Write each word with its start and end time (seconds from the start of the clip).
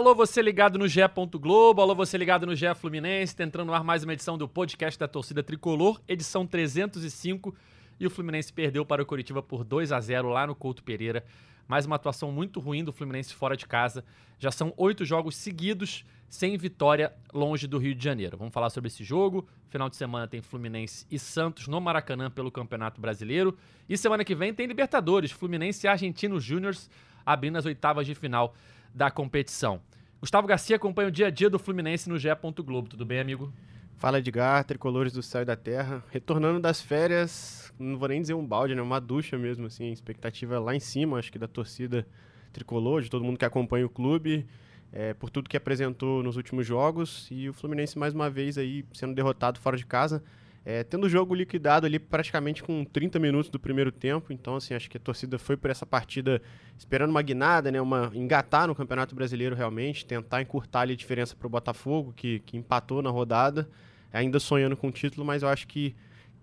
Alô, 0.00 0.14
você 0.14 0.40
ligado 0.40 0.78
no 0.78 0.88
GE. 0.88 1.02
Globo, 1.38 1.82
alô, 1.82 1.94
você 1.94 2.16
ligado 2.16 2.46
no 2.46 2.56
GE 2.56 2.74
Fluminense, 2.74 3.36
tá 3.36 3.44
entrando 3.44 3.66
no 3.66 3.74
ar 3.74 3.84
mais 3.84 4.02
uma 4.02 4.14
edição 4.14 4.38
do 4.38 4.48
podcast 4.48 4.98
da 4.98 5.06
torcida 5.06 5.42
tricolor, 5.42 6.00
edição 6.08 6.46
305. 6.46 7.54
E 8.00 8.06
o 8.06 8.10
Fluminense 8.10 8.50
perdeu 8.50 8.82
para 8.86 9.02
o 9.02 9.04
Curitiba 9.04 9.42
por 9.42 9.62
2 9.62 9.92
a 9.92 10.00
0 10.00 10.30
lá 10.30 10.46
no 10.46 10.54
Couto 10.54 10.82
Pereira. 10.82 11.22
Mais 11.68 11.84
uma 11.84 11.96
atuação 11.96 12.32
muito 12.32 12.60
ruim 12.60 12.82
do 12.82 12.94
Fluminense 12.94 13.34
fora 13.34 13.54
de 13.54 13.66
casa. 13.66 14.02
Já 14.38 14.50
são 14.50 14.72
oito 14.78 15.04
jogos 15.04 15.36
seguidos 15.36 16.02
sem 16.30 16.56
vitória 16.56 17.12
longe 17.30 17.66
do 17.66 17.76
Rio 17.76 17.94
de 17.94 18.02
Janeiro. 18.02 18.38
Vamos 18.38 18.54
falar 18.54 18.70
sobre 18.70 18.88
esse 18.88 19.04
jogo. 19.04 19.46
Final 19.68 19.90
de 19.90 19.96
semana 19.96 20.26
tem 20.26 20.40
Fluminense 20.40 21.06
e 21.10 21.18
Santos 21.18 21.68
no 21.68 21.78
Maracanã 21.78 22.30
pelo 22.30 22.50
Campeonato 22.50 23.02
Brasileiro. 23.02 23.54
E 23.86 23.98
semana 23.98 24.24
que 24.24 24.34
vem 24.34 24.54
tem 24.54 24.66
Libertadores, 24.66 25.30
Fluminense 25.30 25.86
e 25.86 25.90
Argentinos 25.90 26.42
Júniors 26.42 26.88
abrindo 27.26 27.58
as 27.58 27.66
oitavas 27.66 28.06
de 28.06 28.14
final 28.14 28.54
da 28.94 29.10
competição. 29.10 29.80
Gustavo 30.20 30.46
Garcia 30.46 30.76
acompanha 30.76 31.08
o 31.08 31.10
dia 31.10 31.28
a 31.28 31.30
dia 31.30 31.48
do 31.48 31.58
Fluminense 31.58 32.08
no 32.08 32.18
GE. 32.18 32.28
Globo. 32.64 32.88
Tudo 32.88 33.06
bem, 33.06 33.20
amigo? 33.20 33.52
Fala 33.96 34.18
Edgar, 34.18 34.64
tricolores 34.64 35.12
do 35.12 35.22
céu 35.22 35.42
e 35.42 35.44
da 35.44 35.56
terra. 35.56 36.02
Retornando 36.10 36.60
das 36.60 36.80
férias, 36.80 37.72
não 37.78 37.98
vou 37.98 38.08
nem 38.08 38.20
dizer 38.20 38.34
um 38.34 38.46
balde, 38.46 38.74
né? 38.74 38.82
Uma 38.82 39.00
ducha 39.00 39.36
mesmo, 39.36 39.66
assim. 39.66 39.92
Expectativa 39.92 40.58
lá 40.58 40.74
em 40.74 40.80
cima, 40.80 41.18
acho 41.18 41.30
que 41.30 41.38
da 41.38 41.48
torcida 41.48 42.06
tricolor, 42.52 43.02
de 43.02 43.10
todo 43.10 43.24
mundo 43.24 43.38
que 43.38 43.44
acompanha 43.44 43.86
o 43.86 43.90
clube, 43.90 44.46
é, 44.92 45.14
por 45.14 45.30
tudo 45.30 45.48
que 45.48 45.56
apresentou 45.56 46.22
nos 46.22 46.36
últimos 46.36 46.66
jogos. 46.66 47.28
E 47.30 47.48
o 47.48 47.52
Fluminense, 47.52 47.98
mais 47.98 48.14
uma 48.14 48.28
vez, 48.28 48.58
aí 48.58 48.84
sendo 48.92 49.14
derrotado 49.14 49.60
fora 49.60 49.76
de 49.76 49.86
casa. 49.86 50.22
É, 50.62 50.84
tendo 50.84 51.04
o 51.04 51.08
jogo 51.08 51.34
liquidado 51.34 51.86
ali 51.86 51.98
praticamente 51.98 52.62
com 52.62 52.84
30 52.84 53.18
minutos 53.18 53.50
do 53.50 53.58
primeiro 53.58 53.90
tempo, 53.90 54.30
então 54.30 54.56
assim, 54.56 54.74
acho 54.74 54.90
que 54.90 54.98
a 54.98 55.00
torcida 55.00 55.38
foi 55.38 55.56
por 55.56 55.70
essa 55.70 55.86
partida 55.86 56.42
esperando 56.76 57.10
uma 57.10 57.22
guinada, 57.22 57.72
né, 57.72 57.80
uma 57.80 58.10
engatar 58.14 58.68
no 58.68 58.74
Campeonato 58.74 59.14
Brasileiro 59.14 59.56
realmente, 59.56 60.04
tentar 60.04 60.42
encurtar 60.42 60.80
ali 60.82 60.92
a 60.92 60.96
diferença 60.96 61.34
para 61.34 61.46
o 61.46 61.50
Botafogo, 61.50 62.12
que, 62.14 62.40
que 62.40 62.58
empatou 62.58 63.00
na 63.00 63.08
rodada, 63.08 63.70
ainda 64.12 64.38
sonhando 64.38 64.76
com 64.76 64.88
o 64.88 64.92
título, 64.92 65.24
mas 65.24 65.42
eu 65.42 65.48
acho 65.48 65.66
que, 65.66 65.96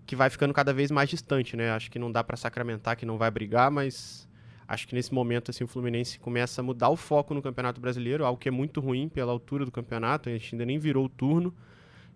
que 0.04 0.16
vai 0.16 0.28
ficando 0.28 0.52
cada 0.52 0.72
vez 0.72 0.90
mais 0.90 1.08
distante, 1.08 1.56
né? 1.56 1.70
Acho 1.70 1.88
que 1.88 1.98
não 1.98 2.10
dá 2.10 2.24
para 2.24 2.36
sacramentar 2.36 2.96
que 2.96 3.06
não 3.06 3.18
vai 3.18 3.30
brigar, 3.30 3.70
mas 3.70 4.28
acho 4.66 4.88
que 4.88 4.96
nesse 4.96 5.14
momento 5.14 5.52
assim 5.52 5.62
o 5.62 5.68
Fluminense 5.68 6.18
começa 6.18 6.60
a 6.60 6.64
mudar 6.64 6.88
o 6.88 6.96
foco 6.96 7.34
no 7.34 7.42
Campeonato 7.42 7.80
Brasileiro, 7.80 8.24
algo 8.24 8.38
que 8.38 8.48
é 8.48 8.52
muito 8.52 8.80
ruim 8.80 9.08
pela 9.08 9.30
altura 9.30 9.64
do 9.64 9.70
campeonato, 9.70 10.28
a 10.28 10.32
gente 10.32 10.54
ainda 10.54 10.66
nem 10.66 10.78
virou 10.78 11.04
o 11.04 11.08
turno 11.08 11.54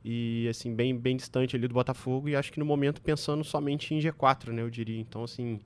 e 0.05 0.49
assim 0.49 0.75
bem 0.75 0.97
bem 0.97 1.17
distante 1.17 1.55
ali 1.55 1.69
do 1.69 1.75
Botafogo 1.75 2.29
e 2.29 2.37
acho 2.37 2.53
que 2.53 2.59
no 2.59 2.65
momento 2.65 3.01
pensando 3.01 3.45
somente 3.45 3.95
em 3.95 3.99
G4, 3.99 4.49
né, 4.49 4.63
eu 4.63 4.71
diria. 4.71 5.01
Então 5.01 5.25
assim, 5.25 5.61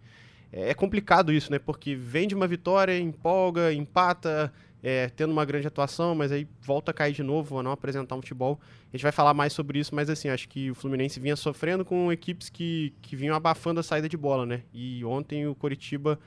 é, 0.53 0.71
é 0.71 0.75
complicado 0.75 1.33
isso, 1.33 1.51
né? 1.51 1.59
Porque 1.59 1.95
vem 1.95 2.29
de 2.29 2.35
uma 2.35 2.47
vitória, 2.47 2.99
empolga, 2.99 3.73
empata, 3.73 4.53
é, 4.83 5.09
tendo 5.09 5.33
uma 5.33 5.45
grande 5.45 5.67
atuação, 5.67 6.15
mas 6.15 6.31
aí 6.31 6.47
volta 6.61 6.91
a 6.91 6.95
cair 6.95 7.13
de 7.13 7.23
novo, 7.23 7.59
a 7.59 7.63
não 7.63 7.73
apresentar 7.73 8.15
um 8.15 8.21
futebol. 8.21 8.61
A 8.93 8.97
gente 8.97 9.03
vai 9.03 9.13
falar 9.13 9.35
mais 9.35 9.53
sobre 9.53 9.79
isso, 9.79 9.95
mas 9.95 10.09
assim, 10.09 10.29
acho 10.29 10.49
que 10.49 10.71
o 10.71 10.75
Fluminense 10.75 11.19
vinha 11.19 11.37
sofrendo 11.37 11.85
com 11.85 12.13
equipes 12.13 12.49
que, 12.49 12.93
que 13.03 13.17
vinham 13.17 13.35
abafando 13.35 13.81
a 13.81 13.83
saída 13.83 14.09
de 14.09 14.17
bola, 14.17 14.47
né? 14.47 14.63
E 14.73 15.05
ontem 15.05 15.47
o 15.47 15.55
Coritiba 15.55 16.19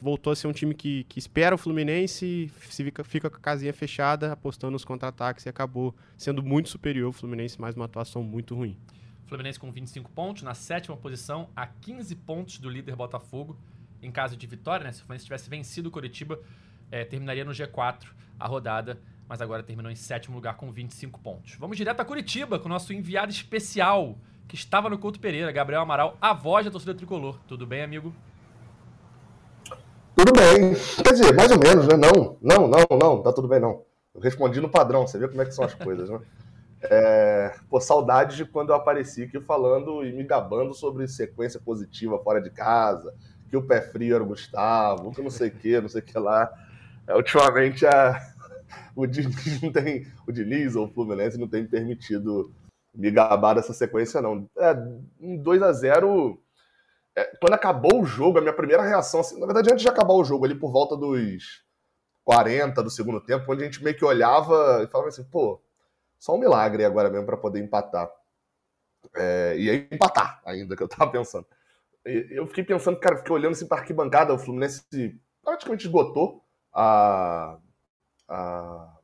voltou 0.00 0.32
a 0.32 0.36
ser 0.36 0.46
um 0.46 0.52
time 0.52 0.74
que, 0.74 1.04
que 1.04 1.18
espera 1.18 1.54
o 1.54 1.58
Fluminense, 1.58 2.50
fica, 2.54 3.04
fica 3.04 3.30
com 3.30 3.36
a 3.36 3.40
casinha 3.40 3.72
fechada, 3.72 4.32
apostando 4.32 4.72
nos 4.72 4.84
contra-ataques 4.84 5.46
e 5.46 5.48
acabou 5.48 5.94
sendo 6.16 6.42
muito 6.42 6.68
superior 6.68 7.10
o 7.10 7.12
Fluminense, 7.12 7.60
mais 7.60 7.74
uma 7.74 7.84
atuação 7.84 8.22
muito 8.22 8.54
ruim. 8.54 8.76
Fluminense 9.26 9.58
com 9.58 9.70
25 9.70 10.10
pontos, 10.10 10.42
na 10.42 10.54
sétima 10.54 10.96
posição, 10.96 11.50
a 11.54 11.66
15 11.66 12.16
pontos 12.16 12.58
do 12.58 12.70
líder 12.70 12.96
Botafogo. 12.96 13.58
Em 14.02 14.10
caso 14.10 14.36
de 14.36 14.46
vitória, 14.46 14.84
né, 14.84 14.92
se 14.92 15.00
o 15.00 15.04
Fluminense 15.04 15.24
tivesse 15.24 15.50
vencido 15.50 15.88
o 15.88 15.92
Curitiba, 15.92 16.40
é, 16.90 17.04
terminaria 17.04 17.44
no 17.44 17.52
G4 17.52 18.06
a 18.38 18.46
rodada, 18.46 18.98
mas 19.28 19.42
agora 19.42 19.62
terminou 19.62 19.92
em 19.92 19.96
sétimo 19.96 20.36
lugar 20.36 20.56
com 20.56 20.72
25 20.72 21.20
pontos. 21.20 21.56
Vamos 21.56 21.76
direto 21.76 22.00
a 22.00 22.04
Curitiba 22.04 22.58
com 22.58 22.66
o 22.66 22.68
nosso 22.68 22.92
enviado 22.92 23.30
especial, 23.30 24.16
que 24.46 24.54
estava 24.54 24.88
no 24.88 24.96
Couto 24.96 25.20
Pereira, 25.20 25.52
Gabriel 25.52 25.82
Amaral, 25.82 26.16
a 26.20 26.32
voz 26.32 26.64
da 26.64 26.70
torcida 26.70 26.94
tricolor. 26.94 27.38
Tudo 27.46 27.66
bem, 27.66 27.82
amigo? 27.82 28.14
Tudo 30.18 30.32
bem. 30.32 30.74
Quer 31.04 31.12
dizer, 31.12 31.32
mais 31.32 31.52
ou 31.52 31.58
menos, 31.60 31.86
né? 31.86 31.96
Não, 31.96 32.36
não, 32.42 32.66
não, 32.66 32.98
não, 32.98 33.22
tá 33.22 33.32
tudo 33.32 33.46
bem, 33.46 33.60
não. 33.60 33.84
Eu 34.12 34.20
respondi 34.20 34.60
no 34.60 34.68
padrão, 34.68 35.06
você 35.06 35.16
vê 35.16 35.28
como 35.28 35.40
é 35.40 35.44
que 35.44 35.54
são 35.54 35.64
as 35.64 35.74
coisas, 35.74 36.10
né? 36.10 36.18
É, 36.82 37.54
pô, 37.70 37.80
saudade 37.80 38.36
de 38.36 38.44
quando 38.44 38.70
eu 38.70 38.74
apareci 38.74 39.22
aqui 39.22 39.40
falando 39.40 40.04
e 40.04 40.12
me 40.12 40.24
gabando 40.24 40.74
sobre 40.74 41.06
sequência 41.06 41.60
positiva 41.60 42.18
fora 42.18 42.40
de 42.40 42.50
casa, 42.50 43.14
que 43.48 43.56
o 43.56 43.62
pé 43.62 43.80
frio 43.80 44.16
era 44.16 44.24
o 44.24 44.26
Gustavo, 44.26 45.12
que 45.12 45.22
não 45.22 45.30
sei 45.30 45.48
o 45.48 45.52
que, 45.52 45.80
não 45.80 45.88
sei 45.88 46.00
o 46.00 46.04
que 46.04 46.18
lá. 46.18 46.50
É, 47.06 47.14
ultimamente 47.14 47.86
a, 47.86 48.20
o, 48.96 49.06
Diniz 49.06 49.62
não 49.62 49.70
tem, 49.70 50.04
o 50.26 50.32
Diniz 50.32 50.74
ou 50.74 50.86
o 50.86 50.90
Fluminense 50.90 51.38
não 51.38 51.46
tem 51.46 51.64
permitido 51.64 52.50
me 52.92 53.10
gabar 53.12 53.54
dessa 53.54 53.72
sequência, 53.72 54.20
não. 54.20 54.48
É, 54.56 54.76
um 55.20 55.36
2 55.36 55.62
a 55.62 55.72
0 55.72 56.40
é, 56.42 56.47
quando 57.40 57.54
acabou 57.54 58.02
o 58.02 58.04
jogo, 58.04 58.38
a 58.38 58.40
minha 58.40 58.52
primeira 58.52 58.82
reação, 58.82 59.20
assim, 59.20 59.38
na 59.38 59.46
verdade, 59.46 59.70
antes 59.70 59.82
de 59.82 59.88
acabar 59.88 60.14
o 60.14 60.24
jogo, 60.24 60.44
ali 60.44 60.54
por 60.54 60.70
volta 60.70 60.96
dos 60.96 61.64
40 62.24 62.82
do 62.82 62.90
segundo 62.90 63.20
tempo, 63.20 63.50
onde 63.50 63.62
a 63.62 63.64
gente 63.64 63.82
meio 63.82 63.96
que 63.96 64.04
olhava 64.04 64.82
e 64.82 64.86
falava 64.88 65.08
assim, 65.08 65.24
pô, 65.24 65.62
só 66.18 66.34
um 66.34 66.38
milagre 66.38 66.84
agora 66.84 67.08
mesmo 67.08 67.26
para 67.26 67.36
poder 67.36 67.60
empatar. 67.60 68.10
É, 69.14 69.54
e 69.56 69.70
aí 69.70 69.88
empatar 69.90 70.40
ainda, 70.44 70.76
que 70.76 70.82
eu 70.82 70.88
tava 70.88 71.10
pensando. 71.10 71.46
E, 72.04 72.28
eu 72.30 72.46
fiquei 72.46 72.64
pensando, 72.64 72.98
cara, 72.98 73.16
fiquei 73.16 73.34
olhando 73.34 73.52
assim 73.52 73.66
para 73.66 73.78
arquibancada, 73.78 74.34
o 74.34 74.38
Fluminense 74.38 74.84
praticamente 75.42 75.86
esgotou 75.86 76.44
a, 76.72 77.58
a, 78.28 78.98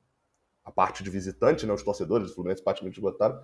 a 0.64 0.70
parte 0.72 1.02
de 1.02 1.10
visitante, 1.10 1.66
né? 1.66 1.72
Os 1.72 1.82
torcedores 1.82 2.28
do 2.28 2.34
Fluminense 2.34 2.62
praticamente 2.62 2.98
esgotaram. 2.98 3.40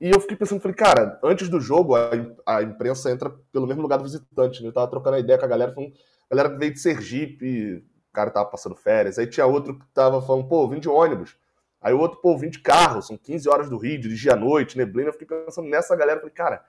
E 0.00 0.10
eu 0.10 0.20
fiquei 0.20 0.36
pensando, 0.36 0.60
falei, 0.60 0.76
cara, 0.76 1.18
antes 1.22 1.48
do 1.48 1.60
jogo, 1.60 1.94
a, 1.94 2.10
a 2.46 2.62
imprensa 2.62 3.10
entra 3.10 3.30
pelo 3.52 3.66
mesmo 3.66 3.82
lugar 3.82 3.96
do 3.96 4.04
visitante, 4.04 4.62
né? 4.62 4.68
Eu 4.68 4.72
tava 4.72 4.90
trocando 4.90 5.16
a 5.16 5.20
ideia 5.20 5.38
com 5.38 5.44
a 5.44 5.48
galera, 5.48 5.72
falando, 5.72 5.92
a 6.30 6.34
galera 6.34 6.58
veio 6.58 6.72
de 6.72 6.80
Sergipe, 6.80 7.76
o 7.76 8.12
cara 8.12 8.30
tava 8.30 8.50
passando 8.50 8.74
férias. 8.74 9.18
Aí 9.18 9.26
tinha 9.26 9.46
outro 9.46 9.78
que 9.78 9.86
tava 9.94 10.20
falando, 10.20 10.48
pô, 10.48 10.68
vim 10.68 10.80
de 10.80 10.88
ônibus. 10.88 11.36
Aí 11.80 11.92
o 11.92 11.98
outro, 11.98 12.20
pô, 12.20 12.36
vim 12.36 12.50
de 12.50 12.60
carro, 12.60 13.02
são 13.02 13.16
15 13.16 13.48
horas 13.48 13.68
do 13.68 13.76
Rio, 13.76 14.00
dirigir 14.00 14.32
à 14.32 14.36
noite, 14.36 14.76
neblina. 14.76 15.10
Eu 15.10 15.12
fiquei 15.12 15.26
pensando 15.26 15.68
nessa 15.68 15.94
galera, 15.94 16.18
falei, 16.18 16.34
cara, 16.34 16.64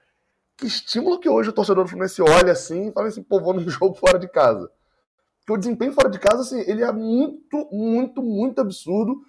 que 0.57 0.67
estímulo 0.67 1.19
que 1.19 1.29
hoje 1.29 1.49
o 1.49 1.53
torcedor 1.53 1.83
do 1.83 1.89
Fluminense 1.89 2.21
olha 2.21 2.51
assim 2.51 2.89
e 2.89 2.91
fala 2.91 3.07
assim, 3.07 3.23
pô, 3.23 3.39
vou 3.39 3.53
num 3.53 3.67
jogo 3.69 3.95
fora 3.95 4.19
de 4.19 4.27
casa. 4.27 4.69
Porque 5.39 5.53
o 5.53 5.57
desempenho 5.57 5.93
fora 5.93 6.09
de 6.09 6.19
casa, 6.19 6.41
assim, 6.41 6.59
ele 6.69 6.83
é 6.83 6.91
muito, 6.91 7.69
muito, 7.71 8.21
muito 8.21 8.59
absurdo 8.61 9.21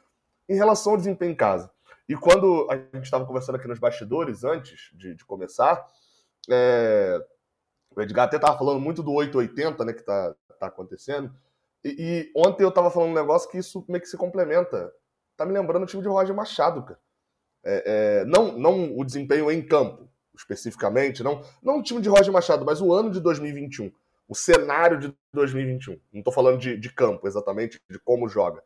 em 0.49 0.55
relação 0.55 0.93
ao 0.93 0.99
desempenho 0.99 1.33
em 1.33 1.37
casa. 1.37 1.71
E 2.09 2.15
quando 2.15 2.69
a 2.71 2.77
gente 2.77 3.05
estava 3.05 3.27
conversando 3.27 3.57
aqui 3.57 3.67
nos 3.67 3.79
bastidores, 3.79 4.45
antes 4.45 4.91
de, 4.95 5.15
de 5.15 5.25
começar, 5.25 5.85
é, 6.49 7.21
o 7.91 8.01
Edgar 8.01 8.27
até 8.27 8.37
estava 8.37 8.57
falando 8.57 8.81
muito 8.81 9.03
do 9.03 9.13
880, 9.13 9.85
né, 9.85 9.93
que 9.93 10.01
está 10.01 10.35
tá 10.59 10.67
acontecendo. 10.67 11.35
E, 11.85 11.97
e, 11.99 12.33
ontem 12.35 12.63
eu 12.63 12.69
estava 12.69 12.91
falando 12.91 13.11
um 13.11 13.15
negócio 13.15 13.51
que 13.51 13.59
isso 13.59 13.85
meio 13.89 14.01
que 14.01 14.09
se 14.09 14.17
complementa. 14.17 14.93
Tá 15.37 15.45
me 15.45 15.53
lembrando 15.53 15.83
o 15.83 15.87
time 15.87 16.03
de 16.03 16.09
Roger 16.09 16.35
Machado, 16.35 16.83
cara. 16.83 17.01
É, 17.65 18.21
é, 18.21 18.25
não, 18.25 18.57
não 18.57 18.97
o 18.97 19.05
desempenho 19.05 19.51
em 19.51 19.61
campo, 19.61 20.09
especificamente, 20.37 21.25
não, 21.25 21.43
não 21.61 21.81
o 21.81 21.83
time 21.83 22.01
de 22.01 22.09
Roger 22.09 22.33
Machado, 22.33 22.65
mas 22.65 22.81
o 22.81 22.93
ano 22.93 23.11
de 23.11 23.21
2021, 23.21 23.91
o 24.29 24.35
cenário 24.35 24.99
de 24.99 25.15
2021. 25.35 25.99
Não 26.13 26.21
estou 26.21 26.33
falando 26.33 26.59
de, 26.59 26.77
de 26.77 26.93
campo 26.93 27.27
exatamente, 27.27 27.81
de 27.91 27.99
como 27.99 28.29
joga. 28.29 28.63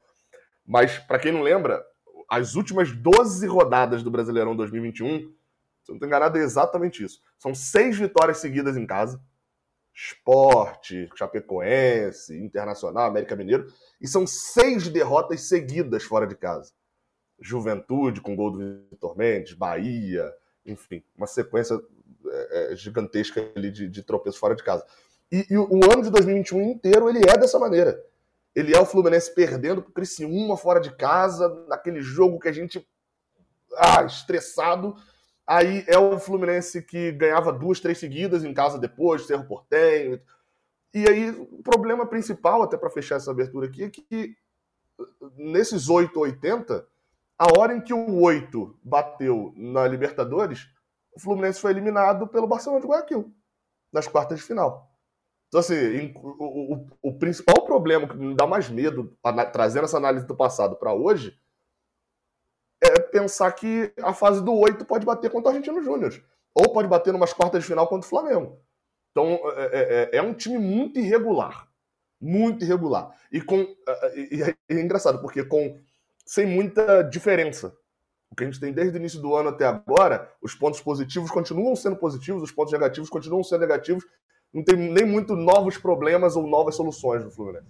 Mas, 0.67 0.99
para 0.99 1.19
quem 1.19 1.33
não 1.33 1.43
lembra, 1.43 1.85
as 2.31 2.55
últimas 2.55 2.93
12 2.93 3.45
rodadas 3.49 4.05
do 4.05 4.11
Brasileirão 4.11 4.55
2021, 4.55 5.19
se 5.19 5.25
eu 5.25 5.29
não 5.89 5.95
estou 5.97 6.07
enganado, 6.07 6.39
é 6.39 6.43
exatamente 6.43 7.03
isso. 7.03 7.21
São 7.37 7.53
seis 7.53 7.99
vitórias 7.99 8.39
seguidas 8.39 8.77
em 8.77 8.87
casa. 8.87 9.21
Esporte, 9.93 11.11
Chapecoense, 11.17 12.39
Internacional, 12.39 13.09
América 13.09 13.35
Mineiro. 13.35 13.67
E 14.01 14.07
são 14.07 14.29
seis 14.29 14.87
derrotas 14.89 15.49
seguidas 15.49 16.05
fora 16.05 16.25
de 16.25 16.37
casa. 16.37 16.73
Juventude 17.41 18.21
com 18.21 18.37
gol 18.37 18.53
do 18.53 18.59
Vitor 18.91 19.17
Mendes, 19.19 19.55
Bahia, 19.55 20.33
enfim, 20.65 21.03
uma 21.17 21.27
sequência 21.27 21.81
é, 22.27 22.73
é, 22.73 22.77
gigantesca 22.77 23.51
ali 23.57 23.73
de, 23.73 23.89
de 23.89 24.03
tropeços 24.05 24.39
fora 24.39 24.55
de 24.55 24.63
casa. 24.63 24.87
E, 25.33 25.47
e, 25.51 25.57
o 25.57 25.81
ano 25.91 26.03
de 26.03 26.11
2021 26.11 26.63
inteiro 26.71 27.09
ele 27.09 27.21
é 27.29 27.37
dessa 27.37 27.59
maneira. 27.59 28.01
Ele 28.55 28.75
é 28.75 28.81
o 28.81 28.87
Fluminense 28.87 29.35
perdendo 29.35 29.83
para 29.83 29.91
o 29.91 29.95
Criciúma 29.95 30.57
fora 30.57 30.81
de 30.81 30.95
casa, 30.97 31.49
naquele 31.69 32.01
jogo 32.01 32.39
que 32.39 32.49
a 32.49 32.53
gente. 32.53 32.87
Ah, 33.77 34.03
estressado. 34.05 34.97
Aí 35.47 35.85
é 35.87 35.99
o 35.99 36.19
Fluminense 36.19 36.83
que 36.83 37.13
ganhava 37.13 37.53
duas, 37.53 37.81
três 37.81 37.99
seguidas 37.99 38.45
em 38.45 38.53
casa 38.55 38.79
depois, 38.79 39.27
Cerro 39.27 39.47
Portenho. 39.47 40.21
E 40.93 41.09
aí, 41.09 41.31
o 41.31 41.63
problema 41.63 42.05
principal, 42.05 42.63
até 42.63 42.77
para 42.77 42.91
fechar 42.91 43.17
essa 43.17 43.31
abertura 43.31 43.67
aqui, 43.67 43.85
é 43.85 43.91
que 43.91 44.37
nesses 45.37 45.89
8 45.89 46.19
80, 46.19 46.87
a 47.39 47.59
hora 47.59 47.75
em 47.75 47.81
que 47.81 47.95
o 47.95 48.21
8 48.21 48.79
bateu 48.83 49.53
na 49.57 49.87
Libertadores, 49.87 50.69
o 51.15 51.21
Fluminense 51.21 51.61
foi 51.61 51.71
eliminado 51.71 52.27
pelo 52.27 52.47
Barcelona 52.47 52.81
de 52.81 52.89
Guayaquil, 52.89 53.33
nas 53.93 54.07
quartas 54.09 54.41
de 54.41 54.45
final. 54.45 54.90
Então, 55.51 55.59
assim, 55.59 56.13
o, 56.15 56.75
o, 56.75 56.87
o 57.03 57.19
principal 57.19 57.65
problema 57.65 58.07
que 58.07 58.17
me 58.17 58.37
dá 58.37 58.47
mais 58.47 58.71
medo, 58.71 59.19
trazendo 59.53 59.85
essa 59.85 59.97
análise 59.97 60.25
do 60.25 60.37
passado 60.37 60.77
para 60.77 60.95
hoje, 60.95 61.37
é 62.81 63.01
pensar 63.01 63.51
que 63.51 63.93
a 64.01 64.15
fase 64.15 64.43
do 64.45 64.55
8 64.55 64.85
pode 64.85 65.05
bater 65.05 65.29
contra 65.29 65.51
o 65.51 65.53
Argentino 65.53 65.83
Júnior. 65.83 66.15
Ou 66.55 66.73
pode 66.73 66.87
bater 66.87 67.13
numas 67.13 67.33
quartas 67.33 67.63
de 67.63 67.67
final 67.67 67.89
contra 67.89 68.07
o 68.07 68.09
Flamengo. 68.09 68.61
Então, 69.11 69.41
é, 69.57 69.65
é, 69.65 70.11
é, 70.13 70.17
é 70.19 70.23
um 70.23 70.33
time 70.33 70.57
muito 70.57 71.01
irregular. 71.01 71.69
Muito 72.21 72.65
irregular. 72.65 73.13
E, 73.33 73.41
com, 73.41 73.57
e 74.15 74.43
é, 74.43 74.55
é 74.69 74.81
engraçado, 74.81 75.21
porque 75.21 75.45
com 75.45 75.77
sem 76.25 76.47
muita 76.47 77.03
diferença. 77.03 77.77
O 78.31 78.37
que 78.37 78.45
a 78.45 78.47
gente 78.47 78.61
tem 78.61 78.73
desde 78.73 78.97
o 78.97 79.01
início 79.01 79.21
do 79.21 79.35
ano 79.35 79.49
até 79.49 79.67
agora, 79.67 80.33
os 80.41 80.55
pontos 80.55 80.81
positivos 80.81 81.29
continuam 81.29 81.75
sendo 81.75 81.97
positivos, 81.97 82.41
os 82.41 82.53
pontos 82.53 82.73
negativos 82.73 83.11
continuam 83.11 83.43
sendo 83.43 83.63
negativos. 83.63 84.05
Não 84.53 84.65
tem 84.65 84.77
nem 84.77 85.07
muito 85.07 85.37
novos 85.37 85.79
problemas 85.79 86.35
ou 86.35 86.47
novas 86.47 86.75
soluções 86.75 87.25
no 87.25 87.31
Fluminense. 87.31 87.67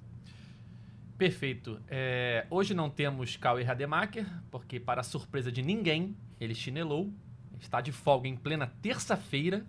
Perfeito. 1.19 1.79
É, 1.87 2.47
hoje 2.51 2.73
não 2.73 2.89
temos 2.89 3.37
Cauê 3.37 3.63
Rademacher, 3.63 4.27
porque, 4.51 4.81
para 4.81 5.03
surpresa 5.03 5.53
de 5.53 5.61
ninguém, 5.61 6.17
ele 6.41 6.55
chinelou. 6.55 7.11
Está 7.61 7.83
de 7.83 7.93
folga 7.93 8.27
em 8.27 8.35
plena 8.35 8.73
terça-feira. 8.81 9.63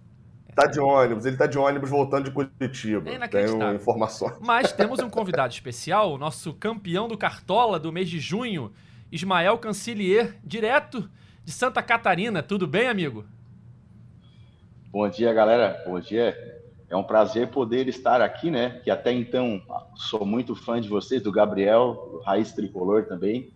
Tá 0.56 0.66
de 0.66 0.80
ônibus, 0.80 1.25
ele 1.25 1.36
tá 1.36 1.48
de 1.48 1.58
ônibus 1.58 1.90
voltando 1.90 2.25
de 2.25 2.31
Curitiba. 2.31 3.10
É 3.10 3.28
Tem 3.28 3.75
informação. 3.75 4.38
Mas 4.40 4.72
temos 4.74 5.00
um 5.00 5.10
convidado 5.10 5.54
especial, 5.54 6.13
o 6.13 6.18
nosso 6.18 6.54
campeão 6.54 7.08
do 7.10 7.18
Cartola 7.18 7.78
do 7.78 7.92
mês 7.92 8.10
de 8.10 8.19
junho, 8.19 8.72
Ismael 9.12 9.58
Cancilier, 9.58 10.38
direto 10.44 11.10
de 11.44 11.52
Santa 11.52 11.81
Catarina. 11.81 12.42
Tudo 12.42 12.66
bem, 12.68 12.88
amigo? 12.88 13.25
Bom 14.90 15.10
dia, 15.10 15.34
galera. 15.34 15.81
Bom 15.86 16.00
dia. 16.00 16.61
É 16.92 16.96
um 16.98 17.04
prazer 17.04 17.48
poder 17.48 17.88
estar 17.88 18.20
aqui, 18.20 18.52
né? 18.52 18.82
Que 18.84 18.92
até 18.92 19.14
então 19.14 19.62
sou 19.96 20.26
muito 20.26 20.54
fã 20.54 20.82
de 20.82 20.90
vocês, 20.90 21.24
do 21.24 21.32
Gabriel, 21.32 22.10
do 22.12 22.20
Raiz 22.20 22.52
Tricolor 22.52 23.06
também. 23.06 23.54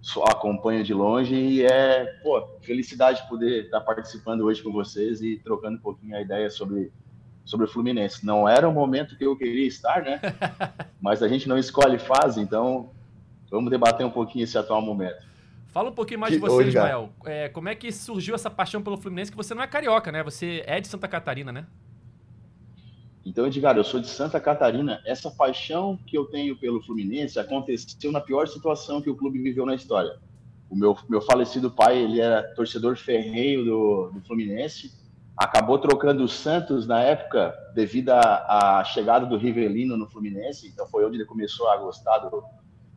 Só 0.00 0.24
acompanho 0.24 0.82
de 0.82 0.94
longe 0.94 1.34
e 1.34 1.62
é, 1.62 2.06
pô, 2.22 2.42
felicidade 2.62 3.28
poder 3.28 3.64
estar 3.64 3.82
participando 3.82 4.40
hoje 4.46 4.62
com 4.62 4.72
vocês 4.72 5.20
e 5.20 5.36
trocando 5.36 5.76
um 5.76 5.80
pouquinho 5.80 6.16
a 6.16 6.22
ideia 6.22 6.48
sobre 6.48 6.90
sobre 7.44 7.66
o 7.66 7.68
Fluminense. 7.68 8.24
Não 8.24 8.48
era 8.48 8.66
o 8.66 8.72
momento 8.72 9.14
que 9.14 9.26
eu 9.26 9.36
queria 9.36 9.66
estar, 9.66 10.02
né? 10.02 10.18
Mas 11.02 11.22
a 11.22 11.28
gente 11.28 11.46
não 11.46 11.58
escolhe 11.58 11.98
fase, 11.98 12.40
então 12.40 12.88
vamos 13.50 13.70
debater 13.70 14.06
um 14.06 14.10
pouquinho 14.10 14.44
esse 14.44 14.56
atual 14.56 14.80
momento. 14.80 15.22
Fala 15.68 15.90
um 15.90 15.94
pouquinho 15.94 16.20
mais 16.20 16.32
que 16.32 16.40
de 16.40 16.46
você, 16.46 16.68
Ismael. 16.68 17.10
É, 17.26 17.50
como 17.50 17.68
é 17.68 17.74
que 17.74 17.92
surgiu 17.92 18.34
essa 18.34 18.48
paixão 18.48 18.80
pelo 18.80 18.96
Fluminense? 18.96 19.30
Que 19.30 19.36
você 19.36 19.54
não 19.54 19.62
é 19.62 19.66
carioca, 19.66 20.10
né? 20.10 20.22
Você 20.22 20.62
é 20.66 20.80
de 20.80 20.88
Santa 20.88 21.06
Catarina, 21.06 21.52
né? 21.52 21.66
Então, 23.24 23.46
Edgar, 23.46 23.76
eu 23.76 23.84
sou 23.84 24.00
de 24.00 24.08
Santa 24.08 24.40
Catarina. 24.40 25.00
Essa 25.04 25.30
paixão 25.30 25.98
que 26.06 26.16
eu 26.16 26.24
tenho 26.24 26.56
pelo 26.56 26.82
Fluminense 26.82 27.38
aconteceu 27.38 28.10
na 28.10 28.20
pior 28.20 28.48
situação 28.48 29.02
que 29.02 29.10
o 29.10 29.16
clube 29.16 29.38
viveu 29.38 29.66
na 29.66 29.74
história. 29.74 30.18
O 30.70 30.76
meu, 30.76 30.96
meu 31.08 31.20
falecido 31.20 31.70
pai, 31.70 31.98
ele 31.98 32.20
era 32.20 32.42
torcedor 32.54 32.96
ferreiro 32.96 33.64
do, 33.64 34.10
do 34.14 34.20
Fluminense, 34.22 34.92
acabou 35.36 35.78
trocando 35.78 36.22
o 36.22 36.28
Santos 36.28 36.86
na 36.86 37.00
época 37.00 37.54
devido 37.74 38.10
à 38.10 38.82
chegada 38.84 39.26
do 39.26 39.36
Rivelino 39.36 39.96
no 39.96 40.06
Fluminense, 40.06 40.68
então 40.68 40.86
foi 40.86 41.04
onde 41.04 41.16
ele 41.16 41.24
começou 41.24 41.68
a 41.68 41.76
gostar, 41.76 42.18
do, 42.18 42.44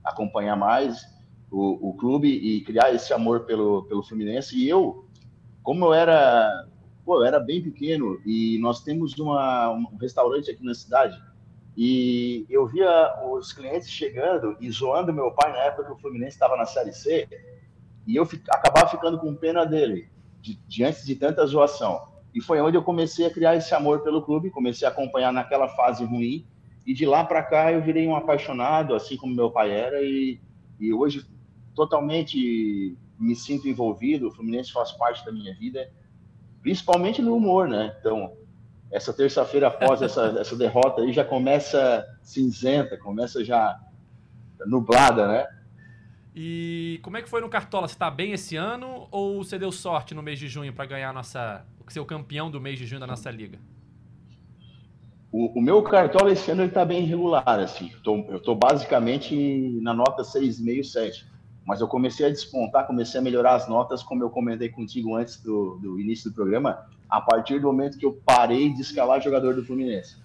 acompanhar 0.03 0.55
mais 0.55 1.03
o, 1.49 1.89
o 1.89 1.93
clube 1.95 2.27
e 2.27 2.61
criar 2.61 2.93
esse 2.93 3.13
amor 3.13 3.41
pelo, 3.41 3.83
pelo 3.83 4.03
Fluminense. 4.03 4.57
E 4.57 4.69
eu, 4.69 5.07
como 5.63 5.85
eu 5.85 5.93
era 5.93 6.67
pô, 7.05 7.17
eu 7.17 7.25
era 7.25 7.39
bem 7.39 7.61
pequeno 7.61 8.19
e 8.25 8.57
nós 8.59 8.83
temos 8.83 9.17
uma, 9.17 9.71
um 9.71 9.97
restaurante 9.97 10.49
aqui 10.49 10.63
na 10.63 10.73
cidade 10.73 11.21
e 11.75 12.45
eu 12.49 12.67
via 12.67 13.13
os 13.31 13.51
clientes 13.51 13.89
chegando 13.89 14.55
e 14.59 14.69
zoando 14.69 15.11
meu 15.11 15.31
pai 15.31 15.51
na 15.51 15.59
época 15.59 15.85
que 15.85 15.91
o 15.91 15.97
Fluminense 15.97 16.35
estava 16.35 16.55
na 16.55 16.65
Série 16.65 16.93
C 16.93 17.27
e 18.05 18.15
eu 18.15 18.27
acabava 18.49 18.89
ficando 18.89 19.17
com 19.17 19.35
pena 19.35 19.65
dele 19.65 20.09
de, 20.39 20.55
diante 20.67 21.05
de 21.05 21.15
tanta 21.15 21.45
zoação. 21.45 22.13
E 22.33 22.41
foi 22.41 22.59
onde 22.61 22.77
eu 22.77 22.83
comecei 22.83 23.25
a 23.25 23.29
criar 23.31 23.55
esse 23.55 23.73
amor 23.73 24.01
pelo 24.01 24.21
clube, 24.21 24.49
comecei 24.49 24.87
a 24.87 24.91
acompanhar 24.91 25.31
naquela 25.31 25.67
fase 25.69 26.03
ruim 26.05 26.45
e 26.85 26.93
de 26.93 27.05
lá 27.05 27.23
para 27.23 27.41
cá 27.41 27.71
eu 27.71 27.81
virei 27.81 28.07
um 28.07 28.15
apaixonado, 28.15 28.93
assim 28.93 29.17
como 29.17 29.35
meu 29.35 29.49
pai 29.49 29.71
era 29.71 30.01
e, 30.01 30.39
e 30.79 30.93
hoje 30.93 31.25
totalmente 31.75 32.97
me 33.19 33.35
sinto 33.35 33.67
envolvido, 33.67 34.27
o 34.27 34.31
Fluminense 34.31 34.71
faz 34.71 34.91
parte 34.91 35.25
da 35.25 35.31
minha 35.31 35.55
vida 35.55 35.89
principalmente 36.63 37.21
no 37.21 37.35
humor, 37.35 37.67
né? 37.67 37.95
Então, 37.99 38.33
essa 38.89 39.13
terça-feira 39.13 39.67
após 39.67 40.01
essa, 40.01 40.33
essa 40.39 40.55
derrota 40.55 41.01
aí 41.01 41.11
já 41.11 41.23
começa 41.23 42.03
cinzenta, 42.23 42.97
começa 42.97 43.43
já 43.43 43.79
nublada, 44.65 45.27
né? 45.27 45.45
E 46.35 46.99
como 47.03 47.17
é 47.17 47.21
que 47.21 47.29
foi 47.29 47.41
no 47.41 47.49
Cartola? 47.49 47.87
Você 47.87 47.93
está 47.93 48.09
bem 48.09 48.31
esse 48.31 48.55
ano 48.55 49.07
ou 49.11 49.43
você 49.43 49.59
deu 49.59 49.71
sorte 49.71 50.15
no 50.15 50.23
mês 50.23 50.39
de 50.39 50.47
junho 50.47 50.73
para 50.73 50.85
ganhar 50.85 51.13
nossa, 51.13 51.63
ser 51.89 51.99
o 51.99 52.05
campeão 52.05 52.49
do 52.49 52.59
mês 52.59 52.79
de 52.79 52.87
junho 52.87 53.01
da 53.01 53.05
nossa 53.05 53.29
liga? 53.29 53.59
O, 55.31 55.59
o 55.59 55.61
meu 55.61 55.83
Cartola 55.83 56.31
esse 56.31 56.49
ano 56.49 56.63
está 56.63 56.85
bem 56.85 57.03
irregular, 57.03 57.59
assim. 57.59 57.91
Tô, 58.03 58.15
eu 58.29 58.37
estou 58.37 58.55
basicamente 58.55 59.79
na 59.81 59.93
nota 59.93 60.23
6,5, 60.23 60.83
7 60.83 61.32
mas 61.65 61.81
eu 61.81 61.87
comecei 61.87 62.25
a 62.25 62.29
despontar, 62.29 62.85
comecei 62.85 63.19
a 63.19 63.23
melhorar 63.23 63.55
as 63.55 63.67
notas, 63.67 64.03
como 64.03 64.23
eu 64.23 64.29
comentei 64.29 64.69
contigo 64.69 65.15
antes 65.15 65.41
do, 65.41 65.77
do 65.81 65.99
início 65.99 66.29
do 66.29 66.35
programa, 66.35 66.85
a 67.09 67.21
partir 67.21 67.59
do 67.59 67.67
momento 67.67 67.97
que 67.97 68.05
eu 68.05 68.19
parei 68.25 68.73
de 68.73 68.81
escalar 68.81 69.21
jogador 69.21 69.55
do 69.55 69.63
Fluminense. 69.63 70.17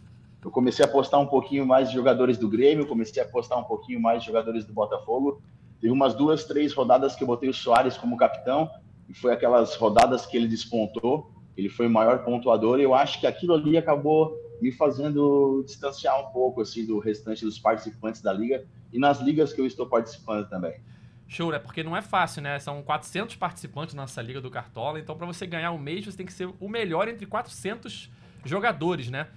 Eu 0.44 0.50
comecei 0.50 0.84
a 0.84 0.88
postar 0.88 1.18
um 1.18 1.26
pouquinho 1.26 1.66
mais 1.66 1.88
de 1.88 1.94
jogadores 1.94 2.38
do 2.38 2.48
Grêmio, 2.48 2.86
comecei 2.86 3.22
a 3.22 3.26
postar 3.26 3.56
um 3.56 3.64
pouquinho 3.64 4.00
mais 4.00 4.22
de 4.22 4.26
jogadores 4.26 4.64
do 4.64 4.72
Botafogo. 4.72 5.40
Teve 5.80 5.92
umas 5.92 6.14
duas, 6.14 6.44
três 6.44 6.72
rodadas 6.72 7.14
que 7.14 7.22
eu 7.22 7.26
botei 7.26 7.48
o 7.48 7.54
Soares 7.54 7.96
como 7.96 8.16
capitão, 8.16 8.70
e 9.08 9.14
foi 9.14 9.32
aquelas 9.32 9.74
rodadas 9.76 10.26
que 10.26 10.36
ele 10.36 10.48
despontou, 10.48 11.30
ele 11.56 11.68
foi 11.68 11.86
o 11.86 11.90
maior 11.90 12.24
pontuador, 12.24 12.78
e 12.78 12.82
eu 12.82 12.94
acho 12.94 13.20
que 13.20 13.26
aquilo 13.26 13.54
ali 13.54 13.76
acabou 13.76 14.36
me 14.60 14.72
fazendo 14.72 15.62
distanciar 15.64 16.20
um 16.20 16.32
pouco 16.32 16.60
assim 16.60 16.84
do 16.84 16.98
restante 16.98 17.44
dos 17.44 17.58
participantes 17.58 18.20
da 18.20 18.32
liga 18.32 18.64
e 18.92 18.98
nas 18.98 19.20
ligas 19.20 19.52
que 19.52 19.60
eu 19.60 19.66
estou 19.66 19.86
participando 19.86 20.48
também. 20.48 20.80
Show, 21.28 21.52
né? 21.52 21.58
Porque 21.58 21.82
não 21.82 21.94
é 21.94 22.00
fácil, 22.00 22.40
né? 22.40 22.58
São 22.58 22.82
400 22.82 23.36
participantes 23.36 23.94
na 23.94 24.02
nossa 24.02 24.22
liga 24.22 24.40
do 24.40 24.50
Cartola, 24.50 24.98
então 24.98 25.14
para 25.14 25.26
você 25.26 25.46
ganhar 25.46 25.70
o 25.72 25.78
mês, 25.78 26.06
você 26.06 26.16
tem 26.16 26.24
que 26.24 26.32
ser 26.32 26.48
o 26.58 26.68
melhor 26.68 27.06
entre 27.06 27.26
400 27.26 28.10
jogadores, 28.46 29.10
né? 29.10 29.28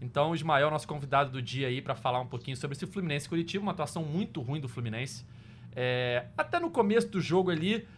Então, 0.00 0.30
o 0.30 0.34
Ismael, 0.34 0.70
nosso 0.70 0.86
convidado 0.86 1.30
do 1.30 1.40
dia 1.40 1.66
aí, 1.66 1.80
para 1.80 1.94
falar 1.94 2.20
um 2.20 2.26
pouquinho 2.26 2.56
sobre 2.56 2.76
esse 2.76 2.86
Fluminense 2.86 3.28
Curitiba, 3.28 3.62
uma 3.62 3.72
atuação 3.72 4.04
muito 4.04 4.42
ruim 4.42 4.60
do 4.60 4.68
Fluminense. 4.68 5.24
É, 5.74 6.26
até 6.36 6.60
no 6.60 6.70
começo 6.70 7.08
do 7.08 7.20
jogo 7.20 7.50
ali, 7.50 7.88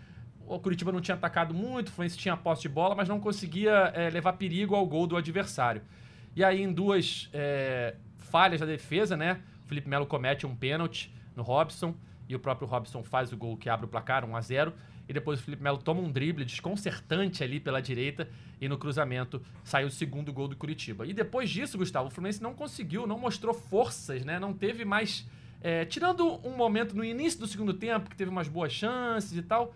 o 0.47 0.59
Curitiba 0.61 0.93
não 0.93 1.01
tinha 1.01 1.17
atacado 1.17 1.53
muito, 1.53 1.89
o 1.89 1.91
Fluminense 1.91 2.17
tinha 2.17 2.37
posse 2.37 2.63
de 2.63 2.69
bola, 2.69 2.95
mas 2.95 3.09
não 3.09 3.19
conseguia 3.19 3.93
é, 3.95 4.09
levar 4.11 4.35
perigo 4.35 4.77
ao 4.77 4.87
gol 4.87 5.09
do 5.09 5.17
adversário. 5.17 5.83
E 6.37 6.45
aí, 6.45 6.63
em 6.63 6.73
duas 6.73 7.29
é, 7.33 7.97
falhas 8.17 8.61
da 8.61 8.67
defesa, 8.67 9.17
né? 9.17 9.41
O 9.65 9.69
Felipe 9.69 9.89
Melo 9.89 10.07
comete 10.07 10.47
um 10.47 10.55
pênalti 10.55 11.13
no 11.35 11.43
Robson 11.43 11.95
e 12.33 12.37
o 12.37 12.39
próprio 12.39 12.69
Robson 12.69 13.03
faz 13.03 13.33
o 13.33 13.37
gol 13.37 13.57
que 13.57 13.69
abre 13.69 13.87
o 13.87 13.89
placar, 13.89 14.25
1 14.25 14.37
a 14.37 14.41
0 14.41 14.73
e 15.11 15.13
depois 15.13 15.41
o 15.41 15.43
Felipe 15.43 15.61
Melo 15.61 15.79
toma 15.79 16.01
um 16.01 16.11
drible 16.11 16.45
desconcertante 16.45 17.43
ali 17.43 17.59
pela 17.59 17.83
direita 17.83 18.29
e 18.61 18.69
no 18.69 18.79
cruzamento 18.79 19.43
sai 19.65 19.85
o 19.85 19.91
segundo 19.91 20.33
gol 20.33 20.47
do 20.47 20.55
Curitiba. 20.55 21.05
E 21.05 21.13
depois 21.13 21.51
disso, 21.51 21.77
Gustavo, 21.77 22.07
o 22.07 22.11
Fluminense 22.11 22.41
não 22.41 22.55
conseguiu, 22.55 23.09
não 23.09 23.19
mostrou 23.19 23.53
forças, 23.53 24.25
né? 24.25 24.39
Não 24.39 24.53
teve 24.53 24.85
mais. 24.85 25.27
É, 25.61 25.85
tirando 25.85 26.41
um 26.47 26.57
momento 26.57 26.97
no 26.97 27.05
início 27.05 27.41
do 27.41 27.49
segundo 27.49 27.75
tempo, 27.75 28.09
que 28.09 28.15
teve 28.15 28.31
umas 28.31 28.47
boas 28.47 28.73
chances 28.73 29.37
e 29.37 29.43
tal, 29.43 29.75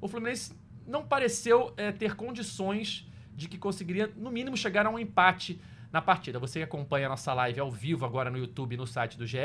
o 0.00 0.06
Fluminense 0.06 0.54
não 0.86 1.04
pareceu 1.04 1.74
é, 1.76 1.90
ter 1.90 2.14
condições 2.14 3.04
de 3.34 3.48
que 3.48 3.58
conseguiria, 3.58 4.08
no 4.16 4.30
mínimo, 4.30 4.56
chegar 4.56 4.86
a 4.86 4.90
um 4.90 4.98
empate 4.98 5.60
na 5.92 6.00
partida. 6.00 6.38
Você 6.38 6.62
acompanha 6.62 7.06
a 7.06 7.08
nossa 7.08 7.32
live 7.34 7.58
ao 7.58 7.70
vivo 7.70 8.04
agora 8.04 8.30
no 8.30 8.38
YouTube 8.38 8.74
e 8.74 8.76
no 8.76 8.86
site 8.86 9.18
do 9.18 9.26
GE, 9.26 9.38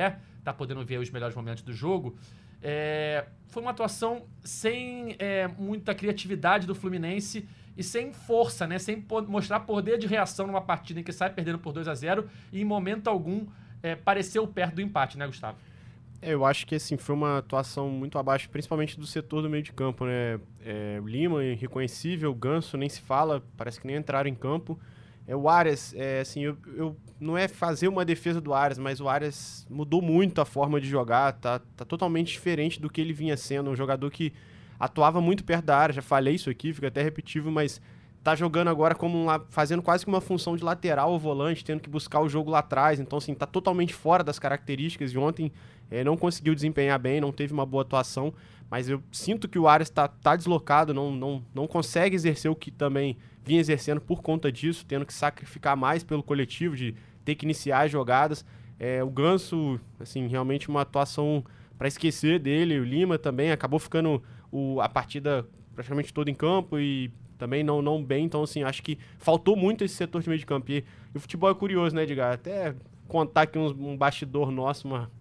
tá 0.44 0.54
podendo 0.54 0.84
ver 0.86 1.00
os 1.00 1.10
melhores 1.10 1.36
momentos 1.36 1.64
do 1.64 1.74
jogo. 1.74 2.18
É, 2.64 3.26
foi 3.50 3.62
uma 3.62 3.72
atuação 3.72 4.24
sem 4.44 5.16
é, 5.20 5.48
muita 5.48 5.94
criatividade 5.94 6.66
do 6.66 6.74
Fluminense 6.74 7.48
e 7.78 7.84
sem 7.84 8.14
força, 8.14 8.66
né? 8.66 8.80
Sem 8.80 9.06
mostrar 9.28 9.60
poder 9.62 9.98
de 9.98 10.08
reação 10.08 10.48
numa 10.48 10.62
partida 10.62 11.00
em 11.00 11.04
que 11.04 11.12
sai 11.12 11.30
perdendo 11.30 11.60
por 11.60 11.74
2 11.74 11.88
a 11.88 11.94
0 11.94 12.30
e 12.52 12.62
em 12.62 12.66
momento 12.66 13.10
algum 13.10 13.46
é, 13.82 13.96
pareceu 13.96 14.48
perto 14.48 14.76
do 14.76 14.82
empate, 14.82 15.18
né, 15.18 15.28
Gustavo? 15.28 15.58
É, 16.22 16.34
eu 16.34 16.46
acho 16.46 16.66
que 16.66 16.76
assim, 16.76 16.96
foi 16.96 17.14
uma 17.14 17.40
atuação 17.40 17.90
muito 17.90 18.18
abaixo, 18.18 18.50
principalmente 18.50 18.98
do 18.98 19.06
setor 19.06 19.42
do 19.42 19.50
meio 19.50 19.62
de 19.62 19.74
campo, 19.74 20.06
né? 20.06 20.40
É, 20.66 21.02
Lima, 21.04 21.44
irreconhecível, 21.44 22.34
Ganso 22.34 22.78
nem 22.78 22.88
se 22.88 23.02
fala, 23.02 23.44
parece 23.58 23.82
que 23.82 23.86
nem 23.86 23.98
entraram 23.98 24.30
em 24.30 24.36
campo. 24.36 24.80
É, 25.28 25.36
o 25.36 25.48
Arias, 25.48 25.94
é, 25.96 26.20
assim, 26.20 26.42
eu, 26.42 26.58
eu, 26.76 26.98
não 27.20 27.38
é 27.38 27.48
fazer 27.48 27.88
uma 27.88 28.04
defesa 28.04 28.42
do 28.42 28.54
Arias, 28.54 28.78
mas 28.78 29.00
o 29.00 29.08
Arias 29.08 29.66
mudou 29.70 30.02
muito 30.02 30.42
a 30.42 30.46
forma 30.46 30.82
de 30.82 30.88
jogar, 30.88 31.34
tá, 31.34 31.60
tá 31.78 31.86
totalmente 31.86 32.32
diferente 32.32 32.82
do 32.82 32.90
que 32.90 33.00
ele 33.00 33.14
vinha 33.14 33.38
sendo, 33.38 33.70
um 33.70 33.76
jogador 33.76 34.12
que 34.12 34.34
atuava 34.78 35.22
muito 35.22 35.44
perto 35.44 35.66
da 35.66 35.78
área, 35.78 35.94
já 35.94 36.02
falei 36.02 36.36
isso 36.36 36.50
aqui, 36.50 36.74
fica 36.74 36.88
até 36.88 37.02
repetitivo, 37.02 37.50
mas 37.50 37.80
tá 38.24 38.36
jogando 38.36 38.70
agora 38.70 38.96
como 38.96 39.18
um, 39.18 39.28
fazendo 39.50 39.82
quase 39.82 40.06
que 40.06 40.10
uma 40.10 40.22
função 40.22 40.56
de 40.56 40.64
lateral 40.64 41.12
ou 41.12 41.20
volante, 41.20 41.64
tendo 41.64 41.82
que 41.82 41.90
buscar 41.90 42.22
o 42.22 42.30
jogo 42.30 42.50
lá 42.50 42.60
atrás. 42.60 43.00
Então, 43.00 43.18
assim, 43.18 43.34
tá 43.34 43.46
totalmente 43.46 43.94
fora 43.94 44.24
das 44.24 44.40
características 44.40 45.12
de 45.12 45.20
ontem. 45.20 45.52
É, 45.92 46.04
não 46.04 46.16
conseguiu 46.16 46.56
desempenhar 46.56 46.98
bem, 46.98 47.20
não 47.20 47.34
teve 47.34 47.54
uma 47.54 47.66
boa 47.66 47.84
atuação. 47.84 48.34
Mas 48.72 48.88
eu 48.88 49.04
sinto 49.12 49.48
que 49.48 49.60
o 49.60 49.68
Ares 49.68 49.90
está 49.90 50.08
tá 50.08 50.36
deslocado, 50.36 50.94
não, 50.94 51.12
não, 51.12 51.44
não 51.54 51.68
consegue 51.68 52.16
exercer 52.16 52.50
o 52.50 52.56
que 52.56 52.72
também 52.72 53.18
vinha 53.44 53.60
exercendo 53.60 54.00
por 54.00 54.22
conta 54.22 54.52
disso, 54.52 54.86
tendo 54.86 55.06
que 55.06 55.14
sacrificar 55.14 55.76
mais 55.76 56.04
pelo 56.04 56.24
coletivo, 56.24 56.76
de 56.76 56.96
ter 57.26 57.36
que 57.36 57.46
iniciar 57.46 57.82
as 57.82 57.92
jogadas. 57.92 58.46
É, 58.80 59.04
o 59.04 59.10
Ganso, 59.10 59.80
assim, 60.00 60.28
realmente 60.28 60.70
uma 60.70 60.82
atuação 60.82 61.44
para 61.78 61.88
esquecer 61.88 62.40
dele. 62.40 62.80
O 62.80 62.84
Lima 62.84 63.18
também 63.18 63.52
acabou 63.52 63.80
ficando 63.80 64.22
o, 64.52 64.80
a 64.82 64.90
partida 64.90 65.46
praticamente 65.76 66.14
toda 66.14 66.30
em 66.30 66.36
campo 66.36 66.80
e 66.80 67.12
também 67.38 67.64
não, 67.64 67.82
não 67.82 68.04
bem. 68.04 68.26
Então, 68.26 68.44
assim, 68.44 68.64
acho 68.64 68.82
que 68.82 68.98
faltou 69.18 69.56
muito 69.56 69.84
esse 69.84 69.96
setor 69.96 70.22
de 70.22 70.30
meio 70.30 70.40
de 70.40 70.46
campo. 70.46 70.72
E, 70.72 70.84
e 71.14 71.18
o 71.18 71.20
futebol 71.20 71.50
é 71.50 71.56
curioso, 71.56 71.96
né, 71.96 72.04
Edgar? 72.04 72.34
Até 72.34 72.76
contar 73.08 73.44
aqui 73.44 73.60
um, 73.60 73.68
um 73.68 73.98
bastidor 73.98 74.50
nosso, 74.52 74.88
uma, 74.88 75.12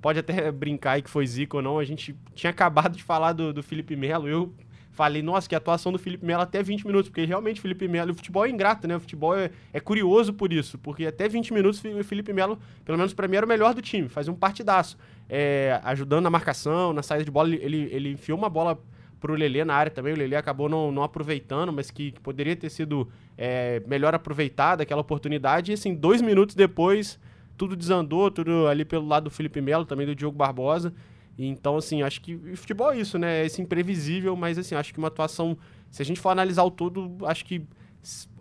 pode 0.00 0.18
até 0.18 0.50
brincar 0.52 0.92
aí 0.92 1.02
que 1.02 1.10
foi 1.10 1.26
zica 1.26 1.56
ou 1.56 1.62
não. 1.62 1.78
A 1.78 1.84
gente 1.84 2.16
tinha 2.34 2.50
acabado 2.50 2.96
de 2.96 3.02
falar 3.02 3.32
do, 3.32 3.52
do 3.52 3.62
Felipe 3.62 3.94
Melo. 3.94 4.28
Eu 4.28 4.52
falei, 4.98 5.22
nossa, 5.22 5.48
que 5.48 5.54
atuação 5.54 5.92
do 5.92 5.98
Felipe 5.98 6.26
Melo 6.26 6.42
até 6.42 6.60
20 6.60 6.84
minutos, 6.84 7.08
porque 7.08 7.24
realmente 7.24 7.60
Felipe 7.60 7.86
Melo, 7.86 8.10
o 8.10 8.14
futebol 8.14 8.44
é 8.44 8.50
ingrato, 8.50 8.88
né? 8.88 8.96
O 8.96 9.00
futebol 9.00 9.32
é, 9.32 9.48
é 9.72 9.78
curioso 9.78 10.34
por 10.34 10.52
isso, 10.52 10.76
porque 10.76 11.06
até 11.06 11.28
20 11.28 11.54
minutos 11.54 11.80
o 11.84 12.02
Felipe 12.02 12.32
Melo, 12.32 12.58
pelo 12.84 12.98
menos 12.98 13.14
para 13.14 13.28
mim, 13.28 13.36
era 13.36 13.46
o 13.46 13.48
melhor 13.48 13.72
do 13.74 13.80
time, 13.80 14.08
fazia 14.08 14.32
um 14.32 14.36
partidaço. 14.36 14.98
É, 15.28 15.80
ajudando 15.84 16.24
na 16.24 16.30
marcação, 16.30 16.92
na 16.92 17.04
saída 17.04 17.24
de 17.24 17.30
bola, 17.30 17.54
ele, 17.54 17.88
ele 17.92 18.10
enfiou 18.10 18.36
uma 18.36 18.48
bola 18.50 18.76
pro 19.20 19.34
Lelê 19.34 19.64
na 19.64 19.74
área 19.74 19.92
também. 19.92 20.14
O 20.14 20.16
Lelê 20.16 20.34
acabou 20.34 20.68
não, 20.68 20.90
não 20.90 21.04
aproveitando, 21.04 21.72
mas 21.72 21.92
que, 21.92 22.10
que 22.10 22.20
poderia 22.20 22.56
ter 22.56 22.68
sido 22.68 23.08
é, 23.36 23.80
melhor 23.86 24.16
aproveitada 24.16 24.82
aquela 24.82 25.00
oportunidade. 25.00 25.70
E 25.70 25.74
assim, 25.74 25.94
dois 25.94 26.20
minutos 26.20 26.56
depois, 26.56 27.20
tudo 27.56 27.76
desandou, 27.76 28.32
tudo 28.32 28.66
ali 28.66 28.84
pelo 28.84 29.06
lado 29.06 29.24
do 29.24 29.30
Felipe 29.30 29.60
Melo, 29.60 29.84
também 29.84 30.06
do 30.06 30.14
Diogo 30.16 30.36
Barbosa. 30.36 30.92
Então, 31.38 31.76
assim, 31.76 32.02
acho 32.02 32.20
que 32.20 32.36
futebol 32.56 32.92
é 32.92 32.98
isso, 32.98 33.18
né? 33.18 33.42
É 33.42 33.46
esse 33.46 33.62
imprevisível, 33.62 34.34
mas 34.34 34.58
assim, 34.58 34.74
acho 34.74 34.92
que 34.92 34.98
uma 34.98 35.08
atuação. 35.08 35.56
Se 35.90 36.02
a 36.02 36.04
gente 36.04 36.20
for 36.20 36.30
analisar 36.30 36.64
o 36.64 36.70
todo, 36.70 37.16
acho 37.26 37.44
que. 37.44 37.62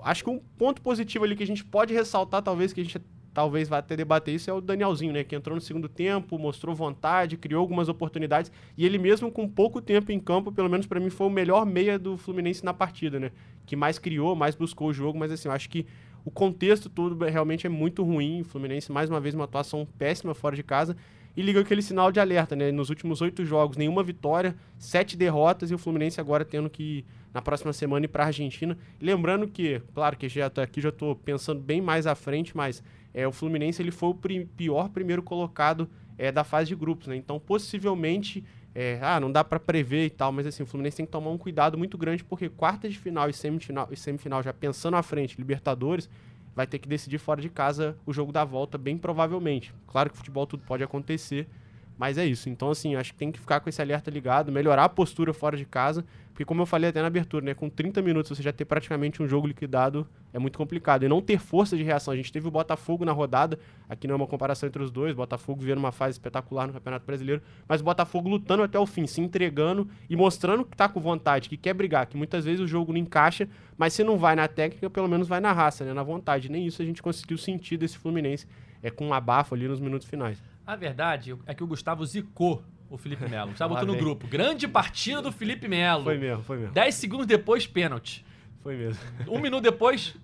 Acho 0.01 0.23
que 0.23 0.29
um 0.29 0.39
ponto 0.57 0.81
positivo 0.81 1.25
ali 1.25 1.35
que 1.35 1.43
a 1.43 1.47
gente 1.47 1.63
pode 1.63 1.93
ressaltar, 1.93 2.41
talvez, 2.41 2.73
que 2.73 2.81
a 2.81 2.83
gente 2.83 2.99
talvez 3.37 3.69
vá 3.69 3.77
até 3.77 3.95
debater 3.95 4.33
isso, 4.33 4.49
é 4.49 4.53
o 4.53 4.59
Danielzinho, 4.59 5.13
né? 5.13 5.23
Que 5.23 5.35
entrou 5.35 5.53
no 5.53 5.61
segundo 5.61 5.87
tempo, 5.87 6.39
mostrou 6.39 6.73
vontade, 6.73 7.37
criou 7.37 7.61
algumas 7.61 7.87
oportunidades. 7.87 8.51
E 8.75 8.83
ele 8.83 8.97
mesmo 8.97 9.31
com 9.31 9.47
pouco 9.47 9.79
tempo 9.79 10.11
em 10.11 10.19
campo, 10.19 10.51
pelo 10.51 10.67
menos 10.67 10.87
para 10.87 10.99
mim, 10.99 11.11
foi 11.11 11.27
o 11.27 11.29
melhor 11.29 11.63
meia 11.63 11.99
do 11.99 12.17
Fluminense 12.17 12.65
na 12.65 12.73
partida, 12.73 13.19
né? 13.19 13.31
Que 13.63 13.75
mais 13.75 13.99
criou, 13.99 14.35
mais 14.35 14.55
buscou 14.55 14.87
o 14.87 14.93
jogo, 14.93 15.19
mas 15.19 15.31
assim, 15.31 15.49
acho 15.49 15.69
que 15.69 15.85
o 16.25 16.31
contexto 16.31 16.89
todo 16.89 17.23
realmente 17.25 17.67
é 17.67 17.69
muito 17.69 18.03
ruim. 18.03 18.41
O 18.41 18.43
Fluminense, 18.43 18.91
mais 18.91 19.07
uma 19.07 19.19
vez, 19.19 19.35
uma 19.35 19.43
atuação 19.43 19.87
péssima 19.99 20.33
fora 20.33 20.55
de 20.55 20.63
casa. 20.63 20.97
E 21.37 21.41
liga 21.43 21.61
aquele 21.61 21.83
sinal 21.83 22.11
de 22.11 22.19
alerta, 22.19 22.55
né? 22.55 22.71
Nos 22.71 22.89
últimos 22.89 23.21
oito 23.21 23.45
jogos, 23.45 23.77
nenhuma 23.77 24.01
vitória, 24.01 24.55
sete 24.79 25.15
derrotas, 25.15 25.69
e 25.69 25.75
o 25.75 25.77
Fluminense 25.77 26.19
agora 26.19 26.43
tendo 26.43 26.67
que, 26.67 27.05
na 27.31 27.43
próxima 27.43 27.71
semana, 27.71 28.05
ir 28.05 28.07
para 28.07 28.23
a 28.23 28.25
Argentina. 28.25 28.75
Lembrando 28.99 29.47
que, 29.47 29.79
claro 29.93 30.17
que 30.17 30.27
já 30.27 30.49
tô 30.49 30.61
aqui, 30.61 30.81
já 30.81 30.89
estou 30.89 31.15
pensando 31.15 31.61
bem 31.61 31.79
mais 31.79 32.07
à 32.07 32.15
frente, 32.15 32.57
mas 32.57 32.81
é, 33.13 33.27
o 33.27 33.31
Fluminense 33.31 33.79
ele 33.83 33.91
foi 33.91 34.09
o 34.09 34.15
pior 34.15 34.89
primeiro 34.89 35.21
colocado 35.21 35.87
é, 36.17 36.31
da 36.31 36.43
fase 36.43 36.69
de 36.69 36.75
grupos, 36.75 37.05
né? 37.05 37.15
Então, 37.15 37.39
possivelmente, 37.39 38.43
é, 38.73 38.97
ah, 38.99 39.19
não 39.19 39.31
dá 39.31 39.43
para 39.43 39.59
prever 39.59 40.07
e 40.07 40.09
tal, 40.09 40.31
mas 40.31 40.47
assim, 40.47 40.63
o 40.63 40.65
Fluminense 40.65 40.97
tem 40.97 41.05
que 41.05 41.11
tomar 41.11 41.29
um 41.29 41.37
cuidado 41.37 41.77
muito 41.77 41.99
grande, 41.99 42.23
porque 42.23 42.49
quarta 42.49 42.89
de 42.89 42.97
final 42.97 43.29
e 43.29 43.33
semifinal, 43.33 43.87
e 43.91 43.95
semifinal 43.95 44.41
já 44.41 44.51
pensando 44.51 44.97
à 44.97 45.03
frente, 45.03 45.37
Libertadores, 45.37 46.09
vai 46.57 46.65
ter 46.65 46.79
que 46.79 46.89
decidir 46.89 47.19
fora 47.19 47.39
de 47.39 47.49
casa 47.49 47.95
o 48.03 48.11
jogo 48.11 48.31
da 48.31 48.43
volta, 48.43 48.79
bem 48.79 48.97
provavelmente. 48.97 49.71
Claro 49.85 50.09
que 50.09 50.17
futebol 50.17 50.47
tudo 50.47 50.63
pode 50.65 50.83
acontecer, 50.83 51.47
mas 51.95 52.17
é 52.17 52.25
isso. 52.25 52.49
Então, 52.49 52.71
assim, 52.71 52.95
acho 52.95 53.13
que 53.13 53.19
tem 53.19 53.31
que 53.31 53.39
ficar 53.39 53.59
com 53.59 53.69
esse 53.69 53.79
alerta 53.79 54.09
ligado, 54.09 54.51
melhorar 54.51 54.85
a 54.85 54.89
postura 54.89 55.35
fora 55.35 55.55
de 55.55 55.65
casa, 55.65 56.03
porque 56.37 56.45
como 56.45 56.61
eu 56.61 56.67
falei 56.67 56.91
até 56.91 57.01
na 57.01 57.07
abertura, 57.07 57.43
né, 57.43 57.55
com 57.55 57.67
30 57.67 57.99
minutos 57.99 58.37
você 58.37 58.43
já 58.43 58.53
ter 58.53 58.63
praticamente 58.63 59.23
um 59.23 59.27
jogo 59.27 59.47
liquidado 59.47 60.07
é 60.31 60.37
muito 60.37 60.55
complicado. 60.55 61.01
E 61.01 61.07
não 61.07 61.19
ter 61.19 61.39
força 61.39 61.75
de 61.75 61.81
reação. 61.81 62.13
A 62.13 62.15
gente 62.15 62.31
teve 62.31 62.47
o 62.47 62.51
Botafogo 62.51 63.03
na 63.03 63.11
rodada, 63.11 63.57
aqui 63.89 64.05
não 64.05 64.13
é 64.13 64.17
uma 64.17 64.27
comparação 64.27 64.69
entre 64.69 64.83
os 64.83 64.91
dois, 64.91 65.15
Botafogo 65.15 65.61
vivendo 65.61 65.79
uma 65.79 65.91
fase 65.91 66.11
espetacular 66.11 66.67
no 66.67 66.73
Campeonato 66.73 67.07
Brasileiro, 67.07 67.41
mas 67.67 67.81
o 67.81 67.83
Botafogo 67.83 68.29
lutando 68.29 68.61
até 68.61 68.77
o 68.77 68.85
fim, 68.85 69.07
se 69.07 69.19
entregando 69.19 69.89
e 70.07 70.15
mostrando 70.15 70.63
que 70.63 70.77
tá 70.77 70.87
com 70.87 71.01
vontade, 71.01 71.49
que 71.49 71.57
quer 71.57 71.73
brigar, 71.73 72.05
que 72.05 72.15
muitas 72.15 72.45
vezes 72.45 72.59
o 72.59 72.67
jogo 72.67 72.93
não 72.93 72.99
encaixa, 72.99 73.49
mas 73.75 73.93
se 73.93 74.03
não 74.03 74.15
vai 74.15 74.35
na 74.35 74.47
técnica, 74.47 74.91
pelo 74.91 75.07
menos 75.07 75.27
vai 75.27 75.39
na 75.39 75.51
raça, 75.51 75.85
né, 75.85 75.91
na 75.91 76.03
vontade. 76.03 76.51
Nem 76.51 76.67
isso 76.67 76.83
a 76.83 76.85
gente 76.85 77.01
conseguiu 77.01 77.39
sentir 77.39 77.77
desse 77.77 77.97
Fluminense 77.97 78.45
é 78.83 78.91
com 78.91 79.07
um 79.07 79.13
abafo 79.13 79.55
ali 79.55 79.67
nos 79.67 79.79
minutos 79.79 80.07
finais. 80.07 80.39
A 80.67 80.75
verdade 80.75 81.35
é 81.47 81.55
que 81.55 81.63
o 81.63 81.67
Gustavo 81.67 82.05
zicou 82.05 82.61
o 82.89 82.97
Felipe 82.97 83.27
Melo. 83.29 83.49
Gustavo 83.49 83.73
botou 83.75 83.87
no 83.87 83.97
grupo. 83.97 84.27
Grande 84.27 84.67
partida 84.67 85.21
do 85.21 85.31
Felipe 85.31 85.67
Melo. 85.67 86.03
Foi 86.03 86.17
mesmo, 86.17 86.43
foi 86.43 86.57
mesmo. 86.57 86.73
Dez 86.73 86.95
segundos 86.95 87.25
depois, 87.25 87.67
pênalti. 87.67 88.25
Foi 88.61 88.75
mesmo. 88.75 89.01
Um 89.27 89.39
minuto 89.39 89.63
depois, 89.63 90.15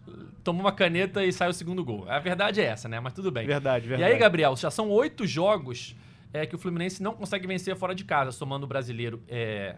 tomou 0.43 0.62
uma 0.62 0.72
caneta 0.72 1.24
e 1.24 1.32
saiu 1.32 1.51
o 1.51 1.53
segundo 1.53 1.84
gol. 1.84 2.05
A 2.10 2.20
verdade 2.20 2.60
é 2.60 2.65
essa, 2.65 2.89
né? 2.89 3.00
Mas 3.00 3.13
tudo 3.13 3.32
bem. 3.32 3.48
Verdade, 3.48 3.88
verdade. 3.88 4.12
E 4.12 4.13
aí, 4.13 4.20
Gabriel, 4.20 4.55
já 4.55 4.70
são 4.70 4.89
oito 4.89 5.25
jogos 5.25 5.96
é, 6.34 6.46
que 6.46 6.55
o 6.55 6.58
Fluminense 6.58 7.01
não 7.01 7.13
consegue 7.13 7.48
vencer 7.48 7.75
fora 7.75 7.93
de 7.93 8.03
casa, 8.03 8.32
somando 8.32 8.65
o 8.65 8.67
brasileiro, 8.67 9.22
é, 9.27 9.77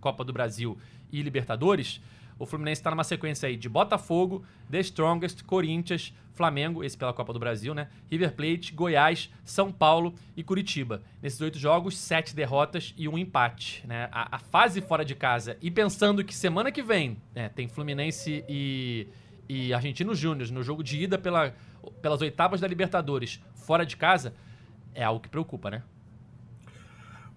Copa 0.00 0.24
do 0.24 0.32
Brasil 0.32 0.78
e 1.12 1.20
Libertadores. 1.22 2.00
O 2.38 2.44
Fluminense 2.44 2.80
está 2.80 2.90
numa 2.90 3.04
sequência 3.04 3.48
aí 3.48 3.56
de 3.56 3.68
Botafogo, 3.68 4.44
The 4.70 4.80
Strongest, 4.80 5.42
Corinthians, 5.44 6.12
Flamengo, 6.32 6.84
esse 6.84 6.96
pela 6.96 7.14
Copa 7.14 7.32
do 7.32 7.38
Brasil, 7.38 7.74
né? 7.74 7.88
River 8.10 8.34
Plate, 8.34 8.72
Goiás, 8.72 9.30
São 9.42 9.72
Paulo 9.72 10.14
e 10.36 10.42
Curitiba. 10.42 11.02
Nesses 11.22 11.40
oito 11.40 11.58
jogos, 11.58 11.96
sete 11.96 12.36
derrotas 12.36 12.94
e 12.96 13.08
um 13.08 13.16
empate, 13.16 13.82
né? 13.86 14.08
A, 14.12 14.36
a 14.36 14.38
fase 14.38 14.82
fora 14.82 15.04
de 15.04 15.14
casa. 15.14 15.56
E 15.62 15.70
pensando 15.70 16.22
que 16.22 16.34
semana 16.34 16.70
que 16.70 16.82
vem 16.82 17.16
né, 17.34 17.48
tem 17.48 17.66
Fluminense 17.68 18.44
e, 18.46 19.08
e 19.48 19.72
Argentino 19.72 20.14
Júnior 20.14 20.50
no 20.50 20.62
jogo 20.62 20.84
de 20.84 21.02
ida 21.02 21.18
pela, 21.18 21.54
pelas 22.02 22.20
oitavas 22.20 22.60
da 22.60 22.68
Libertadores 22.68 23.40
fora 23.54 23.86
de 23.86 23.96
casa, 23.96 24.34
é 24.94 25.02
algo 25.02 25.20
que 25.20 25.28
preocupa, 25.28 25.70
né? 25.70 25.82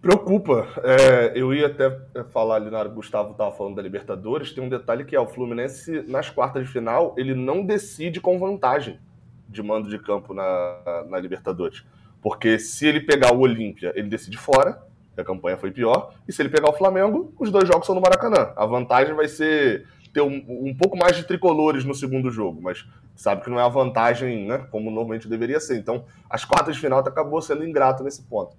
Preocupa. 0.01 0.65
É, 0.81 1.33
eu 1.35 1.53
ia 1.53 1.67
até 1.67 1.89
falar 2.31 2.55
ali 2.55 2.69
na 2.69 2.79
hora 2.79 2.87
que 2.87 2.93
o 2.93 2.97
Gustavo 2.97 3.31
estava 3.31 3.51
falando 3.51 3.75
da 3.75 3.81
Libertadores. 3.81 4.53
Tem 4.53 4.63
um 4.63 4.69
detalhe 4.69 5.03
que 5.03 5.15
é: 5.15 5.19
o 5.19 5.27
Fluminense, 5.27 6.03
nas 6.07 6.29
quartas 6.29 6.65
de 6.65 6.71
final, 6.71 7.13
ele 7.17 7.35
não 7.35 7.65
decide 7.65 8.21
com 8.21 8.39
vantagem 8.39 8.99
de 9.47 9.61
mando 9.61 9.89
de 9.89 9.99
campo 9.99 10.33
na, 10.33 11.05
na 11.09 11.19
Libertadores. 11.19 11.83
Porque 12.21 12.59
se 12.59 12.87
ele 12.87 13.01
pegar 13.01 13.33
o 13.33 13.39
Olímpia, 13.39 13.91
ele 13.95 14.07
decide 14.07 14.37
fora, 14.37 14.81
que 15.15 15.21
a 15.21 15.25
campanha 15.25 15.57
foi 15.57 15.71
pior. 15.71 16.13
E 16.27 16.31
se 16.31 16.41
ele 16.41 16.49
pegar 16.49 16.69
o 16.69 16.73
Flamengo, 16.73 17.33
os 17.37 17.51
dois 17.51 17.67
jogos 17.67 17.85
são 17.85 17.95
no 17.95 18.01
Maracanã. 18.01 18.53
A 18.55 18.65
vantagem 18.65 19.13
vai 19.15 19.27
ser 19.27 19.85
ter 20.13 20.21
um, 20.21 20.43
um 20.47 20.75
pouco 20.75 20.97
mais 20.97 21.15
de 21.15 21.23
tricolores 21.23 21.85
no 21.85 21.93
segundo 21.93 22.31
jogo, 22.31 22.59
mas 22.61 22.83
sabe 23.15 23.43
que 23.43 23.49
não 23.49 23.59
é 23.59 23.63
a 23.63 23.69
vantagem 23.69 24.47
né, 24.47 24.57
como 24.71 24.89
normalmente 24.89 25.27
deveria 25.27 25.59
ser. 25.59 25.77
Então, 25.77 26.05
as 26.27 26.43
quartas 26.43 26.75
de 26.75 26.81
final 26.81 26.99
acabou 26.99 27.41
sendo 27.41 27.67
ingrato 27.67 28.03
nesse 28.03 28.23
ponto. 28.23 28.55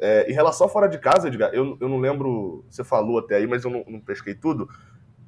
É, 0.00 0.30
em 0.30 0.34
relação 0.34 0.66
a 0.66 0.70
fora 0.70 0.88
de 0.88 0.98
casa, 0.98 1.26
Edgar, 1.26 1.50
eu, 1.52 1.76
eu 1.80 1.88
não 1.88 1.98
lembro, 1.98 2.64
você 2.70 2.84
falou 2.84 3.18
até 3.18 3.36
aí, 3.36 3.46
mas 3.46 3.64
eu 3.64 3.70
não, 3.70 3.84
não 3.88 4.00
pesquei 4.00 4.34
tudo. 4.34 4.68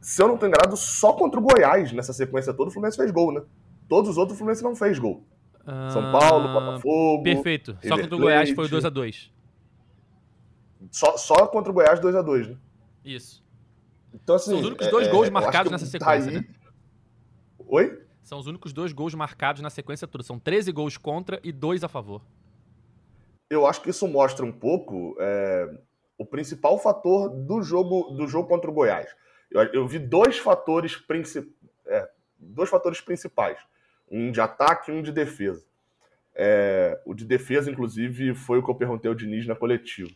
Se 0.00 0.22
eu 0.22 0.28
não 0.28 0.34
estou 0.34 0.48
enganado, 0.48 0.76
só 0.76 1.12
contra 1.12 1.40
o 1.40 1.42
Goiás, 1.42 1.92
nessa 1.92 2.12
sequência 2.12 2.54
toda, 2.54 2.70
o 2.70 2.72
Fluminense 2.72 2.96
fez 2.96 3.10
gol, 3.10 3.32
né? 3.32 3.42
Todos 3.88 4.10
os 4.10 4.16
outros, 4.16 4.36
o 4.36 4.38
Fluminense 4.38 4.62
não 4.62 4.76
fez 4.76 4.98
gol. 4.98 5.24
Ah, 5.66 5.90
São 5.90 6.12
Paulo, 6.12 6.48
Botafogo. 6.48 7.22
Perfeito. 7.24 7.76
Só 7.82 7.98
contra 7.98 8.16
o 8.16 8.18
Goiás 8.18 8.50
foi 8.50 8.68
2x2. 8.68 9.30
Só, 10.90 11.16
só 11.16 11.46
contra 11.48 11.70
o 11.70 11.74
Goiás 11.74 12.00
2x2, 12.00 12.50
né? 12.50 12.56
Isso. 13.04 13.44
Então, 14.14 14.36
assim, 14.36 14.50
São 14.50 14.60
os 14.60 14.66
únicos 14.66 14.88
dois 14.88 15.08
é, 15.08 15.10
gols 15.10 15.30
marcados 15.30 15.70
nessa 15.70 15.86
sequência, 15.86 16.30
né? 16.30 16.44
Oi? 17.66 18.02
São 18.22 18.38
os 18.38 18.46
únicos 18.46 18.72
dois 18.72 18.92
gols 18.92 19.14
marcados 19.14 19.60
na 19.60 19.70
sequência 19.70 20.06
toda. 20.06 20.22
São 20.22 20.38
13 20.38 20.70
gols 20.72 20.96
contra 20.96 21.40
e 21.42 21.52
2 21.52 21.82
a 21.84 21.88
favor 21.88 22.22
eu 23.50 23.66
acho 23.66 23.82
que 23.82 23.90
isso 23.90 24.06
mostra 24.06 24.46
um 24.46 24.52
pouco 24.52 25.16
é, 25.18 25.68
o 26.16 26.24
principal 26.24 26.78
fator 26.78 27.28
do 27.28 27.60
jogo 27.62 28.12
do 28.12 28.28
jogo 28.28 28.48
contra 28.48 28.70
o 28.70 28.72
Goiás. 28.72 29.14
Eu, 29.50 29.62
eu 29.72 29.88
vi 29.88 29.98
dois 29.98 30.38
fatores, 30.38 30.96
princip, 30.96 31.52
é, 31.84 32.08
dois 32.38 32.70
fatores 32.70 33.00
principais, 33.00 33.58
um 34.08 34.30
de 34.30 34.40
ataque 34.40 34.90
e 34.90 34.94
um 34.94 35.02
de 35.02 35.10
defesa. 35.10 35.64
É, 36.32 37.00
o 37.04 37.12
de 37.12 37.24
defesa, 37.24 37.68
inclusive, 37.68 38.34
foi 38.34 38.58
o 38.58 38.64
que 38.64 38.70
eu 38.70 38.74
perguntei 38.76 39.08
ao 39.08 39.14
Diniz 39.16 39.44
na 39.46 39.56
coletiva. 39.56 40.10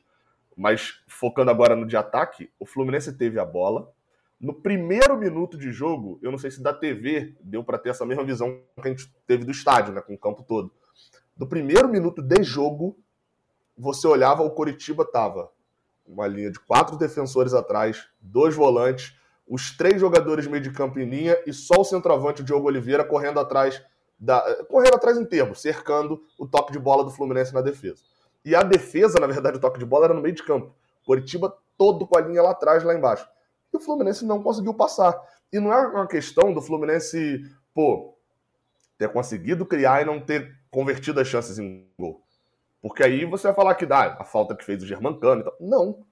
Mas 0.56 1.02
focando 1.08 1.50
agora 1.50 1.74
no 1.74 1.84
de 1.84 1.96
ataque, 1.96 2.48
o 2.60 2.64
Fluminense 2.64 3.12
teve 3.18 3.40
a 3.40 3.44
bola. 3.44 3.92
No 4.40 4.54
primeiro 4.54 5.16
minuto 5.16 5.58
de 5.58 5.72
jogo, 5.72 6.20
eu 6.22 6.30
não 6.30 6.38
sei 6.38 6.52
se 6.52 6.62
da 6.62 6.72
TV 6.72 7.34
deu 7.40 7.64
para 7.64 7.78
ter 7.78 7.90
essa 7.90 8.06
mesma 8.06 8.22
visão 8.22 8.60
que 8.80 8.88
a 8.88 8.90
gente 8.90 9.12
teve 9.26 9.44
do 9.44 9.50
estádio, 9.50 9.92
né, 9.92 10.00
com 10.00 10.14
o 10.14 10.18
campo 10.18 10.44
todo. 10.44 10.72
No 11.36 11.48
primeiro 11.48 11.88
minuto 11.88 12.22
de 12.22 12.42
jogo, 12.44 12.96
você 13.76 14.06
olhava, 14.06 14.42
o 14.42 14.50
Coritiba 14.50 15.04
tava 15.04 15.50
uma 16.06 16.26
linha 16.26 16.50
de 16.50 16.60
quatro 16.60 16.96
defensores 16.96 17.54
atrás, 17.54 18.06
dois 18.20 18.54
volantes, 18.54 19.16
os 19.46 19.76
três 19.76 20.00
jogadores 20.00 20.46
meio 20.46 20.62
de 20.62 20.70
campo 20.70 20.98
em 20.98 21.08
linha 21.08 21.36
e 21.46 21.52
só 21.52 21.80
o 21.80 21.84
centroavante, 21.84 22.42
o 22.42 22.44
Diogo 22.44 22.66
Oliveira, 22.66 23.04
correndo 23.04 23.40
atrás 23.40 23.82
da, 24.18 24.64
correndo 24.64 24.94
atrás 24.94 25.18
em 25.18 25.24
termo, 25.24 25.54
cercando 25.54 26.22
o 26.38 26.46
toque 26.46 26.72
de 26.72 26.78
bola 26.78 27.04
do 27.04 27.10
Fluminense 27.10 27.52
na 27.52 27.60
defesa. 27.60 28.02
E 28.44 28.54
a 28.54 28.62
defesa, 28.62 29.18
na 29.18 29.26
verdade, 29.26 29.56
o 29.56 29.60
toque 29.60 29.78
de 29.78 29.84
bola 29.84 30.06
era 30.06 30.14
no 30.14 30.20
meio 30.20 30.34
de 30.34 30.42
campo. 30.42 30.74
Curitiba 31.04 31.56
todo 31.76 32.06
com 32.06 32.16
a 32.16 32.20
linha 32.20 32.42
lá 32.42 32.50
atrás, 32.50 32.82
lá 32.84 32.94
embaixo. 32.94 33.28
E 33.72 33.76
o 33.76 33.80
Fluminense 33.80 34.24
não 34.24 34.42
conseguiu 34.42 34.74
passar. 34.74 35.18
E 35.52 35.58
não 35.58 35.72
é 35.72 35.86
uma 35.86 36.06
questão 36.06 36.52
do 36.52 36.62
Fluminense, 36.62 37.44
pô, 37.74 38.14
ter 38.98 39.08
conseguido 39.10 39.66
criar 39.66 40.02
e 40.02 40.04
não 40.04 40.20
ter 40.20 40.54
convertido 40.70 41.20
as 41.20 41.28
chances 41.28 41.58
em 41.58 41.88
gol. 41.98 42.23
Porque 42.84 43.02
aí 43.02 43.24
você 43.24 43.46
vai 43.46 43.54
falar 43.56 43.74
que 43.76 43.86
dá 43.86 44.14
a 44.20 44.24
falta 44.24 44.54
que 44.54 44.62
fez 44.62 44.82
o 44.82 44.86
Germancano 44.86 45.40
e 45.40 45.44
tal. 45.44 45.56
Não. 45.58 46.04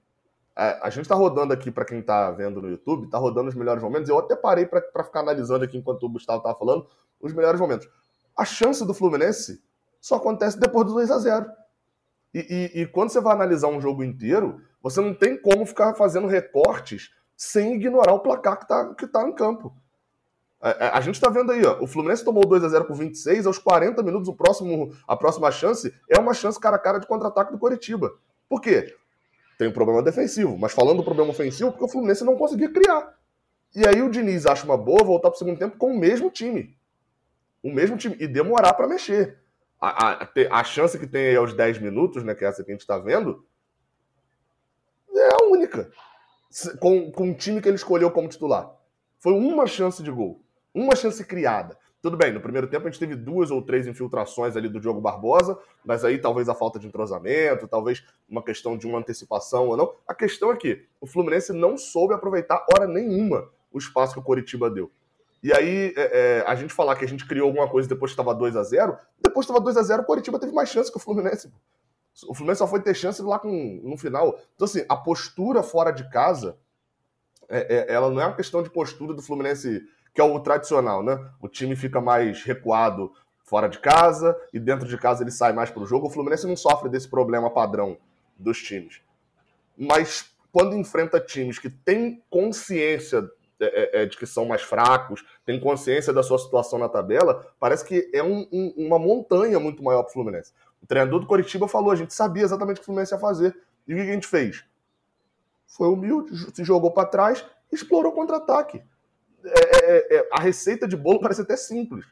É, 0.57 0.79
a 0.81 0.89
gente 0.89 1.07
tá 1.07 1.13
rodando 1.13 1.53
aqui, 1.53 1.69
para 1.69 1.85
quem 1.85 2.01
tá 2.01 2.31
vendo 2.31 2.59
no 2.59 2.67
YouTube, 2.67 3.11
tá 3.11 3.19
rodando 3.19 3.47
os 3.47 3.53
melhores 3.53 3.83
momentos. 3.83 4.09
Eu 4.09 4.17
até 4.17 4.35
parei 4.35 4.65
para 4.65 5.03
ficar 5.03 5.19
analisando 5.19 5.63
aqui 5.63 5.77
enquanto 5.77 6.01
o 6.01 6.09
Gustavo 6.09 6.41
tava 6.41 6.57
falando 6.57 6.87
os 7.21 7.31
melhores 7.31 7.59
momentos. 7.59 7.87
A 8.35 8.43
chance 8.43 8.83
do 8.87 8.91
Fluminense 8.91 9.63
só 10.01 10.15
acontece 10.15 10.59
depois 10.59 10.87
do 10.87 10.93
2 10.93 11.11
a 11.11 11.19
0 11.19 11.45
e, 12.33 12.39
e, 12.73 12.81
e 12.81 12.87
quando 12.87 13.11
você 13.11 13.21
vai 13.21 13.33
analisar 13.33 13.67
um 13.67 13.79
jogo 13.79 14.03
inteiro, 14.03 14.59
você 14.81 14.99
não 14.99 15.13
tem 15.13 15.39
como 15.39 15.67
ficar 15.67 15.93
fazendo 15.93 16.25
recortes 16.25 17.11
sem 17.37 17.75
ignorar 17.75 18.13
o 18.13 18.19
placar 18.19 18.57
que 18.57 18.63
está 18.63 18.95
que 18.95 19.05
tá 19.05 19.29
em 19.29 19.35
campo. 19.35 19.71
A, 20.63 20.97
a 20.97 21.01
gente 21.01 21.15
está 21.15 21.29
vendo 21.29 21.51
aí, 21.51 21.61
ó, 21.65 21.83
o 21.83 21.87
Fluminense 21.87 22.23
tomou 22.23 22.47
2 22.47 22.63
a 22.63 22.69
0 22.69 22.85
por 22.85 22.95
26, 22.95 23.45
aos 23.45 23.57
40 23.57 24.01
minutos 24.01 24.29
o 24.29 24.33
próximo, 24.33 24.95
a 25.05 25.13
próxima 25.13 25.51
chance 25.51 25.93
é 26.09 26.17
uma 26.17 26.33
chance 26.33 26.57
cara 26.57 26.77
a 26.77 26.79
cara 26.79 26.99
de 26.99 27.05
contra-ataque 27.05 27.51
do 27.51 27.59
Coritiba. 27.59 28.13
Por 28.47 28.61
quê? 28.61 28.95
Tem 29.57 29.67
um 29.67 29.73
problema 29.73 30.01
defensivo, 30.01 30.57
mas 30.57 30.71
falando 30.71 30.97
do 30.97 31.03
problema 31.03 31.31
ofensivo, 31.31 31.71
porque 31.71 31.83
o 31.83 31.89
Fluminense 31.89 32.23
não 32.23 32.37
conseguia 32.37 32.71
criar. 32.71 33.13
E 33.75 33.85
aí 33.85 34.01
o 34.01 34.09
Diniz 34.09 34.45
acha 34.45 34.63
uma 34.63 34.77
boa 34.77 35.03
voltar 35.03 35.29
para 35.29 35.35
o 35.35 35.39
segundo 35.39 35.59
tempo 35.59 35.77
com 35.77 35.91
o 35.91 35.99
mesmo 35.99 36.31
time. 36.31 36.77
O 37.61 37.69
mesmo 37.69 37.97
time. 37.97 38.15
E 38.17 38.25
demorar 38.25 38.73
para 38.73 38.87
mexer. 38.87 39.39
A, 39.81 40.13
a, 40.13 40.29
a, 40.51 40.63
chance 40.63 40.97
que 40.97 41.07
tem 41.07 41.27
aí 41.27 41.35
aos 41.35 41.53
10 41.53 41.79
minutos, 41.79 42.23
né, 42.23 42.33
que 42.33 42.45
é 42.45 42.47
essa 42.47 42.63
que 42.63 42.71
a 42.71 42.73
gente 42.73 42.81
está 42.81 42.97
vendo, 42.97 43.45
é 45.13 45.29
a 45.33 45.45
única. 45.45 45.91
Com, 46.79 47.11
com 47.11 47.31
o 47.31 47.33
time 47.33 47.59
que 47.59 47.67
ele 47.67 47.75
escolheu 47.75 48.11
como 48.11 48.29
titular. 48.29 48.71
Foi 49.19 49.33
uma 49.33 49.67
chance 49.67 50.01
de 50.01 50.11
gol. 50.11 50.42
Uma 50.73 50.95
chance 50.95 51.23
criada. 51.25 51.77
Tudo 52.01 52.17
bem, 52.17 52.33
no 52.33 52.41
primeiro 52.41 52.67
tempo 52.67 52.85
a 52.85 52.89
gente 52.89 52.99
teve 52.99 53.15
duas 53.15 53.49
ou 53.49 53.61
três 53.61 53.87
infiltrações 53.87 54.57
ali 54.57 54.67
do 54.67 54.79
Diogo 54.79 54.99
Barbosa, 54.99 55.57
mas 55.85 56.03
aí 56.03 56.17
talvez 56.17 56.49
a 56.49 56.53
falta 56.53 56.77
de 56.77 56.85
entrosamento, 56.85 57.67
talvez 57.67 58.03
uma 58.27 58.43
questão 58.43 58.77
de 58.77 58.85
uma 58.85 58.99
antecipação 58.99 59.69
ou 59.69 59.77
não. 59.77 59.95
A 60.05 60.13
questão 60.13 60.51
é 60.51 60.57
que 60.57 60.85
o 60.99 61.07
Fluminense 61.07 61.53
não 61.53 61.77
soube 61.77 62.13
aproveitar 62.13 62.65
hora 62.73 62.87
nenhuma 62.87 63.49
o 63.71 63.77
espaço 63.77 64.13
que 64.13 64.19
o 64.19 64.23
Coritiba 64.23 64.69
deu. 64.69 64.91
E 65.41 65.51
aí, 65.51 65.93
é, 65.97 66.39
é, 66.39 66.43
a 66.47 66.55
gente 66.55 66.73
falar 66.73 66.95
que 66.95 67.03
a 67.03 67.07
gente 67.07 67.27
criou 67.27 67.47
alguma 67.47 67.69
coisa 67.69 67.87
depois 67.87 68.11
que 68.11 68.13
estava 68.13 68.33
2 68.33 68.55
a 68.55 68.63
0 68.63 68.97
depois 69.21 69.45
que 69.45 69.51
estava 69.51 69.63
2 69.63 69.75
a 69.75 69.83
0 69.83 70.03
o 70.03 70.05
Coritiba 70.05 70.39
teve 70.39 70.53
mais 70.53 70.69
chance 70.69 70.89
que 70.89 70.97
o 70.97 71.01
Fluminense. 71.01 71.51
O 72.27 72.33
Fluminense 72.33 72.59
só 72.59 72.67
foi 72.67 72.79
ter 72.79 72.93
chance 72.93 73.21
lá 73.21 73.39
com, 73.39 73.81
no 73.83 73.97
final. 73.97 74.39
Então, 74.55 74.65
assim, 74.65 74.85
a 74.87 74.95
postura 74.95 75.61
fora 75.61 75.91
de 75.91 76.09
casa, 76.09 76.57
é, 77.49 77.75
é, 77.75 77.93
ela 77.93 78.09
não 78.09 78.21
é 78.21 78.25
uma 78.25 78.35
questão 78.35 78.63
de 78.63 78.69
postura 78.69 79.13
do 79.13 79.21
Fluminense, 79.21 79.81
que 80.13 80.21
é 80.21 80.23
o 80.23 80.39
tradicional, 80.39 81.01
né? 81.03 81.19
O 81.41 81.47
time 81.47 81.75
fica 81.75 81.99
mais 81.99 82.43
recuado 82.43 83.11
fora 83.43 83.67
de 83.67 83.79
casa 83.79 84.37
e 84.53 84.59
dentro 84.59 84.87
de 84.87 84.97
casa 84.97 85.23
ele 85.23 85.31
sai 85.31 85.53
mais 85.53 85.69
para 85.69 85.83
o 85.83 85.85
jogo. 85.85 86.07
O 86.07 86.09
Fluminense 86.09 86.47
não 86.47 86.55
sofre 86.55 86.89
desse 86.89 87.09
problema 87.09 87.49
padrão 87.49 87.97
dos 88.37 88.61
times. 88.61 89.01
Mas 89.77 90.31
quando 90.51 90.75
enfrenta 90.75 91.19
times 91.19 91.57
que 91.57 91.69
têm 91.69 92.23
consciência 92.29 93.27
é, 93.59 93.65
é, 93.65 94.03
é, 94.03 94.05
de 94.05 94.17
que 94.17 94.25
são 94.25 94.45
mais 94.45 94.61
fracos, 94.61 95.25
tem 95.45 95.59
consciência 95.59 96.11
da 96.11 96.21
sua 96.21 96.37
situação 96.37 96.77
na 96.77 96.89
tabela, 96.89 97.47
parece 97.59 97.85
que 97.85 98.09
é 98.13 98.21
um, 98.21 98.47
um, 98.51 98.73
uma 98.77 98.99
montanha 98.99 99.59
muito 99.59 99.83
maior 99.83 100.03
para 100.03 100.09
o 100.09 100.13
Fluminense. 100.13 100.53
O 100.81 100.85
treinador 100.85 101.19
do 101.19 101.27
Coritiba 101.27 101.67
falou, 101.67 101.91
a 101.91 101.95
gente 101.95 102.13
sabia 102.13 102.43
exatamente 102.43 102.77
o 102.77 102.79
que 102.79 102.83
o 102.83 102.85
Fluminense 102.85 103.13
ia 103.13 103.19
fazer. 103.19 103.55
E 103.87 103.93
o 103.93 103.97
que 103.97 104.03
a 104.03 104.13
gente 104.13 104.27
fez? 104.27 104.65
Foi 105.65 105.87
humilde, 105.87 106.35
se 106.53 106.63
jogou 106.63 106.91
para 106.91 107.07
trás, 107.07 107.45
explorou 107.71 108.11
contra-ataque. 108.11 108.83
É, 109.45 109.91
é, 109.91 110.17
é, 110.17 110.29
a 110.31 110.39
receita 110.39 110.87
de 110.87 110.95
bolo 110.95 111.19
parece 111.19 111.41
até 111.41 111.55
simples 111.55 112.05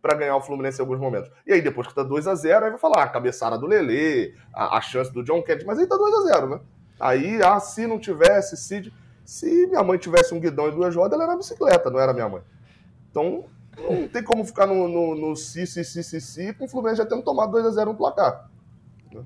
para 0.00 0.14
ganhar 0.14 0.36
o 0.36 0.40
Fluminense 0.40 0.78
em 0.78 0.82
alguns 0.82 1.00
momentos. 1.00 1.30
E 1.46 1.52
aí, 1.52 1.60
depois 1.60 1.86
que 1.88 1.94
tá 1.94 2.02
2 2.02 2.28
a 2.28 2.34
0 2.34 2.64
aí 2.64 2.70
vai 2.70 2.78
falar 2.78 3.02
a 3.02 3.08
cabeçada 3.08 3.58
do 3.58 3.66
Lelê, 3.66 4.34
a, 4.54 4.76
a 4.76 4.80
chance 4.80 5.12
do 5.12 5.24
John 5.24 5.42
Kennedy, 5.42 5.66
mas 5.66 5.78
aí 5.78 5.86
tá 5.86 5.96
2 5.96 6.14
a 6.14 6.32
0 6.34 6.48
né? 6.48 6.60
Aí, 6.98 7.40
ah, 7.42 7.60
se 7.60 7.86
não 7.86 7.98
tivesse, 7.98 8.56
se. 8.56 8.92
Se 9.24 9.66
minha 9.66 9.82
mãe 9.82 9.98
tivesse 9.98 10.32
um 10.32 10.38
guidão 10.38 10.68
e 10.68 10.70
duas 10.70 10.94
rodas, 10.94 11.14
ela 11.14 11.24
era 11.24 11.36
bicicleta, 11.36 11.90
não 11.90 11.98
era 11.98 12.14
minha 12.14 12.28
mãe. 12.28 12.42
Então, 13.10 13.46
não 13.76 14.06
tem 14.06 14.22
como 14.22 14.44
ficar 14.44 14.66
no, 14.68 14.86
no, 14.86 15.16
no 15.16 15.34
si, 15.34 15.66
si, 15.66 15.84
si, 15.84 16.04
si, 16.04 16.20
si, 16.20 16.52
com 16.54 16.64
o 16.64 16.68
Fluminense 16.68 16.98
já 16.98 17.06
tendo 17.06 17.22
tomado 17.22 17.58
2x0 17.58 17.86
no 17.86 17.96
placar. 17.96 18.48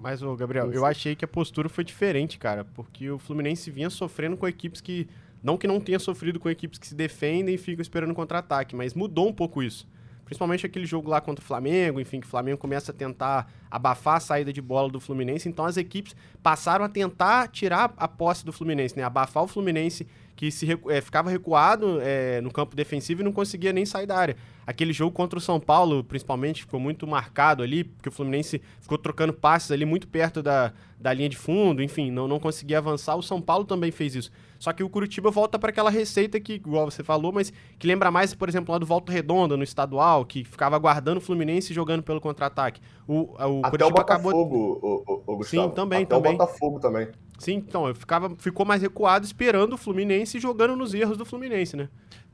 Mas, 0.01 0.23
ô, 0.23 0.35
Gabriel, 0.37 0.73
eu 0.73 0.87
achei 0.87 1.15
que 1.15 1.25
a 1.25 1.29
postura 1.29 1.69
foi 1.69 1.85
diferente, 1.85 2.39
cara, 2.39 2.65
porque 2.65 3.11
o 3.11 3.19
Fluminense 3.19 3.71
vinha 3.71 3.91
sofrendo 3.91 4.37
com 4.37 4.47
equipes 4.49 4.81
que. 4.81 5.09
Não 5.43 5.57
que 5.57 5.67
não 5.67 5.81
tenha 5.81 5.99
sofrido 5.99 6.39
com 6.39 6.51
equipes 6.51 6.79
que 6.79 6.87
se 6.87 6.95
defendem 6.95 7.55
e 7.55 7.59
ficam 7.59 7.83
esperando 7.83 8.15
contra-ataque, 8.15 8.77
mas 8.77 8.95
mudou 8.95 9.29
um 9.29 9.33
pouco 9.33 9.63
isso. 9.63 9.89
Principalmente 10.25 10.65
aquele 10.65 10.87
jogo 10.87 11.11
lá 11.11 11.21
contra 11.21 11.43
o 11.43 11.47
Flamengo, 11.47 12.01
enfim, 12.01 12.21
que 12.21 12.27
o 12.27 12.31
Flamengo 12.31 12.57
começa 12.57 12.93
a 12.93 12.95
tentar 12.95 13.53
abafar 13.69 14.17
a 14.17 14.21
saída 14.21 14.53
de 14.53 14.63
bola 14.63 14.89
do 14.89 15.01
Fluminense. 15.01 15.49
Então 15.49 15.65
as 15.65 15.77
equipes 15.77 16.15
passaram 16.41 16.85
a 16.85 16.89
tentar 16.89 17.49
tirar 17.49 17.93
a 17.97 18.07
posse 18.07 18.45
do 18.45 18.53
Fluminense, 18.53 18.97
né? 18.97 19.03
Abafar 19.03 19.43
o 19.43 19.49
Fluminense 19.49 20.07
que 20.41 20.51
se 20.51 20.67
é, 20.89 21.03
ficava 21.03 21.29
recuado 21.29 21.99
é, 22.01 22.41
no 22.41 22.51
campo 22.51 22.75
defensivo 22.75 23.21
e 23.21 23.25
não 23.25 23.31
conseguia 23.31 23.75
nem 23.75 23.85
sair 23.85 24.07
da 24.07 24.17
área. 24.17 24.37
Aquele 24.67 24.91
jogo 24.91 25.13
contra 25.13 25.39
o 25.39 25.43
São 25.43 25.61
Paulo, 25.61 26.03
principalmente, 26.03 26.63
ficou 26.63 26.81
muito 26.81 27.07
marcado 27.07 27.63
ali, 27.63 27.85
porque 27.85 28.09
o 28.09 28.13
Fluminense 28.13 28.59
ficou 28.81 28.97
trocando 28.97 29.35
passes 29.35 29.71
ali 29.71 29.85
muito 29.85 30.09
perto 30.09 30.43
da, 30.43 30.73
da 30.99 31.13
linha 31.13 31.29
de 31.29 31.37
fundo, 31.37 31.83
enfim, 31.83 32.11
não, 32.11 32.27
não 32.27 32.41
conseguia 32.41 32.79
avançar. 32.79 33.17
O 33.17 33.23
São 33.23 33.39
Paulo 33.39 33.67
também 33.67 33.91
fez 33.91 34.15
isso. 34.15 34.31
Só 34.59 34.73
que 34.73 34.83
o 34.83 34.89
Curitiba 34.89 35.31
volta 35.31 35.59
para 35.59 35.69
aquela 35.69 35.91
receita 35.91 36.41
que, 36.41 36.55
igual 36.55 36.91
você 36.91 37.05
falou, 37.05 37.33
mas 37.33 37.53
que 37.79 37.87
lembra 37.87 38.11
mais, 38.11 38.35
por 38.35 38.49
exemplo, 38.49 38.73
lá 38.73 38.79
do 38.79 38.87
Volta 38.87 39.13
Redonda, 39.13 39.59
no 39.59 39.63
estadual, 39.63 40.25
que 40.25 40.43
ficava 40.43 40.75
aguardando 40.75 41.19
o 41.19 41.23
Fluminense 41.23 41.75
jogando 41.75 42.03
pelo 42.03 42.19
contra-ataque. 42.19 42.81
O, 43.07 43.35
o 43.35 43.61
Até 43.63 43.77
Curitiba 43.77 43.87
o 43.87 43.91
Botafogo, 43.91 44.31
acabou... 44.31 45.05
o, 45.07 45.23
o, 45.27 45.39
o 45.39 45.45
Sim, 45.45 45.69
também, 45.69 46.05
Até 46.05 46.15
também. 46.15 46.35
o 46.35 46.39
Botafogo 46.39 46.81
também. 46.81 47.09
Sim, 47.41 47.55
então, 47.55 47.89
eu 47.89 47.95
ficava, 47.95 48.37
ficou 48.37 48.67
mais 48.67 48.83
recuado 48.83 49.25
esperando 49.25 49.73
o 49.73 49.79
Fluminense 49.79 50.37
e 50.37 50.41
jogando 50.41 50.77
nos 50.77 50.93
erros 50.93 51.17
do 51.17 51.25
Fluminense, 51.25 51.75
né? 51.75 51.89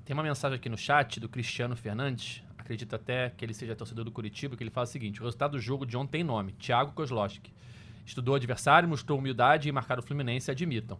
Tem 0.04 0.12
uma 0.12 0.22
mensagem 0.24 0.56
aqui 0.56 0.68
no 0.68 0.76
chat 0.76 1.20
do 1.20 1.28
Cristiano 1.28 1.76
Fernandes, 1.76 2.42
acredito 2.58 2.96
até 2.96 3.30
que 3.30 3.44
ele 3.44 3.54
seja 3.54 3.76
torcedor 3.76 4.04
do 4.04 4.10
Curitiba, 4.10 4.56
que 4.56 4.64
ele 4.64 4.70
fala 4.70 4.82
o 4.84 4.90
seguinte: 4.90 5.20
o 5.20 5.24
resultado 5.24 5.52
do 5.52 5.60
jogo 5.60 5.86
de 5.86 5.96
ontem 5.96 6.10
tem 6.10 6.24
nome, 6.24 6.50
Thiago 6.54 6.90
Kozlowski. 6.90 7.54
Estudou 8.04 8.32
o 8.32 8.36
adversário, 8.36 8.88
mostrou 8.88 9.16
humildade 9.16 9.68
e 9.68 9.72
marcar 9.72 9.96
o 9.96 10.02
Fluminense, 10.02 10.50
admitam. 10.50 10.98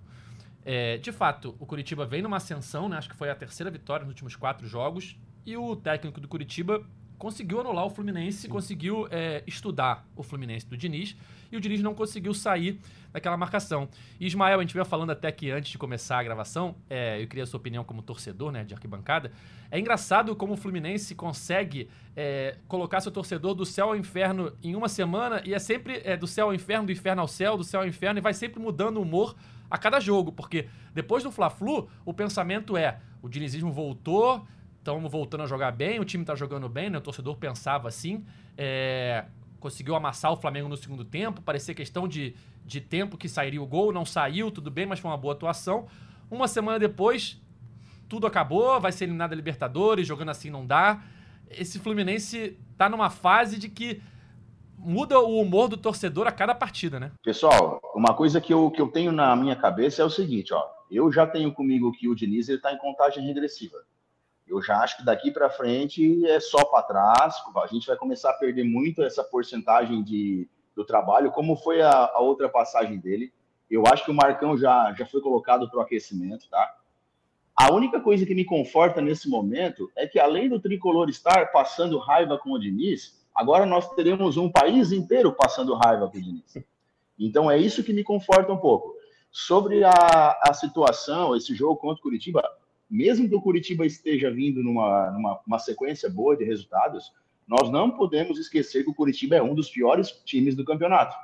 É, 0.64 0.98
de 0.98 1.10
fato, 1.10 1.56
o 1.58 1.66
Curitiba 1.66 2.06
vem 2.06 2.22
numa 2.22 2.36
ascensão, 2.36 2.88
né? 2.88 2.98
Acho 2.98 3.10
que 3.10 3.16
foi 3.16 3.28
a 3.28 3.34
terceira 3.34 3.72
vitória 3.72 4.04
nos 4.04 4.12
últimos 4.12 4.36
quatro 4.36 4.68
jogos. 4.68 5.18
E 5.44 5.56
o 5.56 5.74
técnico 5.74 6.20
do 6.20 6.28
Curitiba 6.28 6.86
conseguiu 7.18 7.60
anular 7.60 7.84
o 7.84 7.90
Fluminense, 7.90 8.42
Sim. 8.42 8.48
conseguiu 8.48 9.06
é, 9.10 9.42
estudar 9.46 10.06
o 10.14 10.22
Fluminense 10.22 10.66
do 10.66 10.76
Diniz 10.76 11.16
e 11.50 11.56
o 11.56 11.60
Diniz 11.60 11.80
não 11.80 11.94
conseguiu 11.94 12.34
sair 12.34 12.80
daquela 13.12 13.36
marcação. 13.36 13.88
E 14.20 14.26
Ismael, 14.26 14.58
a 14.58 14.62
gente 14.62 14.74
veio 14.74 14.84
falando 14.84 15.10
até 15.10 15.30
que 15.32 15.50
antes 15.50 15.70
de 15.70 15.78
começar 15.78 16.18
a 16.18 16.22
gravação, 16.22 16.76
é, 16.90 17.22
eu 17.22 17.26
queria 17.26 17.44
a 17.44 17.46
sua 17.46 17.58
opinião 17.58 17.82
como 17.84 18.02
torcedor, 18.02 18.52
né, 18.52 18.64
de 18.64 18.74
arquibancada. 18.74 19.32
É 19.70 19.78
engraçado 19.78 20.34
como 20.36 20.52
o 20.52 20.56
Fluminense 20.56 21.14
consegue 21.14 21.88
é, 22.14 22.58
colocar 22.68 23.00
seu 23.00 23.10
torcedor 23.10 23.54
do 23.54 23.64
céu 23.64 23.88
ao 23.88 23.96
inferno 23.96 24.52
em 24.62 24.74
uma 24.74 24.88
semana 24.88 25.40
e 25.44 25.54
é 25.54 25.58
sempre 25.58 26.02
é, 26.04 26.16
do 26.16 26.26
céu 26.26 26.46
ao 26.46 26.54
inferno, 26.54 26.86
do 26.86 26.92
inferno 26.92 27.22
ao 27.22 27.28
céu, 27.28 27.56
do 27.56 27.64
céu 27.64 27.80
ao 27.80 27.86
inferno 27.86 28.18
e 28.18 28.22
vai 28.22 28.34
sempre 28.34 28.60
mudando 28.60 28.98
o 28.98 29.02
humor 29.02 29.34
a 29.70 29.78
cada 29.78 29.98
jogo, 29.98 30.30
porque 30.30 30.68
depois 30.94 31.22
do 31.22 31.30
Fla-Flu, 31.30 31.88
o 32.04 32.14
pensamento 32.14 32.76
é: 32.76 33.00
o 33.20 33.28
dinizismo 33.28 33.72
voltou, 33.72 34.46
estamos 34.86 35.10
voltando 35.10 35.42
a 35.42 35.46
jogar 35.46 35.72
bem, 35.72 35.98
o 35.98 36.04
time 36.04 36.22
está 36.22 36.36
jogando 36.36 36.68
bem, 36.68 36.88
né? 36.88 36.98
O 36.98 37.00
torcedor 37.00 37.36
pensava 37.36 37.88
assim. 37.88 38.24
É, 38.56 39.24
conseguiu 39.58 39.96
amassar 39.96 40.32
o 40.32 40.36
Flamengo 40.36 40.68
no 40.68 40.76
segundo 40.76 41.04
tempo. 41.04 41.42
Parecia 41.42 41.74
questão 41.74 42.06
de, 42.06 42.36
de 42.64 42.80
tempo 42.80 43.16
que 43.16 43.28
sairia 43.28 43.60
o 43.60 43.66
gol. 43.66 43.92
Não 43.92 44.04
saiu, 44.04 44.48
tudo 44.48 44.70
bem, 44.70 44.86
mas 44.86 45.00
foi 45.00 45.10
uma 45.10 45.16
boa 45.16 45.34
atuação. 45.34 45.86
Uma 46.30 46.46
semana 46.46 46.78
depois, 46.78 47.40
tudo 48.08 48.28
acabou, 48.28 48.80
vai 48.80 48.92
ser 48.92 49.04
eliminado 49.04 49.32
a 49.32 49.36
Libertadores, 49.36 50.06
jogando 50.06 50.30
assim 50.30 50.50
não 50.50 50.64
dá. 50.64 51.02
Esse 51.50 51.80
Fluminense 51.80 52.56
tá 52.78 52.88
numa 52.88 53.10
fase 53.10 53.58
de 53.58 53.68
que 53.68 54.00
muda 54.78 55.18
o 55.18 55.40
humor 55.40 55.68
do 55.68 55.76
torcedor 55.76 56.28
a 56.28 56.32
cada 56.32 56.54
partida, 56.54 57.00
né? 57.00 57.10
Pessoal, 57.24 57.80
uma 57.92 58.14
coisa 58.14 58.40
que 58.40 58.52
eu, 58.52 58.70
que 58.70 58.80
eu 58.80 58.86
tenho 58.86 59.10
na 59.10 59.34
minha 59.34 59.56
cabeça 59.56 60.00
é 60.02 60.04
o 60.04 60.10
seguinte, 60.10 60.54
ó. 60.54 60.64
Eu 60.88 61.10
já 61.10 61.26
tenho 61.26 61.52
comigo 61.52 61.90
que 61.90 62.08
o 62.08 62.14
Diniz 62.14 62.48
está 62.48 62.72
em 62.72 62.78
contagem 62.78 63.26
regressiva. 63.26 63.78
Eu 64.46 64.62
já 64.62 64.78
acho 64.78 64.98
que 64.98 65.04
daqui 65.04 65.30
para 65.30 65.50
frente 65.50 66.24
é 66.26 66.38
só 66.38 66.64
para 66.64 66.82
trás. 66.82 67.34
A 67.56 67.66
gente 67.66 67.86
vai 67.86 67.96
começar 67.96 68.30
a 68.30 68.34
perder 68.34 68.64
muito 68.64 69.02
essa 69.02 69.24
porcentagem 69.24 70.02
de, 70.04 70.48
do 70.74 70.84
trabalho, 70.84 71.32
como 71.32 71.56
foi 71.56 71.82
a, 71.82 71.90
a 71.90 72.20
outra 72.20 72.48
passagem 72.48 72.98
dele. 72.98 73.32
Eu 73.68 73.84
acho 73.86 74.04
que 74.04 74.10
o 74.10 74.14
Marcão 74.14 74.56
já, 74.56 74.92
já 74.92 75.04
foi 75.04 75.20
colocado 75.20 75.68
para 75.68 75.78
o 75.78 75.82
aquecimento, 75.82 76.48
tá? 76.48 76.76
A 77.56 77.72
única 77.72 78.00
coisa 78.00 78.26
que 78.26 78.34
me 78.34 78.44
conforta 78.44 79.00
nesse 79.00 79.28
momento 79.28 79.90
é 79.96 80.06
que, 80.06 80.20
além 80.20 80.48
do 80.48 80.60
tricolor 80.60 81.08
estar 81.08 81.50
passando 81.50 81.98
raiva 81.98 82.38
com 82.38 82.52
o 82.52 82.58
Diniz, 82.58 83.26
agora 83.34 83.64
nós 83.64 83.88
teremos 83.94 84.36
um 84.36 84.50
país 84.50 84.92
inteiro 84.92 85.32
passando 85.32 85.74
raiva 85.74 86.08
com 86.08 86.18
o 86.18 86.22
Diniz. 86.22 86.54
Então 87.18 87.50
é 87.50 87.56
isso 87.56 87.82
que 87.82 87.94
me 87.94 88.04
conforta 88.04 88.52
um 88.52 88.58
pouco. 88.58 88.94
Sobre 89.32 89.82
a, 89.82 90.38
a 90.42 90.52
situação, 90.52 91.34
esse 91.34 91.54
jogo 91.54 91.76
contra 91.76 91.98
o 91.98 92.02
Curitiba, 92.02 92.42
mesmo 92.88 93.28
que 93.28 93.34
o 93.34 93.40
Curitiba 93.40 93.84
esteja 93.84 94.30
vindo 94.30 94.62
numa, 94.62 95.10
numa 95.46 95.58
sequência 95.58 96.08
boa 96.08 96.36
de 96.36 96.44
resultados, 96.44 97.12
nós 97.46 97.70
não 97.70 97.90
podemos 97.90 98.38
esquecer 98.38 98.84
que 98.84 98.90
o 98.90 98.94
Curitiba 98.94 99.36
é 99.36 99.42
um 99.42 99.54
dos 99.54 99.70
piores 99.70 100.10
times 100.24 100.54
do 100.54 100.64
campeonato. 100.64 101.16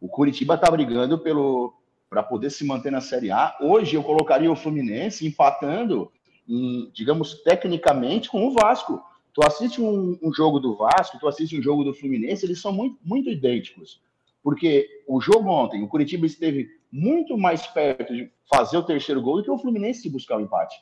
O 0.00 0.08
Curitiba 0.08 0.54
está 0.54 0.70
brigando 0.70 1.18
pelo, 1.18 1.74
para 2.08 2.22
poder 2.22 2.50
se 2.50 2.64
manter 2.64 2.90
na 2.90 3.00
Série 3.00 3.30
A. 3.30 3.56
Hoje 3.60 3.96
eu 3.96 4.02
colocaria 4.02 4.50
o 4.50 4.56
Fluminense 4.56 5.26
empatando, 5.26 6.10
em, 6.48 6.90
digamos, 6.92 7.42
tecnicamente 7.42 8.28
com 8.28 8.46
o 8.46 8.52
Vasco. 8.52 9.02
Tu 9.32 9.40
assiste 9.44 9.80
um, 9.80 10.18
um, 10.22 10.32
jogo 10.32 10.58
do 10.58 10.76
Vasco, 10.76 11.18
tu 11.18 11.28
assiste 11.28 11.58
um 11.58 11.62
jogo 11.62 11.84
do 11.84 11.94
Fluminense, 11.94 12.44
eles 12.44 12.60
são 12.60 12.72
muito, 12.72 12.98
muito 13.04 13.28
idênticos. 13.28 14.00
Porque 14.42 14.88
o 15.06 15.20
jogo 15.20 15.48
ontem, 15.50 15.82
o 15.82 15.88
Curitiba 15.88 16.26
esteve 16.26 16.68
muito 16.92 17.36
mais 17.38 17.66
perto 17.66 18.14
de 18.14 18.30
fazer 18.52 18.76
o 18.76 18.82
terceiro 18.82 19.22
gol 19.22 19.36
do 19.36 19.44
que 19.44 19.50
o 19.50 19.58
Fluminense 19.58 20.08
buscar 20.10 20.36
o 20.36 20.40
empate. 20.40 20.76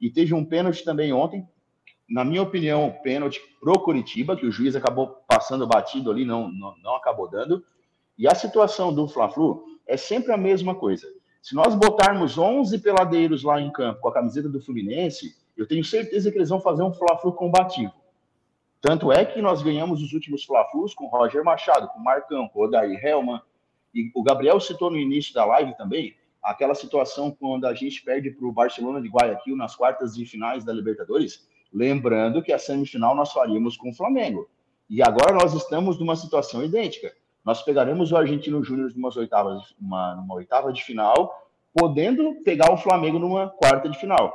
E 0.00 0.10
teve 0.10 0.34
um 0.34 0.44
pênalti 0.44 0.84
também 0.84 1.12
ontem, 1.12 1.46
na 2.08 2.24
minha 2.24 2.42
opinião, 2.42 2.94
pênalti 3.02 3.40
pro 3.60 3.80
Curitiba, 3.80 4.36
que 4.36 4.46
o 4.46 4.52
juiz 4.52 4.76
acabou 4.76 5.22
passando 5.26 5.66
batido 5.66 6.10
ali, 6.10 6.24
não, 6.24 6.50
não, 6.50 6.76
não 6.78 6.96
acabou 6.96 7.28
dando. 7.28 7.64
E 8.18 8.28
a 8.28 8.34
situação 8.34 8.92
do 8.92 9.08
Fla-Flu, 9.08 9.64
é 9.86 9.96
sempre 9.96 10.32
a 10.32 10.36
mesma 10.36 10.74
coisa. 10.74 11.06
Se 11.40 11.54
nós 11.54 11.74
botarmos 11.74 12.38
11 12.38 12.78
peladeiros 12.78 13.42
lá 13.42 13.60
em 13.60 13.70
campo 13.72 14.00
com 14.00 14.08
a 14.08 14.12
camiseta 14.12 14.48
do 14.48 14.60
Fluminense, 14.60 15.34
eu 15.56 15.66
tenho 15.66 15.84
certeza 15.84 16.30
que 16.30 16.38
eles 16.38 16.48
vão 16.48 16.60
fazer 16.60 16.82
um 16.82 16.92
Fla-Flu 16.92 17.32
combativo. 17.32 17.92
Tanto 18.80 19.12
é 19.12 19.24
que 19.24 19.40
nós 19.40 19.62
ganhamos 19.62 20.02
os 20.02 20.12
últimos 20.12 20.44
Fla-Flus 20.44 20.94
com 20.94 21.06
Roger 21.06 21.44
Machado, 21.44 21.88
com 21.88 22.00
Marcão, 22.00 22.48
com 22.48 22.64
Odair 22.64 23.04
Helman. 23.04 23.40
E 23.94 24.10
o 24.14 24.22
Gabriel 24.22 24.60
citou 24.60 24.90
no 24.90 24.98
início 24.98 25.34
da 25.34 25.44
live 25.44 25.76
também 25.76 26.14
aquela 26.42 26.74
situação 26.74 27.30
quando 27.30 27.66
a 27.66 27.74
gente 27.74 28.02
perde 28.02 28.30
para 28.30 28.46
o 28.46 28.52
Barcelona 28.52 29.00
de 29.00 29.08
Guayaquil 29.08 29.56
nas 29.56 29.76
quartas 29.76 30.14
de 30.14 30.26
finais 30.26 30.64
da 30.64 30.72
Libertadores. 30.72 31.46
Lembrando 31.72 32.42
que 32.42 32.52
a 32.52 32.58
semifinal 32.58 33.14
nós 33.14 33.32
faríamos 33.32 33.76
com 33.76 33.90
o 33.90 33.94
Flamengo. 33.94 34.48
E 34.90 35.02
agora 35.02 35.32
nós 35.32 35.54
estamos 35.54 35.98
numa 35.98 36.16
situação 36.16 36.64
idêntica 36.64 37.12
nós 37.44 37.62
pegaremos 37.62 38.12
o 38.12 38.16
Argentino 38.16 38.62
Júnior 38.62 38.92
numa 38.94 39.10
oitavas, 39.16 39.74
uma, 39.80 40.14
numa 40.14 40.34
oitava 40.34 40.72
de 40.72 40.82
final, 40.82 41.50
podendo 41.74 42.36
pegar 42.44 42.72
o 42.72 42.76
Flamengo 42.76 43.18
numa 43.18 43.48
quarta 43.48 43.88
de 43.88 43.98
final. 43.98 44.32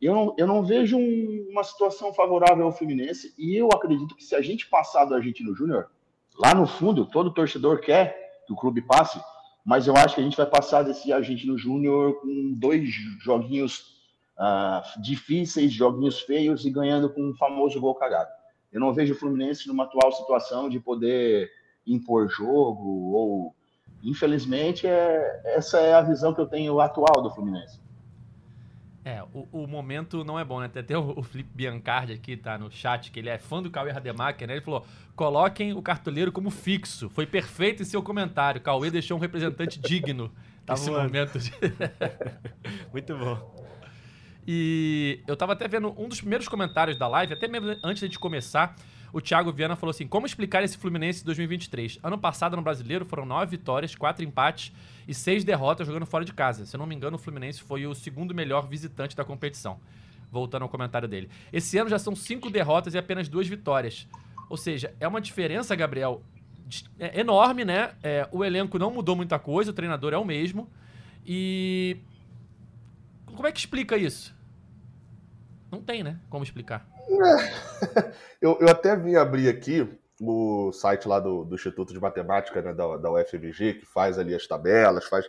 Eu 0.00 0.14
não, 0.14 0.34
eu 0.38 0.46
não 0.46 0.62
vejo 0.62 0.96
um, 0.96 1.48
uma 1.50 1.64
situação 1.64 2.12
favorável 2.14 2.64
ao 2.64 2.72
Fluminense 2.72 3.34
e 3.38 3.56
eu 3.56 3.68
acredito 3.72 4.14
que 4.14 4.24
se 4.24 4.34
a 4.34 4.40
gente 4.40 4.68
passar 4.68 5.04
do 5.04 5.14
Argentino 5.14 5.54
Júnior, 5.54 5.90
lá 6.38 6.54
no 6.54 6.66
fundo, 6.66 7.06
todo 7.06 7.32
torcedor 7.32 7.80
quer 7.80 8.25
que 8.46 8.52
o 8.52 8.56
clube 8.56 8.82
passe, 8.82 9.20
mas 9.64 9.86
eu 9.86 9.96
acho 9.96 10.14
que 10.14 10.20
a 10.20 10.24
gente 10.24 10.36
vai 10.36 10.46
passar 10.46 10.82
desse 10.82 11.12
Argentino 11.12 11.58
Júnior 11.58 12.20
com 12.20 12.52
dois 12.56 12.88
joguinhos 13.20 13.96
uh, 14.38 15.02
difíceis, 15.02 15.72
joguinhos 15.72 16.20
feios 16.20 16.64
e 16.64 16.70
ganhando 16.70 17.10
com 17.10 17.30
um 17.30 17.34
famoso 17.34 17.80
gol 17.80 17.94
cagado. 17.94 18.30
Eu 18.72 18.80
não 18.80 18.92
vejo 18.92 19.14
o 19.14 19.16
Fluminense 19.16 19.66
numa 19.66 19.84
atual 19.84 20.12
situação 20.12 20.68
de 20.68 20.78
poder 20.78 21.50
impor 21.86 22.28
jogo, 22.28 23.12
ou 23.12 23.54
infelizmente 24.02 24.86
é, 24.86 25.42
essa 25.44 25.78
é 25.78 25.94
a 25.94 26.02
visão 26.02 26.34
que 26.34 26.40
eu 26.40 26.46
tenho 26.46 26.80
atual 26.80 27.22
do 27.22 27.30
Fluminense. 27.30 27.80
É, 29.06 29.22
o, 29.32 29.46
o 29.52 29.66
momento 29.68 30.24
não 30.24 30.36
é 30.36 30.44
bom, 30.44 30.58
né? 30.58 30.66
Até 30.66 30.98
o, 30.98 31.16
o 31.16 31.22
Felipe 31.22 31.48
Biancardi 31.54 32.12
aqui 32.12 32.36
tá 32.36 32.58
no 32.58 32.68
chat, 32.72 33.12
que 33.12 33.20
ele 33.20 33.28
é 33.28 33.38
fã 33.38 33.62
do 33.62 33.70
Cauê 33.70 33.92
Rademacher, 33.92 34.48
né? 34.48 34.54
Ele 34.54 34.60
falou: 34.60 34.84
coloquem 35.14 35.72
o 35.72 35.80
cartoleiro 35.80 36.32
como 36.32 36.50
fixo. 36.50 37.08
Foi 37.10 37.24
perfeito 37.24 37.84
em 37.84 37.86
seu 37.86 38.02
comentário. 38.02 38.60
Cauê 38.60 38.90
deixou 38.90 39.16
um 39.16 39.20
representante 39.20 39.78
digno 39.78 40.32
tá 40.66 40.72
nesse 40.72 40.90
voando. 40.90 41.04
momento. 41.04 41.38
De... 41.38 41.52
Muito 42.90 43.16
bom. 43.16 43.64
E 44.44 45.22
eu 45.24 45.36
tava 45.36 45.52
até 45.52 45.68
vendo 45.68 45.94
um 45.96 46.08
dos 46.08 46.20
primeiros 46.20 46.48
comentários 46.48 46.98
da 46.98 47.06
live, 47.06 47.32
até 47.32 47.46
mesmo 47.46 47.76
antes 47.84 48.10
de 48.10 48.18
começar, 48.18 48.74
o 49.16 49.20
Thiago 49.22 49.50
Viana 49.50 49.74
falou 49.76 49.92
assim: 49.92 50.06
como 50.06 50.26
explicar 50.26 50.62
esse 50.62 50.76
Fluminense 50.76 51.24
2023? 51.24 52.00
Ano 52.02 52.18
passado 52.18 52.54
no 52.54 52.60
brasileiro 52.60 53.06
foram 53.06 53.24
nove 53.24 53.56
vitórias, 53.56 53.94
quatro 53.94 54.22
empates 54.22 54.70
e 55.08 55.14
seis 55.14 55.42
derrotas 55.42 55.86
jogando 55.86 56.04
fora 56.04 56.22
de 56.22 56.34
casa. 56.34 56.66
Se 56.66 56.76
eu 56.76 56.78
não 56.78 56.86
me 56.86 56.94
engano, 56.94 57.16
o 57.16 57.18
Fluminense 57.18 57.62
foi 57.62 57.86
o 57.86 57.94
segundo 57.94 58.34
melhor 58.34 58.68
visitante 58.68 59.16
da 59.16 59.24
competição. 59.24 59.80
Voltando 60.30 60.64
ao 60.64 60.68
comentário 60.68 61.08
dele. 61.08 61.30
Esse 61.50 61.78
ano 61.78 61.88
já 61.88 61.98
são 61.98 62.14
cinco 62.14 62.50
derrotas 62.50 62.92
e 62.92 62.98
apenas 62.98 63.26
duas 63.26 63.48
vitórias. 63.48 64.06
Ou 64.50 64.56
seja, 64.58 64.94
é 65.00 65.08
uma 65.08 65.20
diferença, 65.20 65.74
Gabriel, 65.74 66.20
é 66.98 67.18
enorme, 67.18 67.64
né? 67.64 67.94
É, 68.02 68.28
o 68.30 68.44
elenco 68.44 68.78
não 68.78 68.90
mudou 68.90 69.16
muita 69.16 69.38
coisa, 69.38 69.70
o 69.70 69.74
treinador 69.74 70.12
é 70.12 70.18
o 70.18 70.26
mesmo. 70.26 70.68
E. 71.24 71.96
Como 73.24 73.46
é 73.46 73.52
que 73.52 73.60
explica 73.60 73.96
isso? 73.96 74.36
Não 75.72 75.80
tem, 75.80 76.02
né? 76.02 76.18
Como 76.28 76.44
explicar. 76.44 76.95
É. 77.08 78.12
Eu, 78.38 78.58
eu 78.60 78.68
até 78.68 78.94
vim 78.94 79.16
abrir 79.16 79.48
aqui 79.48 79.88
o 80.20 80.70
site 80.70 81.08
lá 81.08 81.18
do, 81.18 81.42
do 81.42 81.54
Instituto 81.54 81.92
de 81.92 81.98
Matemática 81.98 82.60
né, 82.60 82.72
da, 82.72 82.98
da 82.98 83.10
UFMG, 83.10 83.74
que 83.74 83.86
faz 83.86 84.18
ali 84.18 84.34
as 84.34 84.46
tabelas, 84.46 85.06
faz. 85.06 85.26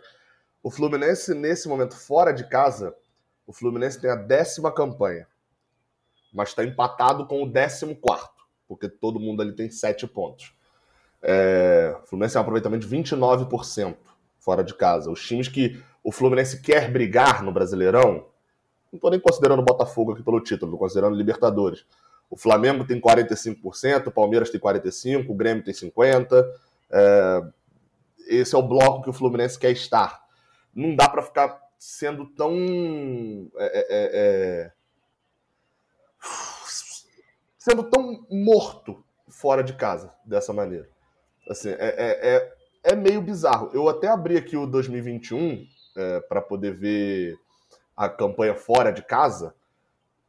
O 0.62 0.70
Fluminense, 0.70 1.34
nesse 1.34 1.68
momento, 1.68 1.96
fora 1.96 2.32
de 2.32 2.48
casa, 2.48 2.94
o 3.46 3.52
Fluminense 3.52 4.00
tem 4.00 4.10
a 4.10 4.14
décima 4.14 4.70
campanha. 4.70 5.26
Mas 6.32 6.50
está 6.50 6.62
empatado 6.62 7.26
com 7.26 7.42
o 7.42 7.50
décimo 7.50 7.96
quarto, 7.96 8.44
porque 8.68 8.88
todo 8.88 9.18
mundo 9.18 9.40
ali 9.40 9.54
tem 9.54 9.70
sete 9.70 10.06
pontos. 10.06 10.54
É, 11.22 11.96
o 12.02 12.06
Fluminense 12.06 12.34
tem 12.34 12.40
um 12.40 12.42
aproveitamento 12.42 12.86
de 12.86 12.94
29% 12.94 13.96
fora 14.38 14.62
de 14.62 14.74
casa. 14.74 15.10
Os 15.10 15.26
times 15.26 15.48
que 15.48 15.82
o 16.04 16.12
Fluminense 16.12 16.60
quer 16.60 16.90
brigar 16.90 17.42
no 17.42 17.52
Brasileirão, 17.52 18.26
não 18.92 18.96
estou 18.96 19.10
nem 19.10 19.20
considerando 19.20 19.60
o 19.60 19.64
Botafogo 19.64 20.12
aqui 20.12 20.22
pelo 20.22 20.40
título, 20.40 20.70
estou 20.70 20.78
considerando 20.78 21.16
Libertadores. 21.16 21.84
O 22.30 22.36
Flamengo 22.36 22.86
tem 22.86 23.00
45%, 23.00 24.06
o 24.06 24.10
Palmeiras 24.10 24.50
tem 24.50 24.60
45%, 24.60 25.28
o 25.28 25.34
Grêmio 25.34 25.64
tem 25.64 25.72
50%. 25.72 26.44
É, 26.90 27.42
esse 28.28 28.54
é 28.54 28.58
o 28.58 28.62
bloco 28.62 29.02
que 29.02 29.10
o 29.10 29.12
Fluminense 29.12 29.58
quer 29.58 29.70
estar. 29.70 30.22
Não 30.74 30.94
dá 30.94 31.08
para 31.08 31.22
ficar 31.22 31.58
sendo 31.78 32.26
tão. 32.26 32.52
É, 33.56 33.66
é, 33.66 33.86
é, 33.88 34.10
é, 34.12 34.72
sendo 37.58 37.84
tão 37.84 38.26
morto 38.30 39.02
fora 39.28 39.62
de 39.62 39.72
casa 39.72 40.12
dessa 40.24 40.52
maneira. 40.52 40.88
Assim, 41.48 41.70
é, 41.70 41.76
é, 41.78 42.56
é, 42.84 42.96
meio 42.96 43.22
bizarro. 43.22 43.70
Eu 43.72 43.88
até 43.88 44.08
abri 44.08 44.36
aqui 44.36 44.56
o 44.56 44.66
2021 44.66 45.66
para 46.28 46.40
poder 46.40 46.74
ver 46.74 47.36
a 47.98 48.08
campanha 48.08 48.54
fora 48.54 48.92
de 48.92 49.02
casa, 49.02 49.52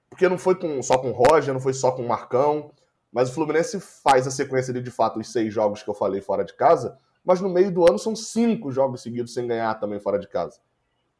porque 0.10 0.28
não 0.28 0.40
foi 0.40 0.56
com, 0.56 0.82
só 0.82 0.98
com 0.98 1.12
o 1.12 1.14
Roger, 1.14 1.54
não 1.54 1.62
foi 1.62 1.72
só 1.72 1.92
com 1.92 2.02
o 2.02 2.08
Marcão, 2.08 2.72
mas 3.12 3.30
o 3.30 3.34
Fluminense 3.34 3.80
faz 3.80 4.26
a 4.26 4.32
sequência 4.32 4.74
de, 4.74 4.82
de 4.82 4.90
fato, 4.90 5.20
os 5.20 5.32
seis 5.32 5.54
jogos 5.54 5.84
que 5.84 5.90
eu 5.90 5.94
falei 5.94 6.20
fora 6.20 6.44
de 6.44 6.56
casa, 6.56 6.98
mas 7.24 7.40
no 7.40 7.48
meio 7.48 7.72
do 7.72 7.88
ano 7.88 8.00
são 8.00 8.16
cinco 8.16 8.72
jogos 8.72 9.04
seguidos 9.04 9.36
sem 9.36 9.46
ganhar 9.46 9.80
também 9.80 10.00
fora 10.00 10.18
de 10.18 10.28
casa. 10.28 10.60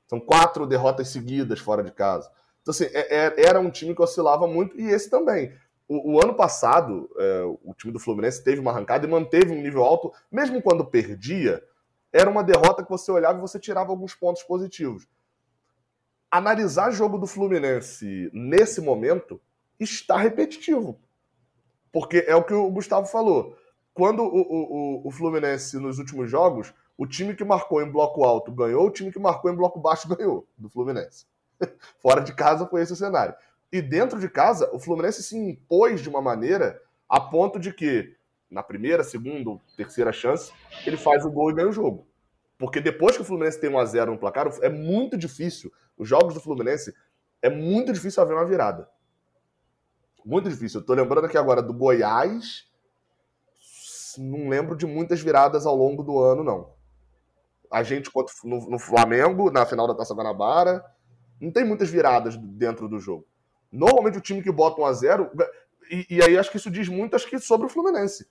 São 0.08 0.20
quatro 0.20 0.66
derrotas 0.66 1.10
seguidas 1.10 1.60
fora 1.60 1.84
de 1.84 1.92
casa. 1.92 2.32
Então, 2.64 2.72
assim, 2.72 2.86
é, 2.86 3.28
é, 3.28 3.46
era 3.48 3.60
um 3.60 3.70
time 3.70 3.94
que 3.94 4.02
oscilava 4.02 4.48
muito, 4.48 4.80
e 4.80 4.90
esse 4.90 5.08
também. 5.08 5.54
O, 5.88 6.14
o 6.16 6.24
ano 6.24 6.34
passado, 6.34 7.08
é, 7.20 7.44
o 7.64 7.76
time 7.76 7.94
do 7.94 8.00
Fluminense 8.00 8.44
teve 8.44 8.60
uma 8.60 8.72
arrancada 8.72 9.06
e 9.06 9.10
manteve 9.10 9.52
um 9.52 9.62
nível 9.62 9.84
alto, 9.84 10.12
mesmo 10.32 10.64
quando 10.64 10.84
perdia, 10.84 11.64
era 12.12 12.28
uma 12.28 12.44
derrota 12.44 12.84
que 12.84 12.90
você 12.90 13.12
olhava 13.12 13.38
e 13.38 13.42
você 13.42 13.60
tirava 13.60 13.92
alguns 13.92 14.16
pontos 14.16 14.42
positivos 14.42 15.08
analisar 16.32 16.92
jogo 16.92 17.18
do 17.18 17.28
Fluminense 17.28 18.30
nesse 18.34 18.82
momento 18.82 19.42
está 19.80 20.18
repetitivo. 20.18 21.00
Porque 21.92 22.24
é 22.28 22.36
o 22.36 22.44
que 22.44 22.54
o 22.54 22.70
Gustavo 22.70 23.08
falou. 23.08 23.58
Quando 23.94 24.24
o, 24.24 24.42
o, 24.42 25.08
o 25.08 25.12
Fluminense, 25.12 25.78
nos 25.80 25.98
últimos 25.98 26.30
jogos, 26.30 26.74
o 26.98 27.08
time 27.08 27.36
que 27.36 27.44
marcou 27.44 27.82
em 27.82 27.92
bloco 27.92 28.24
alto 28.24 28.52
ganhou, 28.52 28.86
o 28.86 28.92
time 28.92 29.12
que 29.12 29.20
marcou 29.20 29.52
em 29.52 29.56
bloco 29.56 29.80
baixo 29.80 30.08
ganhou, 30.14 30.48
do 30.58 30.70
Fluminense. 30.70 31.26
Fora 32.00 32.22
de 32.22 32.34
casa 32.34 32.68
foi 32.68 32.82
esse 32.82 32.94
o 32.94 32.96
cenário. 32.96 33.34
E 33.72 33.82
dentro 33.82 34.20
de 34.20 34.30
casa, 34.30 34.70
o 34.74 34.80
Fluminense 34.80 35.24
se 35.24 35.38
impôs 35.38 36.02
de 36.02 36.10
uma 36.10 36.22
maneira 36.22 36.82
a 37.08 37.20
ponto 37.20 37.60
de 37.60 37.74
que, 37.74 38.16
na 38.50 38.64
primeira, 38.64 39.04
segunda, 39.04 39.60
terceira 39.76 40.12
chance, 40.12 40.52
ele 40.86 40.98
faz 40.98 41.26
o 41.26 41.32
gol 41.32 41.52
e 41.52 41.56
ganha 41.56 41.70
o 41.70 41.74
jogo. 41.74 42.09
Porque 42.60 42.82
depois 42.82 43.16
que 43.16 43.22
o 43.22 43.26
Fluminense 43.26 43.60
tem 43.60 43.70
1 43.70 43.80
a 43.80 43.86
0 43.86 44.12
no 44.12 44.20
placar, 44.20 44.52
é 44.62 44.68
muito 44.68 45.18
difícil 45.18 45.72
os 45.98 46.08
jogos 46.08 46.34
do 46.34 46.42
Fluminense, 46.42 46.94
é 47.42 47.50
muito 47.50 47.94
difícil 47.94 48.22
haver 48.22 48.36
uma 48.36 48.46
virada. 48.46 48.90
Muito 50.26 50.50
difícil. 50.50 50.82
Eu 50.82 50.86
tô 50.86 50.94
lembrando 50.94 51.26
aqui 51.26 51.38
agora 51.38 51.62
do 51.62 51.74
Goiás. 51.74 52.68
Não 54.18 54.50
lembro 54.50 54.76
de 54.76 54.86
muitas 54.86 55.22
viradas 55.22 55.66
ao 55.66 55.74
longo 55.74 56.04
do 56.04 56.20
ano, 56.20 56.44
não. 56.44 56.74
A 57.72 57.82
gente 57.82 58.12
no, 58.44 58.70
no 58.70 58.78
Flamengo, 58.78 59.50
na 59.50 59.66
final 59.66 59.88
da 59.88 59.96
Taça 59.96 60.14
Guanabara. 60.14 60.84
Não 61.40 61.52
tem 61.52 61.64
muitas 61.64 61.90
viradas 61.90 62.36
dentro 62.36 62.90
do 62.90 63.00
jogo. 63.00 63.26
Normalmente 63.72 64.18
o 64.18 64.22
time 64.22 64.44
que 64.44 64.52
bota 64.52 64.82
1 64.82 64.86
a 64.86 64.94
0 64.94 65.32
e, 65.90 66.18
e 66.18 66.22
aí 66.22 66.38
acho 66.38 66.52
que 66.52 66.58
isso 66.58 66.70
diz 66.70 66.90
muito 66.90 67.16
acho 67.16 67.30
que 67.30 67.40
sobre 67.40 67.68
o 67.68 67.70
Fluminense. 67.70 68.28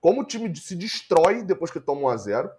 Como 0.00 0.22
o 0.22 0.24
time 0.24 0.54
se 0.56 0.74
destrói 0.74 1.44
depois 1.44 1.70
que 1.70 1.78
toma 1.78 2.02
1 2.02 2.08
a 2.08 2.16
0 2.16 2.50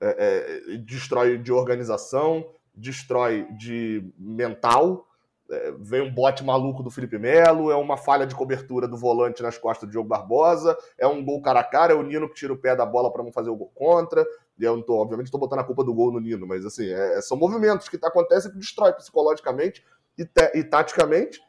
é, 0.00 0.72
é, 0.74 0.76
destrói 0.78 1.38
de 1.38 1.52
organização, 1.52 2.46
destrói 2.74 3.46
de 3.56 4.12
mental. 4.18 5.06
É, 5.48 5.72
vem 5.78 6.02
um 6.02 6.12
bote 6.12 6.42
maluco 6.44 6.82
do 6.82 6.90
Felipe 6.90 7.18
Melo, 7.18 7.70
é 7.70 7.76
uma 7.76 7.96
falha 7.96 8.26
de 8.26 8.34
cobertura 8.34 8.88
do 8.88 8.96
volante 8.96 9.42
nas 9.42 9.56
costas 9.56 9.88
do 9.88 9.92
Diogo 9.92 10.08
Barbosa, 10.08 10.76
é 10.98 11.06
um 11.06 11.24
gol 11.24 11.40
cara 11.40 11.60
a 11.60 11.64
cara, 11.64 11.92
é 11.92 11.96
o 11.96 12.02
Nino 12.02 12.28
que 12.28 12.34
tira 12.34 12.52
o 12.52 12.58
pé 12.58 12.74
da 12.74 12.84
bola 12.84 13.12
para 13.12 13.22
não 13.22 13.30
fazer 13.30 13.50
o 13.50 13.56
gol 13.56 13.70
contra. 13.74 14.26
E 14.58 14.64
eu 14.64 14.74
não 14.74 14.82
tô, 14.82 14.96
obviamente, 14.96 15.26
estou 15.26 15.38
botando 15.38 15.60
a 15.60 15.64
culpa 15.64 15.84
do 15.84 15.94
gol 15.94 16.10
no 16.10 16.18
Nino, 16.18 16.46
mas 16.46 16.66
assim, 16.66 16.90
é, 16.90 17.20
são 17.20 17.36
movimentos 17.36 17.88
que 17.88 17.96
acontecem 18.02 18.50
que 18.50 18.58
destrói 18.58 18.92
psicologicamente 18.94 19.84
e, 20.18 20.24
te, 20.24 20.50
e 20.54 20.64
taticamente. 20.64 21.40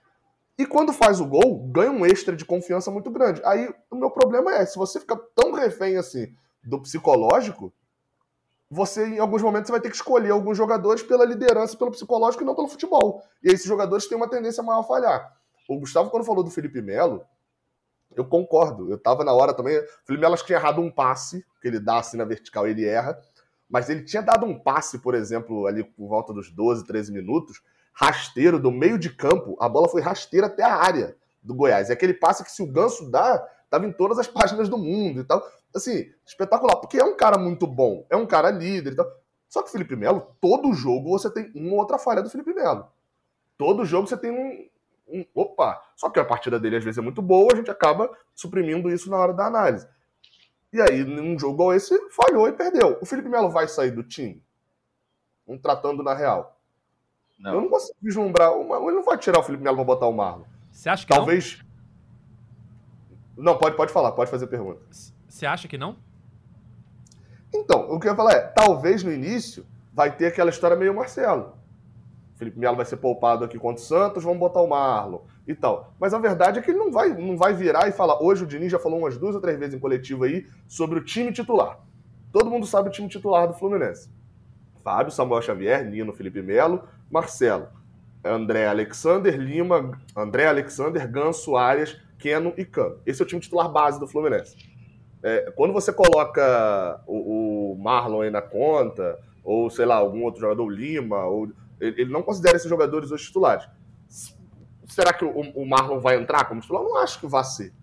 E 0.59 0.65
quando 0.65 0.91
faz 0.91 1.19
o 1.19 1.25
gol, 1.25 1.67
ganha 1.71 1.91
um 1.91 2.05
extra 2.05 2.35
de 2.35 2.45
confiança 2.45 2.91
muito 2.91 3.09
grande. 3.09 3.41
Aí 3.45 3.71
o 3.91 3.95
meu 3.95 4.11
problema 4.11 4.55
é, 4.55 4.65
se 4.65 4.77
você 4.77 4.99
fica 4.99 5.15
tão 5.35 5.53
refém 5.53 5.97
assim 5.97 6.33
do 6.63 6.81
psicológico, 6.81 7.73
você 8.69 9.07
em 9.07 9.19
alguns 9.19 9.41
momentos 9.41 9.69
vai 9.69 9.79
ter 9.79 9.89
que 9.89 9.95
escolher 9.95 10.31
alguns 10.31 10.57
jogadores 10.57 11.01
pela 11.01 11.25
liderança, 11.25 11.77
pelo 11.77 11.91
psicológico 11.91 12.43
e 12.43 12.45
não 12.45 12.55
pelo 12.55 12.67
futebol. 12.67 13.23
E 13.43 13.47
esses 13.47 13.65
jogadores 13.65 14.07
têm 14.07 14.17
uma 14.17 14.29
tendência 14.29 14.61
maior 14.61 14.81
a 14.81 14.83
falhar. 14.83 15.33
O 15.69 15.79
Gustavo, 15.79 16.09
quando 16.09 16.25
falou 16.25 16.43
do 16.43 16.49
Felipe 16.49 16.81
Melo, 16.81 17.25
eu 18.15 18.25
concordo. 18.25 18.89
Eu 18.89 18.97
tava 18.97 19.23
na 19.23 19.33
hora 19.33 19.53
também. 19.53 19.77
O 19.77 19.85
Felipe 20.05 20.21
Melo 20.21 20.33
acho 20.33 20.43
que 20.43 20.47
tinha 20.47 20.59
errado 20.59 20.81
um 20.81 20.91
passe, 20.91 21.45
que 21.61 21.67
ele 21.67 21.79
dá 21.79 21.99
assim 21.99 22.17
na 22.17 22.25
vertical, 22.25 22.67
ele 22.67 22.85
erra. 22.85 23.17
Mas 23.69 23.89
ele 23.89 24.03
tinha 24.03 24.21
dado 24.21 24.45
um 24.45 24.57
passe, 24.57 24.99
por 24.99 25.13
exemplo, 25.13 25.67
ali 25.67 25.83
por 25.83 26.07
volta 26.07 26.33
dos 26.33 26.49
12, 26.49 26.85
13 26.85 27.11
minutos, 27.11 27.61
rasteiro 27.93 28.59
do 28.59 28.71
meio 28.71 28.97
de 28.97 29.09
campo, 29.09 29.57
a 29.59 29.67
bola 29.67 29.89
foi 29.89 30.01
rasteira 30.01 30.47
até 30.47 30.63
a 30.63 30.75
área 30.75 31.15
do 31.43 31.53
Goiás. 31.53 31.89
É 31.89 31.93
aquele 31.93 32.13
passe 32.13 32.43
que 32.43 32.51
se 32.51 32.61
o 32.61 32.67
Ganso 32.67 33.09
dá, 33.09 33.39
tava 33.69 33.85
em 33.85 33.91
todas 33.91 34.19
as 34.19 34.27
páginas 34.27 34.69
do 34.69 34.77
mundo 34.77 35.21
e 35.21 35.23
tal. 35.23 35.43
Assim, 35.75 36.09
espetacular, 36.25 36.77
porque 36.77 36.97
é 36.97 37.03
um 37.03 37.15
cara 37.15 37.37
muito 37.37 37.67
bom, 37.67 38.05
é 38.09 38.15
um 38.15 38.25
cara 38.25 38.49
líder 38.49 38.93
e 38.93 38.95
tal. 38.95 39.05
Só 39.49 39.61
que 39.61 39.69
o 39.69 39.71
Felipe 39.71 39.95
Melo, 39.95 40.35
todo 40.41 40.73
jogo 40.73 41.09
você 41.09 41.29
tem 41.31 41.51
uma 41.55 41.73
ou 41.73 41.79
outra 41.79 41.97
falha 41.97 42.21
do 42.21 42.29
Felipe 42.29 42.53
Melo. 42.53 42.87
Todo 43.57 43.85
jogo 43.85 44.07
você 44.07 44.17
tem 44.17 44.31
um, 44.31 44.67
um, 45.07 45.25
Opa! 45.33 45.81
Só 45.95 46.09
que 46.09 46.19
a 46.19 46.25
partida 46.25 46.59
dele 46.59 46.77
às 46.77 46.83
vezes 46.83 46.97
é 46.97 47.01
muito 47.01 47.21
boa, 47.21 47.53
a 47.53 47.55
gente 47.55 47.71
acaba 47.71 48.09
suprimindo 48.35 48.89
isso 48.89 49.09
na 49.09 49.17
hora 49.17 49.33
da 49.33 49.45
análise. 49.45 49.87
E 50.71 50.81
aí, 50.81 51.03
num 51.03 51.39
jogo 51.39 51.53
igual 51.53 51.73
esse, 51.73 51.97
falhou 52.09 52.47
e 52.47 52.51
perdeu. 52.51 52.97
O 53.01 53.05
Felipe 53.05 53.29
Melo 53.29 53.49
vai 53.49 53.67
sair 53.67 53.91
do 53.91 54.03
time? 54.03 54.43
Um 55.47 55.57
tratando 55.57 56.03
na 56.03 56.13
real. 56.13 56.59
Não. 57.39 57.53
Eu 57.53 57.61
não 57.61 57.69
consigo 57.69 57.97
vislumbrar. 58.01 58.51
Ele 58.51 58.91
não 58.91 59.03
vai 59.03 59.17
tirar 59.17 59.39
o 59.39 59.43
Felipe 59.43 59.63
Melo 59.63 59.77
pra 59.77 59.85
botar 59.85 60.07
o 60.07 60.13
Marlon. 60.13 60.43
Você 60.71 60.89
acha 60.89 61.05
que 61.05 61.13
Talvez. 61.13 61.63
Não? 63.37 63.45
não, 63.45 63.57
pode, 63.57 63.77
pode 63.77 63.93
falar, 63.93 64.11
pode 64.11 64.29
fazer 64.29 64.47
pergunta. 64.47 64.81
Você 65.37 65.45
acha 65.45 65.67
que 65.67 65.77
não? 65.77 65.95
Então, 67.53 67.91
o 67.91 67.99
que 67.99 68.07
eu 68.07 68.11
ia 68.11 68.15
falar 68.15 68.33
é: 68.33 68.39
talvez 68.39 69.03
no 69.03 69.13
início 69.13 69.67
vai 69.93 70.11
ter 70.11 70.25
aquela 70.25 70.49
história 70.49 70.75
meio 70.75 70.95
Marcelo. 70.95 71.53
Felipe 72.37 72.57
Melo 72.57 72.75
vai 72.75 72.85
ser 72.85 72.97
poupado 72.97 73.45
aqui 73.45 73.59
contra 73.59 73.81
o 73.81 73.85
Santos, 73.85 74.23
vamos 74.23 74.39
botar 74.39 74.61
o 74.61 74.67
Marlon 74.67 75.19
e 75.47 75.53
tal. 75.53 75.93
Mas 75.99 76.11
a 76.15 76.19
verdade 76.19 76.57
é 76.57 76.61
que 76.61 76.71
ele 76.71 76.79
não 76.79 76.91
vai, 76.91 77.09
não 77.09 77.37
vai 77.37 77.53
virar 77.53 77.87
e 77.87 77.91
falar. 77.91 78.19
Hoje 78.19 78.43
o 78.43 78.47
Diniz 78.47 78.71
já 78.71 78.79
falou 78.79 78.97
umas 78.97 79.15
duas 79.15 79.35
ou 79.35 79.41
três 79.41 79.59
vezes 79.59 79.75
em 79.75 79.79
coletivo 79.79 80.23
aí 80.23 80.47
sobre 80.67 80.97
o 80.97 81.03
time 81.03 81.31
titular. 81.31 81.79
Todo 82.31 82.49
mundo 82.49 82.65
sabe 82.65 82.89
o 82.89 82.91
time 82.91 83.07
titular 83.07 83.47
do 83.47 83.53
Fluminense. 83.53 84.09
Fábio, 84.83 85.11
Samuel 85.11 85.43
Xavier, 85.43 85.85
Nino, 85.85 86.13
Felipe 86.13 86.41
Melo, 86.41 86.83
Marcelo, 87.11 87.67
André 88.23 88.67
Alexander, 88.67 89.37
Lima, 89.37 89.99
André 90.15 90.47
Alexander, 90.47 91.07
Ganso, 91.07 91.55
Arias, 91.55 91.95
Keno 92.17 92.53
e 92.57 92.65
Cano. 92.65 92.97
Esse 93.05 93.21
é 93.21 93.25
o 93.25 93.27
time 93.27 93.39
titular 93.39 93.69
base 93.71 93.99
do 93.99 94.07
Fluminense. 94.07 94.76
É, 95.23 95.51
quando 95.55 95.73
você 95.73 95.91
coloca 95.91 97.01
o, 97.07 97.71
o, 97.73 97.77
Marlon 97.77 98.21
aí 98.21 98.29
na 98.29 98.41
conta, 98.41 99.19
ou 99.43 99.69
sei 99.69 99.85
lá, 99.85 99.95
algum 99.95 100.23
outro 100.23 100.41
jogador, 100.41 100.63
o 100.63 100.69
Lima, 100.69 101.25
ou, 101.25 101.49
ele, 101.79 102.01
ele, 102.01 102.11
não 102.11 102.21
considera 102.21 102.55
esses 102.55 102.69
jogadores 102.69 103.11
os 103.11 103.21
titulares. 103.21 103.67
Será 104.87 105.11
que 105.13 105.25
o, 105.25 105.31
o 105.31 105.67
Marlon 105.67 105.99
vai 105.99 106.17
entrar 106.17 106.45
como 106.45 106.61
titular? 106.61 106.83
Eu 106.83 106.89
não 106.89 106.97
acho 106.97 107.19
que 107.19 107.27
vai 107.27 107.43
ser. 107.43 107.73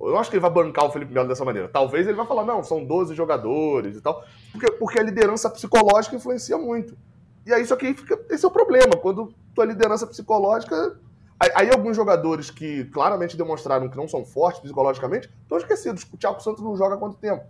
Eu 0.00 0.12
não 0.12 0.18
acho 0.18 0.30
que 0.30 0.36
ele 0.36 0.42
vai 0.42 0.50
bancar 0.50 0.86
o 0.86 0.90
Felipe 0.90 1.12
Melo 1.12 1.28
dessa 1.28 1.44
maneira. 1.44 1.68
Talvez 1.68 2.06
ele 2.06 2.16
vai 2.16 2.26
falar, 2.26 2.44
não, 2.44 2.62
são 2.62 2.84
12 2.84 3.14
jogadores 3.14 3.96
e 3.96 4.00
tal. 4.00 4.24
Porque, 4.50 4.70
porque 4.72 4.98
a 4.98 5.02
liderança 5.02 5.50
psicológica 5.50 6.16
influencia 6.16 6.56
muito. 6.56 6.96
E 7.44 7.52
aí, 7.52 7.62
isso 7.62 7.74
aqui 7.74 7.92
fica. 7.92 8.18
Esse 8.30 8.44
é 8.44 8.48
o 8.48 8.50
problema. 8.50 8.96
Quando 8.96 9.34
tua 9.54 9.64
liderança 9.64 10.06
psicológica. 10.06 10.98
Aí, 11.56 11.70
alguns 11.70 11.96
jogadores 11.96 12.50
que 12.50 12.84
claramente 12.86 13.36
demonstraram 13.36 13.88
que 13.88 13.96
não 13.96 14.06
são 14.06 14.24
fortes 14.24 14.60
psicologicamente 14.60 15.30
estão 15.42 15.56
esquecidos. 15.56 16.06
O 16.12 16.16
Thiago 16.16 16.40
Santos 16.40 16.62
não 16.62 16.76
joga 16.76 16.96
há 16.96 16.98
quanto 16.98 17.16
tempo? 17.16 17.44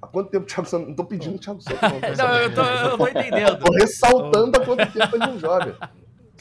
Há 0.00 0.06
quanto 0.06 0.30
tempo 0.30 0.44
o 0.44 0.46
Thiago 0.46 0.68
Santos. 0.68 0.88
Não 0.88 0.94
tô 0.94 1.04
pedindo 1.04 1.36
o 1.36 1.38
Thiago 1.40 1.60
Santos. 1.60 1.80
Não, 1.82 1.90
não 2.28 2.36
eu, 2.36 2.54
tô, 2.54 2.62
eu 2.62 2.98
tô 2.98 3.08
entendendo. 3.08 3.58
tô 3.58 3.72
ressaltando 3.72 4.60
há 4.60 4.64
quanto 4.64 4.92
tempo 4.92 5.16
ele 5.16 5.26
não 5.26 5.38
joga. 5.38 5.76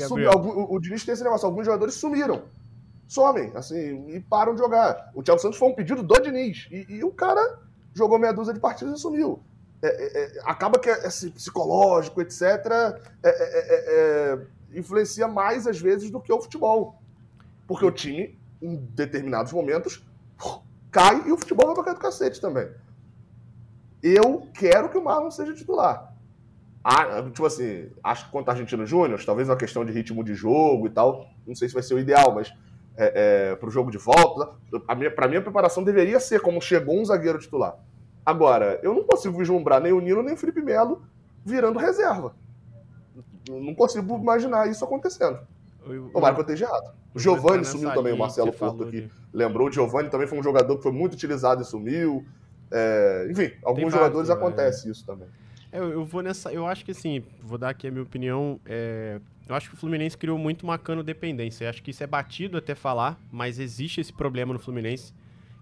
Sumiu, 0.07 0.29
o, 0.31 0.75
o 0.75 0.79
Diniz 0.79 1.03
tem 1.03 1.13
esse 1.13 1.23
negócio. 1.23 1.47
Alguns 1.47 1.65
jogadores 1.65 1.95
sumiram 1.95 2.43
somem, 3.09 3.51
assim, 3.55 4.07
e 4.09 4.19
param 4.19 4.53
de 4.53 4.59
jogar. 4.59 5.11
O 5.15 5.23
Thiago 5.23 5.41
Santos 5.41 5.57
foi 5.57 5.67
um 5.67 5.73
pedido 5.73 6.03
do 6.03 6.21
Diniz. 6.21 6.67
E, 6.69 6.85
e 6.87 7.03
o 7.03 7.11
cara 7.11 7.59
jogou 7.91 8.19
meia 8.19 8.31
dúzia 8.31 8.53
de 8.53 8.59
partidas 8.59 8.99
e 8.99 9.01
sumiu. 9.01 9.41
É, 9.81 9.87
é, 9.87 10.37
é 10.37 10.41
acaba 10.45 10.77
que 10.77 10.89
esse 10.89 11.31
psicológico, 11.31 12.21
etc., 12.21 12.43
é, 12.43 12.93
é, 13.23 14.39
influencia 14.73 15.27
mais 15.27 15.67
às 15.67 15.79
vezes 15.79 16.09
do 16.09 16.19
que 16.19 16.31
o 16.31 16.41
futebol. 16.41 17.01
Porque 17.67 17.85
o 17.85 17.91
time, 17.91 18.39
em 18.61 18.75
determinados 18.75 19.51
momentos, 19.53 20.03
cai 20.91 21.27
e 21.27 21.31
o 21.31 21.37
futebol 21.37 21.67
vai 21.67 21.75
pra 21.75 21.83
cair 21.85 21.95
do 21.95 22.01
cacete 22.01 22.41
também. 22.41 22.69
Eu 24.01 24.47
quero 24.53 24.89
que 24.89 24.97
o 24.97 25.03
Marlon 25.03 25.29
seja 25.29 25.53
titular. 25.53 26.13
Ah, 26.83 27.23
tipo 27.23 27.45
assim, 27.45 27.89
acho 28.03 28.25
que 28.25 28.31
contra 28.31 28.51
a 28.51 28.53
Argentina 28.53 28.85
Júnior, 28.85 29.23
talvez 29.25 29.49
uma 29.49 29.57
questão 29.57 29.83
de 29.83 29.91
ritmo 29.91 30.23
de 30.23 30.33
jogo 30.33 30.87
e 30.87 30.89
tal, 30.89 31.27
não 31.45 31.53
sei 31.53 31.67
se 31.67 31.73
vai 31.73 31.83
ser 31.83 31.93
o 31.93 31.99
ideal, 31.99 32.33
mas 32.33 32.53
é, 32.95 33.51
é, 33.51 33.55
para 33.55 33.67
o 33.67 33.71
jogo 33.71 33.91
de 33.91 33.97
volta. 33.97 34.55
A 34.87 34.95
minha, 34.95 35.11
para 35.11 35.27
mim, 35.27 35.37
a 35.37 35.41
preparação 35.41 35.83
deveria 35.83 36.19
ser 36.19 36.41
como 36.41 36.61
chegou 36.61 36.99
um 36.99 37.05
zagueiro 37.05 37.39
titular. 37.39 37.77
Agora, 38.25 38.79
eu 38.83 38.93
não 38.93 39.03
consigo 39.03 39.37
vislumbrar 39.37 39.81
nem 39.81 39.91
o 39.91 39.99
Nino 39.99 40.21
nem 40.21 40.33
o 40.33 40.37
Felipe 40.37 40.61
Melo 40.61 41.01
virando 41.45 41.79
reserva. 41.79 42.35
Não 43.47 43.73
consigo 43.73 44.17
imaginar 44.17 44.67
isso 44.69 44.83
acontecendo. 44.83 45.39
Tomara 46.11 46.33
que 46.33 46.41
eu 46.41 46.43
esteja 46.43 46.65
errado. 46.65 46.93
O 47.13 47.19
Giovanni 47.19 47.65
sumiu 47.65 47.91
também, 47.93 48.13
o 48.13 48.17
Marcelo 48.17 48.53
Porto 48.53 48.83
aqui 48.83 49.09
lembrou. 49.33 49.67
O 49.67 49.71
Giovanni 49.71 50.09
também 50.09 50.27
foi 50.27 50.37
um 50.37 50.43
jogador 50.43 50.77
que 50.77 50.83
foi 50.83 50.91
muito 50.91 51.13
utilizado 51.13 51.61
e 51.61 51.65
sumiu. 51.65 52.25
É, 52.71 53.27
enfim, 53.31 53.51
alguns 53.63 53.91
jogadores 53.91 54.29
acontece 54.29 54.89
isso 54.89 55.05
também. 55.05 55.27
É, 55.71 55.79
eu 55.79 56.03
vou 56.05 56.21
nessa. 56.21 56.51
Eu 56.51 56.65
acho 56.65 56.83
que 56.83 56.91
assim, 56.91 57.23
vou 57.41 57.57
dar 57.57 57.69
aqui 57.69 57.87
a 57.87 57.91
minha 57.91 58.03
opinião. 58.03 58.59
É, 58.65 59.19
eu 59.47 59.55
acho 59.55 59.69
que 59.69 59.75
o 59.75 59.77
Fluminense 59.77 60.17
criou 60.17 60.37
muito 60.37 60.63
uma 60.63 60.77
cano 60.77 61.03
dependência. 61.03 61.65
Eu 61.65 61.69
acho 61.69 61.81
que 61.81 61.91
isso 61.91 62.03
é 62.03 62.07
batido 62.07 62.57
até 62.57 62.75
falar, 62.75 63.19
mas 63.31 63.59
existe 63.59 64.01
esse 64.01 64.13
problema 64.13 64.53
no 64.53 64.59
Fluminense, 64.59 65.13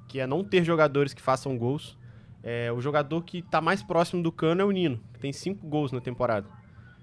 que 0.07 0.19
é 0.19 0.27
não 0.27 0.43
ter 0.43 0.63
jogadores 0.63 1.13
que 1.13 1.21
façam 1.21 1.57
gols. 1.57 1.97
É, 2.43 2.71
o 2.71 2.79
jogador 2.79 3.23
que 3.23 3.39
está 3.39 3.61
mais 3.61 3.81
próximo 3.81 4.21
do 4.21 4.31
Cano 4.31 4.61
é 4.61 4.65
o 4.65 4.71
Nino, 4.71 4.99
que 5.13 5.19
tem 5.19 5.33
5 5.33 5.65
gols 5.67 5.91
na 5.91 5.99
temporada. 5.99 6.47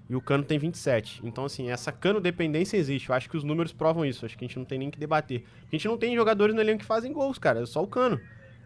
E 0.09 0.15
o 0.15 0.21
Cano 0.21 0.43
tem 0.43 0.59
27. 0.59 1.21
Então, 1.23 1.45
assim, 1.45 1.69
essa 1.69 1.91
cano 1.91 2.19
dependência 2.19 2.77
existe. 2.77 3.09
Eu 3.09 3.15
acho 3.15 3.29
que 3.29 3.35
os 3.35 3.43
números 3.43 3.73
provam 3.73 4.05
isso. 4.05 4.23
Eu 4.23 4.27
acho 4.27 4.37
que 4.37 4.45
a 4.45 4.47
gente 4.47 4.57
não 4.57 4.65
tem 4.65 4.77
nem 4.77 4.91
que 4.91 4.99
debater. 4.99 5.43
A 5.67 5.75
gente 5.75 5.87
não 5.87 5.97
tem 5.97 6.15
jogadores 6.15 6.53
no 6.53 6.61
elenco 6.61 6.79
que 6.79 6.85
fazem 6.85 7.11
gols, 7.11 7.39
cara. 7.39 7.61
É 7.61 7.65
só 7.65 7.81
o 7.81 7.87
Cano. 7.87 8.19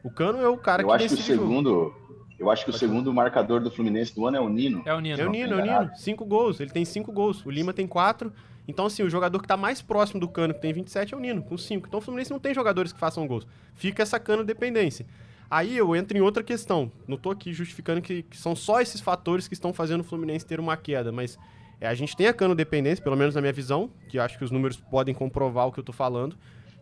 O 0.03 0.09
Cano 0.09 0.39
é 0.39 0.47
o 0.47 0.57
cara 0.57 0.83
eu 0.83 0.87
que 0.87 0.93
acho 0.93 1.07
que 1.07 1.13
o 1.13 1.17
segundo, 1.17 1.93
Eu 2.37 2.51
acho 2.51 2.65
que 2.65 2.71
o 2.71 2.73
segundo 2.73 3.13
marcador 3.13 3.61
do 3.61 3.71
Fluminense 3.71 4.13
do 4.13 4.25
ano 4.25 4.37
é 4.37 4.41
o 4.41 4.49
Nino. 4.49 4.81
É 4.85 4.93
o 4.93 4.99
Nino. 4.99 5.21
É 5.21 5.25
o 5.25 5.29
Nino, 5.29 5.59
é 5.59 5.61
o 5.61 5.65
Nino. 5.65 5.95
Cinco 5.95 6.25
gols. 6.25 6.59
Ele 6.59 6.71
tem 6.71 6.83
cinco 6.83 7.11
gols. 7.11 7.45
O 7.45 7.49
Lima 7.49 7.73
tem 7.73 7.87
quatro. 7.87 8.33
Então, 8.67 8.85
assim, 8.85 9.01
o 9.01 9.09
jogador 9.09 9.41
que 9.41 9.47
tá 9.47 9.57
mais 9.57 9.81
próximo 9.81 10.19
do 10.19 10.27
Cano, 10.27 10.53
que 10.53 10.61
tem 10.61 10.71
27, 10.71 11.15
é 11.15 11.17
o 11.17 11.19
Nino, 11.19 11.41
com 11.41 11.57
5. 11.57 11.87
Então, 11.87 11.97
o 11.97 12.01
Fluminense 12.01 12.29
não 12.29 12.39
tem 12.39 12.53
jogadores 12.53 12.93
que 12.93 12.99
façam 12.99 13.25
gols. 13.25 13.47
Fica 13.73 14.03
essa 14.03 14.19
Cano 14.19 14.43
dependência. 14.43 15.07
Aí 15.49 15.75
eu 15.75 15.95
entro 15.95 16.17
em 16.17 16.21
outra 16.21 16.43
questão. 16.43 16.91
Não 17.07 17.17
tô 17.17 17.31
aqui 17.31 17.51
justificando 17.53 18.01
que, 18.01 18.23
que 18.23 18.37
são 18.37 18.55
só 18.55 18.79
esses 18.81 19.01
fatores 19.01 19.47
que 19.47 19.53
estão 19.53 19.73
fazendo 19.73 20.01
o 20.01 20.03
Fluminense 20.03 20.45
ter 20.45 20.59
uma 20.59 20.77
queda, 20.77 21.11
mas 21.11 21.39
é, 21.81 21.87
a 21.87 21.93
gente 21.93 22.15
tem 22.15 22.27
a 22.27 22.33
Cano 22.33 22.53
dependência, 22.53 23.03
pelo 23.03 23.15
menos 23.15 23.33
na 23.33 23.41
minha 23.41 23.53
visão, 23.53 23.89
que 24.09 24.19
acho 24.19 24.37
que 24.37 24.43
os 24.43 24.51
números 24.51 24.77
podem 24.77 25.13
comprovar 25.13 25.67
o 25.67 25.71
que 25.71 25.79
eu 25.79 25.83
tô 25.83 25.93
falando. 25.93 26.37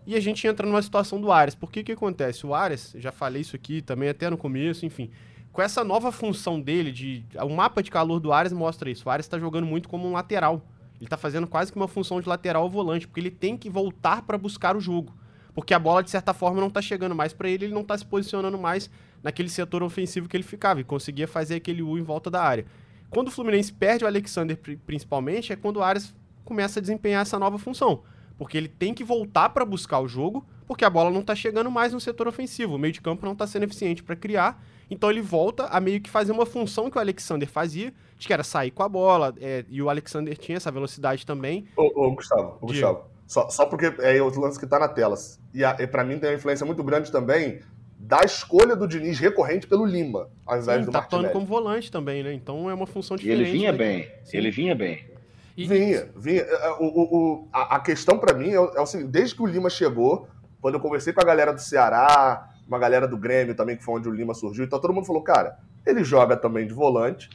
E 0.06 0.16
a 0.16 0.20
gente 0.20 0.46
entra 0.48 0.66
numa 0.66 0.82
situação 0.82 1.20
do 1.20 1.32
Ares. 1.32 1.54
Por 1.54 1.72
que 1.72 1.84
que 1.84 1.92
acontece? 1.92 2.46
O 2.46 2.54
Ares, 2.54 2.94
já 2.98 3.12
falei 3.12 3.42
isso 3.42 3.56
aqui 3.56 3.82
também 3.82 4.10
até 4.10 4.30
no 4.30 4.38
começo, 4.38 4.86
enfim. 4.86 5.12
Com 5.52 5.62
essa 5.62 5.84
nova 5.84 6.12
função 6.12 6.60
dele, 6.60 6.92
de 6.92 7.26
o 7.42 7.50
mapa 7.50 7.84
de 7.84 7.92
calor 7.92 8.20
do 8.20 8.32
Ares 8.32 8.54
mostra 8.54 8.90
isso. 8.90 9.08
O 9.08 9.12
Ares 9.12 9.26
está 9.26 9.40
jogando 9.40 9.66
muito 9.66 9.90
como 9.90 10.08
um 10.08 10.14
lateral. 10.14 10.62
Ele 11.00 11.10
tá 11.10 11.18
fazendo 11.18 11.46
quase 11.46 11.72
que 11.72 11.78
uma 11.78 11.88
função 11.88 12.20
de 12.22 12.28
lateral 12.28 12.64
ao 12.64 12.70
volante, 12.70 13.08
porque 13.08 13.20
ele 13.20 13.32
tem 13.32 13.58
que 13.58 13.70
voltar 13.70 14.24
para 14.24 14.38
buscar 14.38 14.76
o 14.76 14.80
jogo. 14.80 15.14
Porque 15.58 15.74
a 15.74 15.80
bola, 15.80 16.04
de 16.04 16.12
certa 16.12 16.36
forma, 16.36 16.62
não 16.62 16.70
tá 16.70 16.84
chegando 16.84 17.16
mais 17.16 17.34
para 17.34 17.50
ele, 17.50 17.66
ele 17.66 17.74
não 17.74 17.84
tá 17.84 17.98
se 17.98 18.06
posicionando 18.06 18.60
mais 18.60 18.92
naquele 19.24 19.50
setor 19.50 19.82
ofensivo 19.82 20.30
que 20.30 20.38
ele 20.38 20.44
ficava 20.44 20.80
e 20.80 20.84
conseguia 20.84 21.28
fazer 21.28 21.56
aquele 21.56 21.82
U 21.82 21.98
em 21.98 22.04
volta 22.04 22.30
da 22.30 22.44
área. 22.44 22.64
Quando 23.10 23.30
o 23.30 23.32
Fluminense 23.32 23.74
perde 23.74 24.04
o 24.04 24.08
Alexander, 24.08 24.56
principalmente, 24.86 25.52
é 25.52 25.56
quando 25.56 25.78
o 25.78 25.82
Arias 25.82 26.14
começa 26.46 26.80
a 26.80 26.82
desempenhar 26.82 27.24
essa 27.24 27.40
nova 27.40 27.58
função. 27.58 28.04
Porque 28.38 28.56
ele 28.56 28.68
tem 28.68 28.94
que 28.94 29.04
voltar 29.04 29.50
para 29.50 29.66
buscar 29.66 30.00
o 30.00 30.08
jogo, 30.08 30.46
porque 30.68 30.86
a 30.86 30.92
bola 30.92 31.10
não 31.10 31.24
tá 31.24 31.34
chegando 31.34 31.72
mais 31.72 31.92
no 31.92 32.00
setor 32.00 32.28
ofensivo. 32.28 32.76
O 32.76 32.78
meio 32.78 32.94
de 32.94 33.02
campo 33.02 33.26
não 33.26 33.36
tá 33.36 33.48
sendo 33.48 33.64
eficiente 33.64 34.04
para 34.04 34.16
criar. 34.16 34.64
Então 34.92 35.10
ele 35.10 35.22
volta 35.22 35.66
a 35.66 35.80
meio 35.80 36.00
que 36.00 36.10
fazer 36.12 36.34
uma 36.34 36.46
função 36.46 36.88
que 36.92 37.00
o 37.00 37.02
Alexander 37.02 37.50
fazia, 37.50 37.92
que 38.20 38.32
era 38.32 38.44
sair 38.44 38.70
com 38.70 38.84
a 38.84 38.90
bola, 38.90 39.34
é, 39.42 39.66
e 39.68 39.82
o 39.82 39.90
Alexander 39.90 40.38
tinha 40.38 40.58
essa 40.58 40.72
velocidade 40.72 41.26
também. 41.26 41.66
Ô, 41.76 42.06
ô 42.06 42.12
Gustavo, 42.12 42.60
ô, 42.62 42.68
Gustavo, 42.68 43.17
só, 43.28 43.50
só 43.50 43.66
porque 43.66 43.94
é 44.00 44.22
o 44.22 44.40
lance 44.40 44.58
que 44.58 44.66
tá 44.66 44.80
na 44.80 44.88
tela. 44.88 45.16
E, 45.54 45.62
e 45.62 45.88
para 45.88 46.04
mim 46.04 46.18
tem 46.18 46.30
uma 46.30 46.36
influência 46.36 46.66
muito 46.66 46.84
grande 46.84 47.12
também 47.12 47.60
da 48.00 48.22
escolha 48.24 48.76
do 48.76 48.88
Diniz 48.88 49.20
recorrente 49.20 49.68
pelo 49.68 49.86
Lima, 49.86 50.30
ao 50.46 50.60
invés 50.60 50.80
Sim, 50.80 50.86
do 50.86 50.92
tá 50.92 51.00
atuando 51.00 51.30
como 51.30 51.46
volante 51.46 51.92
também, 51.92 52.24
né? 52.24 52.32
Então 52.32 52.70
é 52.70 52.74
uma 52.74 52.88
função 52.88 53.18
diferente. 53.18 53.40
E 53.40 53.44
ele 53.44 53.52
vinha 53.52 53.74
bem, 53.74 54.10
Sim. 54.24 54.38
ele 54.38 54.52
vinha 54.52 54.74
bem. 54.74 55.06
Vinha, 55.58 56.08
vinha. 56.16 56.42
É, 56.42 56.68
é, 56.68 56.72
o, 56.80 56.84
o, 56.84 57.18
o 57.18 57.48
a, 57.52 57.76
a, 57.76 57.80
questão 57.80 58.20
para 58.20 58.34
mim 58.34 58.50
é, 58.50 58.56
é 58.56 58.80
o 58.80 58.86
seguinte, 58.86 59.10
desde 59.10 59.36
que 59.36 59.42
o 59.42 59.46
Lima 59.48 59.70
chegou, 59.70 60.28
quando 60.62 60.76
eu 60.76 60.80
conversei 60.80 61.12
com 61.12 61.20
a 61.20 61.26
galera 61.26 61.52
do 61.52 61.60
Ceará, 61.60 62.50
uma 62.68 62.78
galera 62.78 63.08
do 63.08 63.18
Grêmio 63.18 63.56
também, 63.56 63.76
que 63.76 63.84
foi 63.84 63.96
onde 63.96 64.08
o 64.08 64.14
Lima 64.14 64.36
surgiu, 64.36 64.64
então 64.64 64.80
todo 64.80 64.94
mundo 64.94 65.06
falou, 65.06 65.24
cara, 65.24 65.58
ele 65.86 66.04
joga 66.04 66.38
também 66.38 66.68
de 66.68 66.74
volante, 66.74 67.28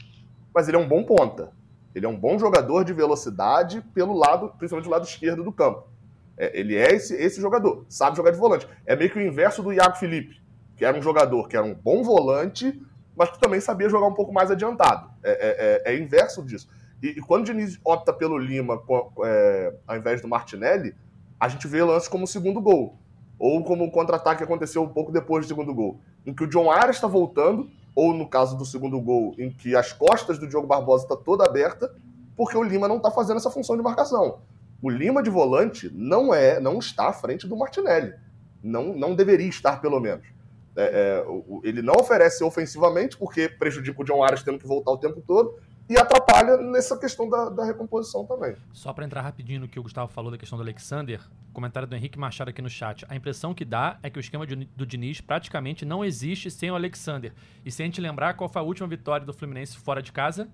mas 0.54 0.68
ele 0.68 0.76
é 0.76 0.80
um 0.80 0.86
bom 0.86 1.02
ponta. 1.02 1.50
Ele 1.94 2.06
é 2.06 2.08
um 2.08 2.18
bom 2.18 2.38
jogador 2.38 2.84
de 2.84 2.92
velocidade 2.92 3.82
pelo 3.94 4.16
lado, 4.16 4.48
principalmente 4.56 4.86
do 4.86 4.90
lado 4.90 5.04
esquerdo 5.04 5.44
do 5.44 5.52
campo. 5.52 5.88
É, 6.36 6.58
ele 6.58 6.74
é 6.74 6.94
esse, 6.94 7.14
esse 7.14 7.40
jogador, 7.40 7.84
sabe 7.88 8.16
jogar 8.16 8.30
de 8.30 8.38
volante. 8.38 8.66
É 8.86 8.96
meio 8.96 9.10
que 9.10 9.18
o 9.18 9.22
inverso 9.22 9.62
do 9.62 9.72
Iago 9.72 9.96
Felipe, 9.96 10.40
que 10.76 10.84
era 10.84 10.96
um 10.96 11.02
jogador 11.02 11.48
que 11.48 11.56
era 11.56 11.64
um 11.64 11.74
bom 11.74 12.02
volante, 12.02 12.80
mas 13.14 13.30
que 13.30 13.38
também 13.38 13.60
sabia 13.60 13.88
jogar 13.88 14.06
um 14.06 14.14
pouco 14.14 14.32
mais 14.32 14.50
adiantado. 14.50 15.10
É, 15.22 15.30
é, 15.30 15.92
é, 15.92 15.94
é 15.94 15.98
inverso 15.98 16.42
disso. 16.42 16.68
E, 17.02 17.08
e, 17.08 17.20
quando 17.20 17.42
o 17.42 17.44
Diniz 17.44 17.78
opta 17.84 18.12
pelo 18.12 18.38
Lima 18.38 18.82
é, 19.24 19.74
ao 19.86 19.96
invés 19.96 20.22
do 20.22 20.28
Martinelli, 20.28 20.94
a 21.38 21.48
gente 21.48 21.66
vê 21.66 21.82
lances 21.82 22.08
como 22.08 22.24
o 22.24 22.28
segundo 22.28 22.60
gol. 22.60 22.98
Ou 23.38 23.62
como 23.64 23.84
o 23.84 23.90
contra-ataque 23.90 24.44
aconteceu 24.44 24.82
um 24.82 24.88
pouco 24.88 25.10
depois 25.10 25.44
do 25.44 25.48
segundo 25.48 25.74
gol. 25.74 26.00
Em 26.24 26.32
que 26.32 26.44
o 26.44 26.46
John 26.46 26.70
Arias 26.70 26.96
está 26.96 27.08
voltando, 27.08 27.68
ou 27.94 28.14
no 28.14 28.28
caso 28.28 28.56
do 28.56 28.64
segundo 28.64 29.00
gol, 29.00 29.34
em 29.38 29.50
que 29.50 29.76
as 29.76 29.92
costas 29.92 30.38
do 30.38 30.48
Diogo 30.48 30.66
Barbosa 30.66 31.04
estão 31.04 31.16
tá 31.16 31.22
toda 31.22 31.44
aberta, 31.44 31.94
porque 32.36 32.56
o 32.56 32.62
Lima 32.62 32.88
não 32.88 32.96
está 32.96 33.10
fazendo 33.10 33.36
essa 33.36 33.50
função 33.50 33.76
de 33.76 33.82
marcação. 33.82 34.40
O 34.80 34.90
Lima 34.90 35.22
de 35.22 35.30
volante 35.30 35.90
não 35.94 36.34
é, 36.34 36.58
não 36.58 36.78
está 36.78 37.08
à 37.08 37.12
frente 37.12 37.46
do 37.46 37.56
Martinelli. 37.56 38.14
Não, 38.62 38.94
não 38.94 39.14
deveria 39.14 39.48
estar, 39.48 39.80
pelo 39.80 40.00
menos. 40.00 40.26
É, 40.74 40.82
é, 40.82 41.24
ele 41.62 41.82
não 41.82 41.94
oferece 41.94 42.42
ofensivamente, 42.42 43.16
porque 43.16 43.48
prejudica 43.48 44.00
o 44.00 44.04
John 44.04 44.24
Arias 44.24 44.42
tendo 44.42 44.58
que 44.58 44.66
voltar 44.66 44.92
o 44.92 44.98
tempo 44.98 45.22
todo, 45.26 45.54
e 45.92 45.98
atrapalha 45.98 46.56
nessa 46.56 46.96
questão 46.96 47.28
da, 47.28 47.50
da 47.50 47.64
recomposição 47.66 48.24
também. 48.24 48.56
Só 48.72 48.94
para 48.94 49.04
entrar 49.04 49.20
rapidinho 49.20 49.60
no 49.60 49.68
que 49.68 49.78
o 49.78 49.82
Gustavo 49.82 50.10
falou 50.10 50.30
da 50.30 50.38
questão 50.38 50.56
do 50.56 50.62
Alexander, 50.62 51.20
comentário 51.52 51.86
do 51.86 51.94
Henrique 51.94 52.18
Machado 52.18 52.48
aqui 52.48 52.62
no 52.62 52.70
chat. 52.70 53.04
A 53.10 53.14
impressão 53.14 53.52
que 53.52 53.62
dá 53.62 53.98
é 54.02 54.08
que 54.08 54.18
o 54.18 54.20
esquema 54.20 54.46
do 54.46 54.86
Diniz 54.86 55.20
praticamente 55.20 55.84
não 55.84 56.02
existe 56.02 56.50
sem 56.50 56.70
o 56.70 56.74
Alexander. 56.74 57.34
E 57.62 57.70
se 57.70 57.82
a 57.82 57.84
gente 57.84 58.00
lembrar 58.00 58.34
qual 58.34 58.48
foi 58.48 58.62
a 58.62 58.64
última 58.64 58.88
vitória 58.88 59.26
do 59.26 59.34
Fluminense 59.34 59.76
fora 59.76 60.00
de 60.00 60.10
casa? 60.12 60.48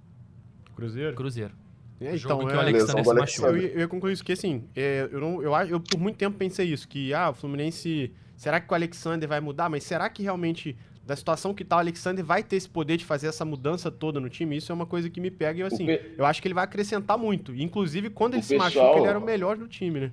Cruzeiro. 0.74 1.14
Cruzeiro. 1.14 1.54
É, 2.00 2.16
então, 2.16 2.38
que 2.44 2.52
é, 2.52 2.56
o 2.56 2.60
Alexander 2.60 3.04
se 3.04 3.14
machucou. 3.14 3.50
Eu, 3.50 3.62
eu 3.62 3.78
ia 3.80 3.88
concluir 3.88 4.12
isso 4.14 4.24
que, 4.24 4.32
assim, 4.32 4.64
é, 4.74 5.08
eu, 5.10 5.20
não, 5.20 5.42
eu, 5.42 5.52
eu 5.68 5.80
por 5.80 6.00
muito 6.00 6.16
tempo 6.16 6.36
pensei 6.36 6.66
isso, 6.66 6.88
que 6.88 7.14
ah, 7.14 7.30
o 7.30 7.34
Fluminense, 7.34 8.12
será 8.36 8.60
que 8.60 8.70
o 8.70 8.74
Alexander 8.74 9.28
vai 9.28 9.40
mudar? 9.40 9.68
Mas 9.68 9.84
será 9.84 10.08
que 10.08 10.22
realmente 10.22 10.76
da 11.08 11.16
situação 11.16 11.54
que 11.54 11.64
tá 11.64 11.76
o 11.76 11.78
Alexander 11.78 12.22
vai 12.22 12.42
ter 12.42 12.56
esse 12.56 12.68
poder 12.68 12.98
de 12.98 13.04
fazer 13.06 13.28
essa 13.28 13.42
mudança 13.42 13.90
toda 13.90 14.20
no 14.20 14.28
time, 14.28 14.58
isso 14.58 14.70
é 14.70 14.74
uma 14.74 14.84
coisa 14.84 15.08
que 15.08 15.22
me 15.22 15.30
pega 15.30 15.60
e 15.60 15.62
assim, 15.62 15.86
pe... 15.86 16.14
eu 16.18 16.26
acho 16.26 16.42
que 16.42 16.46
ele 16.46 16.54
vai 16.54 16.64
acrescentar 16.64 17.16
muito. 17.16 17.54
Inclusive, 17.54 18.10
quando 18.10 18.34
ele 18.34 18.42
o 18.42 18.44
se 18.44 18.58
pessoal... 18.58 18.88
machuca, 18.88 18.98
ele 19.00 19.08
era 19.08 19.18
o 19.18 19.22
melhor 19.22 19.56
do 19.56 19.66
time, 19.66 20.00
né? 20.00 20.12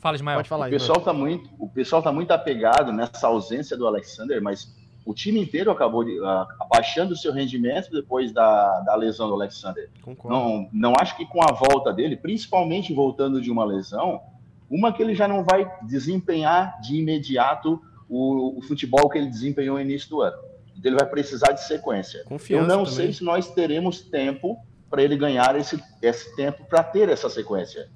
Fala, 0.00 0.16
Ismael. 0.16 0.38
Pode 0.38 0.48
falar, 0.48 0.66
o 0.66 0.70
pessoal 0.70 1.00
tá 1.00 1.12
muito, 1.12 1.48
O 1.60 1.68
pessoal 1.68 2.02
tá 2.02 2.10
muito 2.10 2.32
apegado 2.32 2.92
nessa 2.92 3.28
ausência 3.28 3.76
do 3.76 3.86
Alexander, 3.86 4.42
mas 4.42 4.74
o 5.06 5.14
time 5.14 5.40
inteiro 5.40 5.70
acabou 5.70 6.02
de, 6.02 6.18
uh, 6.18 6.46
abaixando 6.58 7.12
o 7.12 7.16
seu 7.16 7.32
rendimento 7.32 7.92
depois 7.92 8.32
da, 8.32 8.80
da 8.80 8.96
lesão 8.96 9.28
do 9.28 9.34
Alexander. 9.34 9.90
Concordo. 10.02 10.36
Não, 10.36 10.68
não 10.72 10.94
acho 10.98 11.16
que 11.16 11.24
com 11.24 11.40
a 11.40 11.52
volta 11.52 11.92
dele, 11.92 12.16
principalmente 12.16 12.92
voltando 12.92 13.40
de 13.40 13.48
uma 13.48 13.64
lesão, 13.64 14.20
uma 14.68 14.92
que 14.92 15.00
ele 15.00 15.14
já 15.14 15.28
não 15.28 15.44
vai 15.44 15.72
desempenhar 15.84 16.80
de 16.80 16.96
imediato 16.96 17.80
o, 18.12 18.58
o, 18.58 18.62
futebol 18.62 19.08
que 19.08 19.16
ele 19.16 19.28
desempenhou 19.28 19.76
no 19.76 19.80
início 19.80 20.10
do 20.10 20.20
ano. 20.20 20.36
Então 20.76 20.90
ele 20.90 20.98
vai 20.98 21.08
precisar 21.08 21.52
de 21.52 21.64
sequência. 21.64 22.22
Confiança 22.24 22.62
Eu 22.62 22.68
não 22.68 22.84
também. 22.84 22.96
sei 22.96 23.12
se 23.12 23.24
nós 23.24 23.50
teremos 23.50 24.02
tempo 24.02 24.58
para 24.90 25.02
ele 25.02 25.16
ganhar 25.16 25.56
esse, 25.58 25.82
esse 26.02 26.36
tempo 26.36 26.66
para 26.66 26.84
ter 26.84 27.08
essa 27.08 27.30
sequência. 27.30 27.90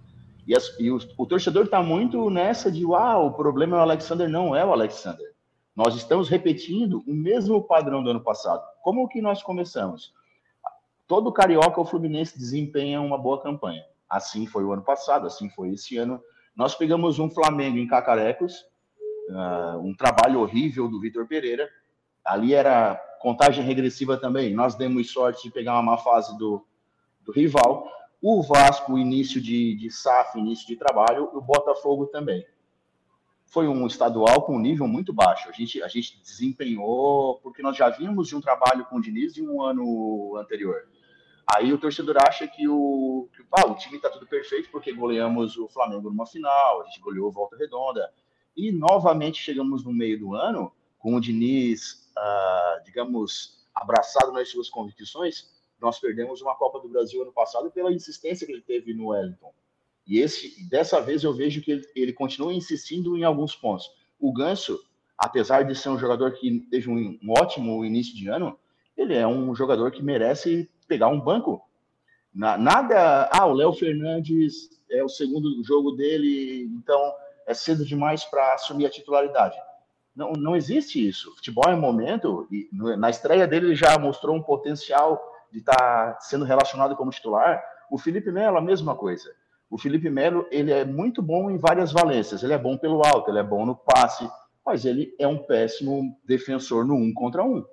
E, 0.46 0.56
as, 0.56 0.74
e 0.78 0.90
o, 0.90 0.98
o, 1.18 1.26
torcedor 1.26 1.66
está 1.66 1.82
muito 1.82 2.30
nessa 2.30 2.72
de, 2.72 2.84
ah, 2.94 3.18
o 3.18 3.32
problema 3.32 3.76
é 3.76 3.80
o 3.80 3.82
Alexander, 3.82 4.26
não 4.26 4.56
é 4.56 4.64
o 4.64 4.72
Alexander. 4.72 5.34
Nós 5.74 5.94
estamos 5.94 6.30
repetindo 6.30 7.04
o 7.06 7.12
mesmo 7.12 7.62
padrão 7.62 8.02
do 8.02 8.08
ano 8.08 8.22
passado. 8.22 8.62
Como 8.82 9.08
que 9.08 9.20
nós 9.20 9.42
começamos? 9.42 10.14
Todo 11.06 11.30
carioca 11.30 11.78
ou 11.78 11.84
fluminense 11.84 12.38
desempenha 12.38 13.02
uma 13.02 13.18
boa 13.18 13.42
campanha. 13.42 13.84
Assim 14.08 14.46
foi 14.46 14.64
o 14.64 14.72
ano 14.72 14.82
passado, 14.82 15.26
assim 15.26 15.50
foi 15.50 15.74
esse 15.74 15.98
ano. 15.98 16.22
Nós 16.56 16.74
pegamos 16.74 17.18
um 17.18 17.28
Flamengo 17.28 17.76
em 17.76 17.86
Cacarecos, 17.86 18.64
uh, 19.28 19.78
um 19.78 19.94
trabalho 19.94 20.40
horrível 20.40 20.88
do 20.88 21.00
Vitor 21.00 21.26
Pereira. 21.26 21.68
Ali 22.24 22.54
era 22.54 22.96
contagem 23.20 23.64
regressiva 23.64 24.16
também. 24.16 24.54
Nós 24.54 24.74
demos 24.74 25.10
sorte 25.10 25.44
de 25.44 25.50
pegar 25.50 25.74
uma 25.74 25.82
má 25.82 25.98
fase 25.98 26.36
do, 26.38 26.64
do 27.24 27.32
rival. 27.32 27.88
O 28.20 28.42
Vasco, 28.42 28.98
início 28.98 29.40
de, 29.40 29.74
de 29.76 29.90
SAF, 29.90 30.38
início 30.38 30.66
de 30.66 30.76
trabalho, 30.76 31.30
o 31.32 31.40
Botafogo 31.40 32.06
também. 32.06 32.44
Foi 33.46 33.68
um 33.68 33.86
estadual 33.86 34.42
com 34.42 34.56
um 34.56 34.60
nível 34.60 34.88
muito 34.88 35.12
baixo. 35.12 35.48
A 35.48 35.52
gente, 35.52 35.82
a 35.82 35.88
gente 35.88 36.20
desempenhou, 36.20 37.38
porque 37.42 37.62
nós 37.62 37.76
já 37.76 37.88
vimos 37.88 38.28
de 38.28 38.34
um 38.34 38.40
trabalho 38.40 38.84
com 38.86 38.96
o 38.96 39.00
Diniz 39.00 39.34
de 39.34 39.42
um 39.42 39.62
ano 39.62 40.36
anterior. 40.36 40.88
Aí 41.54 41.72
o 41.72 41.78
torcedor 41.78 42.16
acha 42.26 42.48
que 42.48 42.66
o, 42.66 43.28
que, 43.32 43.44
ah, 43.52 43.66
o 43.66 43.76
time 43.76 43.96
está 43.96 44.10
tudo 44.10 44.26
perfeito 44.26 44.68
porque 44.72 44.92
goleamos 44.92 45.56
o 45.56 45.68
Flamengo 45.68 46.10
numa 46.10 46.26
final, 46.26 46.82
a 46.82 46.84
gente 46.86 47.00
goleou 47.00 47.30
Volta 47.30 47.56
Redonda, 47.56 48.12
e 48.56 48.72
novamente 48.72 49.42
chegamos 49.42 49.84
no 49.84 49.92
meio 49.92 50.18
do 50.18 50.34
ano 50.34 50.72
com 50.98 51.14
o 51.14 51.20
Diniz, 51.20 52.10
uh, 52.16 52.84
digamos, 52.84 53.64
abraçado 53.74 54.32
nas 54.32 54.48
suas 54.48 54.70
convicções. 54.70 55.54
Nós 55.80 55.98
perdemos 55.98 56.40
uma 56.40 56.54
Copa 56.54 56.80
do 56.80 56.88
Brasil 56.88 57.22
ano 57.22 57.32
passado 57.32 57.70
pela 57.70 57.92
insistência 57.92 58.46
que 58.46 58.52
ele 58.52 58.62
teve 58.62 58.94
no 58.94 59.08
Wellington. 59.08 59.52
E 60.06 60.18
esse, 60.18 60.68
dessa 60.68 61.00
vez 61.00 61.22
eu 61.22 61.34
vejo 61.34 61.60
que 61.60 61.72
ele, 61.72 61.88
ele 61.94 62.12
continua 62.12 62.54
insistindo 62.54 63.16
em 63.16 63.24
alguns 63.24 63.54
pontos. 63.54 63.90
O 64.18 64.32
Ganso, 64.32 64.80
apesar 65.18 65.64
de 65.64 65.74
ser 65.74 65.90
um 65.90 65.98
jogador 65.98 66.32
que 66.32 66.60
teve 66.70 66.88
um, 66.88 67.18
um 67.22 67.32
ótimo 67.38 67.84
início 67.84 68.16
de 68.16 68.28
ano, 68.28 68.58
ele 68.96 69.14
é 69.14 69.26
um 69.26 69.54
jogador 69.54 69.90
que 69.90 70.02
merece 70.02 70.70
pegar 70.88 71.08
um 71.08 71.20
banco. 71.20 71.60
Na, 72.32 72.56
nada. 72.56 73.28
Ah, 73.32 73.46
o 73.46 73.52
Léo 73.52 73.72
Fernandes 73.72 74.70
é 74.90 75.02
o 75.02 75.08
segundo 75.08 75.62
jogo 75.64 75.92
dele, 75.92 76.64
então 76.64 77.12
é 77.46 77.54
cedo 77.54 77.84
demais 77.84 78.24
para 78.24 78.54
assumir 78.54 78.86
a 78.86 78.90
titularidade. 78.90 79.56
Não, 80.14 80.32
não 80.32 80.56
existe 80.56 81.06
isso. 81.06 81.34
Futebol 81.36 81.70
é 81.70 81.74
um 81.74 81.80
momento, 81.80 82.48
e 82.50 82.68
na 82.72 83.10
estreia 83.10 83.46
dele 83.46 83.66
ele 83.66 83.76
já 83.76 83.98
mostrou 83.98 84.34
um 84.34 84.42
potencial 84.42 85.22
de 85.52 85.58
estar 85.58 85.76
tá 85.76 86.18
sendo 86.20 86.44
relacionado 86.44 86.96
como 86.96 87.10
titular. 87.10 87.62
O 87.90 87.98
Felipe 87.98 88.32
Melo, 88.32 88.56
a 88.56 88.62
mesma 88.62 88.94
coisa. 88.94 89.30
O 89.70 89.78
Felipe 89.78 90.08
Melo, 90.08 90.46
ele 90.50 90.72
é 90.72 90.84
muito 90.84 91.20
bom 91.22 91.50
em 91.50 91.58
várias 91.58 91.92
valências. 91.92 92.42
Ele 92.42 92.52
é 92.52 92.58
bom 92.58 92.76
pelo 92.76 93.04
alto, 93.04 93.30
ele 93.30 93.38
é 93.38 93.42
bom 93.42 93.66
no 93.66 93.76
passe, 93.76 94.28
mas 94.64 94.84
ele 94.84 95.14
é 95.18 95.26
um 95.26 95.38
péssimo 95.38 96.16
defensor 96.24 96.84
no 96.84 96.94
um 96.94 97.12
contra 97.12 97.44
um. 97.44 97.64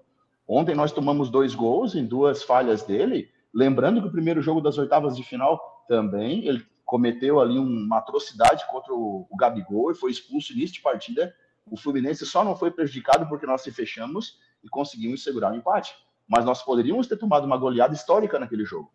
Ontem 0.48 0.76
nós 0.76 0.92
tomamos 0.92 1.30
dois 1.30 1.56
gols 1.56 1.96
em 1.96 2.06
duas 2.06 2.44
falhas 2.44 2.84
dele. 2.84 3.30
Lembrando 3.54 4.02
que 4.02 4.08
o 4.08 4.12
primeiro 4.12 4.42
jogo 4.42 4.60
das 4.60 4.78
oitavas 4.78 5.16
de 5.16 5.24
final 5.24 5.86
também 5.88 6.46
ele 6.46 6.66
cometeu 6.94 7.42
ali 7.42 7.58
uma 7.58 7.98
atrocidade 7.98 8.68
contra 8.70 8.94
o, 8.94 9.26
o 9.28 9.36
Gabigol 9.36 9.90
e 9.90 9.96
foi 9.96 10.12
expulso 10.12 10.54
início 10.54 10.76
de 10.76 10.82
partida. 10.82 11.36
O 11.66 11.76
Fluminense 11.76 12.24
só 12.24 12.44
não 12.44 12.56
foi 12.56 12.70
prejudicado 12.70 13.28
porque 13.28 13.48
nós 13.48 13.64
se 13.64 13.72
fechamos 13.72 14.40
e 14.64 14.70
conseguimos 14.70 15.24
segurar 15.24 15.52
o 15.52 15.56
empate. 15.56 15.96
Mas 16.28 16.46
nós 16.46 16.62
poderíamos 16.62 17.08
ter 17.08 17.18
tomado 17.18 17.46
uma 17.46 17.58
goleada 17.58 17.96
histórica 17.96 18.38
naquele 18.38 18.64
jogo. 18.64 18.94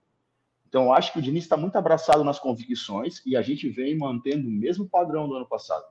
Então, 0.68 0.93
acho 0.93 1.12
que 1.12 1.18
o 1.18 1.22
Diniz 1.22 1.43
está 1.43 1.57
muito 1.57 1.75
abraçado 1.75 2.22
nas 2.22 2.39
convicções 2.39 3.20
e 3.27 3.37
a 3.37 3.43
gente 3.43 3.68
vem 3.68 3.99
mantendo 3.99 4.47
o 4.47 4.53
mesmo 4.53 4.89
padrão 4.89 5.27
do 5.27 5.35
ano 5.35 5.49
passado. 5.49 5.87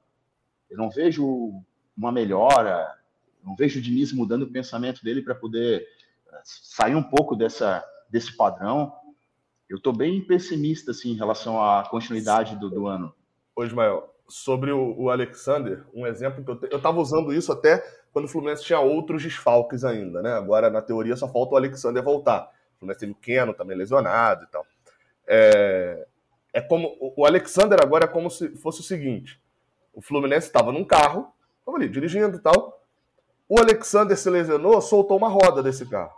Eu 0.70 0.78
não 0.78 0.90
vejo 0.90 1.62
uma 1.98 2.10
melhora, 2.10 2.98
não 3.44 3.54
vejo 3.54 3.80
o 3.80 3.82
Diniz 3.82 4.14
mudando 4.14 4.44
o 4.44 4.52
pensamento 4.52 5.04
dele 5.04 5.22
para 5.22 5.36
poder 5.36 5.86
eh, 6.32 6.42
sair 6.46 6.96
um 6.96 7.04
pouco 7.04 7.36
dessa, 7.36 7.84
desse 8.10 8.38
padrão. 8.38 8.94
Eu 9.70 9.78
estou 9.78 9.92
bem 9.92 10.22
pessimista 10.22 10.92
assim, 10.92 11.12
em 11.12 11.18
relação 11.18 11.62
à 11.62 11.88
continuidade 11.90 12.56
do, 12.56 12.70
do 12.70 12.88
ano. 12.88 13.14
Ô, 13.56 13.64
Ismael, 13.64 14.14
sobre 14.28 14.72
o, 14.72 14.96
o, 14.98 15.10
Alexander, 15.10 15.86
um 15.94 16.06
exemplo 16.06 16.44
que 16.44 16.52
eu, 16.52 16.56
te, 16.56 16.68
eu 16.72 16.82
tava 16.82 17.00
usando 17.00 17.34
isso 17.34 17.52
até 17.52 17.80
quando 18.14 18.26
o 18.26 18.28
Fluminense 18.28 18.64
tinha 18.64 18.80
outros 18.80 19.24
desfalques 19.24 19.84
ainda, 19.84 20.22
né? 20.22 20.34
Agora, 20.34 20.70
na 20.70 20.82
teoria, 20.82 21.16
só 21.16 21.28
falta 21.28 21.54
o 21.54 21.58
Alexander 21.58 22.04
voltar. 22.04 22.50
O 22.76 22.80
Fluminense 22.80 23.00
teve 23.02 23.12
o 23.12 23.16
Keno 23.16 23.54
também 23.54 23.78
lesionado 23.78 24.44
e 24.44 24.48
tal. 24.48 24.66
É, 25.28 26.08
é 26.54 26.62
como 26.62 26.96
o 27.00 27.26
Alexander 27.26 27.78
agora 27.82 28.06
é 28.06 28.08
como 28.08 28.30
se 28.30 28.56
fosse 28.58 28.80
o 28.80 28.84
seguinte: 28.84 29.42
o 29.94 30.02
Fluminense 30.02 30.48
estava 30.48 30.72
num 30.72 30.84
carro, 30.84 31.32
estava 31.60 31.78
ali 31.78 31.90
dirigindo 31.90 32.38
e 32.38 32.40
tal. 32.40 32.82
O 33.50 33.60
Alexander 33.60 34.18
se 34.18 34.30
lesionou, 34.30 34.82
soltou 34.82 35.18
uma 35.18 35.30
roda 35.30 35.62
desse 35.62 35.86
carro. 35.86 36.17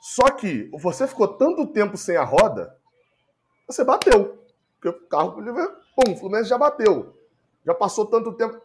Só 0.00 0.30
que 0.30 0.70
você 0.72 1.06
ficou 1.06 1.28
tanto 1.28 1.66
tempo 1.66 1.96
sem 1.96 2.16
a 2.16 2.24
roda, 2.24 2.76
você 3.66 3.84
bateu. 3.84 4.38
Porque 4.80 4.88
o 4.88 5.08
carro, 5.08 5.32
pum, 5.32 6.12
o 6.12 6.16
Fluminense 6.16 6.48
já 6.48 6.56
bateu. 6.56 7.14
Já 7.64 7.74
passou 7.74 8.06
tanto 8.06 8.32
tempo. 8.32 8.60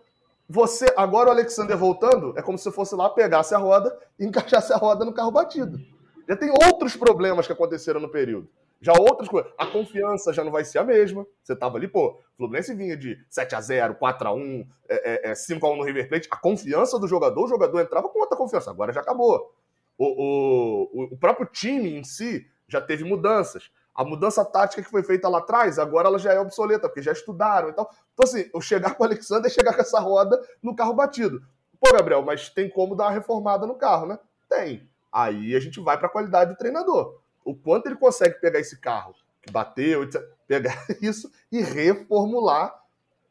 Você, 0.48 0.86
agora 0.96 1.30
o 1.30 1.32
Alexander 1.32 1.78
voltando, 1.78 2.38
é 2.38 2.42
como 2.42 2.58
se 2.58 2.72
fosse 2.72 2.96
lá, 2.96 3.10
pegasse 3.10 3.56
a 3.56 3.58
roda 3.58 3.98
e 4.20 4.26
encaixasse 4.28 4.72
a 4.72 4.78
roda 4.78 5.04
no 5.04 5.14
carro 5.14 5.32
batido. 5.32 5.80
Já 6.28 6.36
tem 6.36 6.50
outros 6.50 6.96
problemas 6.96 7.48
que 7.48 7.54
aconteceram 7.54 8.00
no 8.00 8.10
período. 8.10 8.48
Já 8.80 8.94
outras 8.94 9.30
coisas. 9.30 9.52
A 9.58 9.66
confiança 9.66 10.34
já 10.34 10.44
não 10.44 10.52
vai 10.52 10.66
ser 10.66 10.78
a 10.78 10.84
mesma. 10.84 11.26
Você 11.42 11.56
tava 11.56 11.78
ali, 11.78 11.88
pô, 11.88 12.10
o 12.10 12.38
Fluminense 12.38 12.76
vinha 12.76 12.98
de 12.98 13.18
7x0, 13.32 13.98
4x1, 13.98 14.68
é, 14.90 15.32
é, 15.32 15.34
5x1 15.34 15.78
no 15.78 15.84
River 15.84 16.10
Plate. 16.10 16.28
A 16.30 16.36
confiança 16.36 17.00
do 17.00 17.08
jogador, 17.08 17.46
o 17.46 17.48
jogador 17.48 17.80
entrava 17.80 18.10
com 18.10 18.20
outra 18.20 18.38
confiança. 18.38 18.70
Agora 18.70 18.92
já 18.92 19.00
acabou. 19.00 19.54
O, 19.98 20.90
o, 20.94 21.04
o 21.14 21.18
próprio 21.18 21.46
time 21.46 21.96
em 21.96 22.04
si 22.04 22.46
já 22.68 22.82
teve 22.82 23.04
mudanças. 23.04 23.70
A 23.96 24.04
mudança 24.04 24.44
tática 24.44 24.82
que 24.82 24.90
foi 24.90 25.04
feita 25.04 25.30
lá 25.30 25.38
atrás, 25.38 25.78
agora 25.78 26.08
ela 26.08 26.18
já 26.18 26.34
é 26.34 26.40
obsoleta, 26.40 26.90
porque 26.90 27.02
já 27.02 27.12
estudaram 27.12 27.70
e 27.70 27.74
tal. 27.74 27.92
Então, 28.14 28.24
assim, 28.24 28.50
eu 28.54 28.60
chegar 28.60 28.94
com 28.96 29.04
o 29.04 29.06
Alexander 29.06 29.50
é 29.50 29.54
chegar 29.54 29.74
com 29.74 29.82
essa 29.82 30.00
roda 30.00 30.42
no 30.62 30.76
carro 30.76 30.94
batido. 30.94 31.44
Pô, 31.80 31.92
Gabriel, 31.92 32.24
mas 32.24 32.50
tem 32.50 32.70
como 32.70 32.96
dar 32.96 33.06
uma 33.06 33.12
reformada 33.12 33.68
no 33.68 33.76
carro, 33.76 34.08
né? 34.08 34.18
Tem. 34.50 34.90
Aí 35.12 35.56
a 35.56 35.60
gente 35.60 35.80
vai 35.80 35.98
para 35.98 36.08
a 36.08 36.12
qualidade 36.12 36.52
do 36.52 36.58
treinador. 36.58 37.20
O 37.46 37.54
quanto 37.54 37.88
ele 37.88 37.96
consegue 37.96 38.40
pegar 38.40 38.60
esse 38.60 38.80
carro 38.80 39.14
que 39.42 39.52
bateu, 39.52 40.10
pegar 40.48 40.86
isso 41.02 41.32
e 41.52 41.62
reformular 41.62 42.74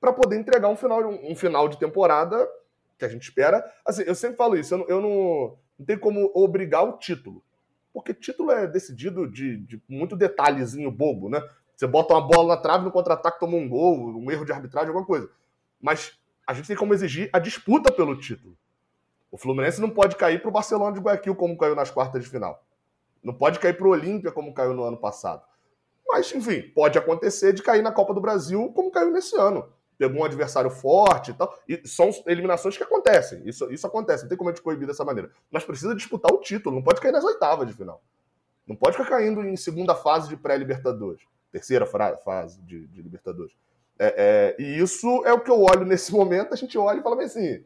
para 0.00 0.12
poder 0.12 0.36
entregar 0.36 0.68
um 0.68 0.76
final, 0.76 1.00
um 1.08 1.34
final 1.34 1.68
de 1.68 1.78
temporada 1.78 2.48
que 2.98 3.04
a 3.04 3.08
gente 3.08 3.22
espera. 3.22 3.64
Assim, 3.84 4.02
eu 4.02 4.14
sempre 4.14 4.36
falo 4.36 4.56
isso, 4.56 4.74
eu 4.74 4.86
eu 4.88 5.00
não, 5.00 5.56
não 5.82 5.86
tenho 5.86 6.00
como 6.00 6.30
obrigar 6.34 6.82
o 6.84 6.98
título 6.98 7.42
porque 7.92 8.14
título 8.14 8.50
é 8.50 8.66
decidido 8.66 9.30
de, 9.30 9.58
de 9.58 9.82
muito 9.88 10.16
detalhezinho 10.16 10.90
bobo, 10.90 11.28
né? 11.28 11.42
Você 11.76 11.86
bota 11.86 12.14
uma 12.14 12.26
bola 12.26 12.54
na 12.54 12.60
trave 12.60 12.84
no 12.84 12.90
contra-ataque, 12.90 13.38
toma 13.38 13.56
um 13.56 13.68
gol, 13.68 14.16
um 14.16 14.30
erro 14.30 14.44
de 14.44 14.52
arbitragem, 14.52 14.88
alguma 14.88 15.06
coisa. 15.06 15.30
Mas 15.80 16.18
a 16.46 16.54
gente 16.54 16.68
tem 16.68 16.76
como 16.76 16.94
exigir 16.94 17.28
a 17.32 17.38
disputa 17.38 17.92
pelo 17.92 18.18
título. 18.18 18.56
O 19.30 19.36
Fluminense 19.36 19.80
não 19.80 19.90
pode 19.90 20.16
cair 20.16 20.40
para 20.40 20.48
o 20.48 20.52
Barcelona 20.52 20.94
de 20.94 21.00
Guayaquil 21.00 21.34
como 21.34 21.56
caiu 21.56 21.74
nas 21.74 21.90
quartas 21.90 22.22
de 22.22 22.30
final. 22.30 22.64
Não 23.22 23.34
pode 23.34 23.58
cair 23.58 23.76
para 23.76 23.86
o 23.86 23.90
Olímpia 23.90 24.30
como 24.30 24.54
caiu 24.54 24.74
no 24.74 24.84
ano 24.84 24.96
passado. 24.96 25.42
Mas, 26.06 26.32
enfim, 26.34 26.62
pode 26.74 26.98
acontecer 26.98 27.52
de 27.52 27.62
cair 27.62 27.82
na 27.82 27.92
Copa 27.92 28.14
do 28.14 28.20
Brasil 28.20 28.70
como 28.74 28.90
caiu 28.90 29.10
nesse 29.10 29.36
ano 29.36 29.68
pegou 29.98 30.20
um 30.20 30.24
adversário 30.24 30.70
forte 30.70 31.30
e 31.30 31.34
tal. 31.34 31.56
E 31.68 31.86
são 31.86 32.10
eliminações 32.26 32.76
que 32.76 32.82
acontecem. 32.82 33.42
Isso, 33.44 33.72
isso 33.72 33.86
acontece, 33.86 34.24
não 34.24 34.28
tem 34.28 34.38
como 34.38 34.50
a 34.50 34.52
gente 34.52 34.62
coibir 34.62 34.86
dessa 34.86 35.04
maneira. 35.04 35.30
Mas 35.50 35.64
precisa 35.64 35.94
disputar 35.94 36.32
o 36.32 36.40
título, 36.40 36.74
não 36.74 36.82
pode 36.82 37.00
cair 37.00 37.12
nas 37.12 37.24
oitavas 37.24 37.66
de 37.66 37.74
final. 37.74 38.02
Não 38.66 38.76
pode 38.76 38.96
ficar 38.96 39.08
caindo 39.08 39.42
em 39.42 39.56
segunda 39.56 39.94
fase 39.94 40.28
de 40.28 40.36
pré-Libertadores, 40.36 41.22
terceira 41.50 41.86
fase 41.86 42.60
de, 42.62 42.86
de 42.86 43.02
Libertadores. 43.02 43.54
É, 43.98 44.56
é, 44.58 44.62
e 44.62 44.78
isso 44.78 45.22
é 45.24 45.32
o 45.32 45.40
que 45.40 45.50
eu 45.50 45.60
olho 45.60 45.84
nesse 45.84 46.10
momento. 46.14 46.52
A 46.52 46.56
gente 46.56 46.76
olha 46.78 47.00
e 47.00 47.02
fala 47.02 47.22
assim: 47.22 47.62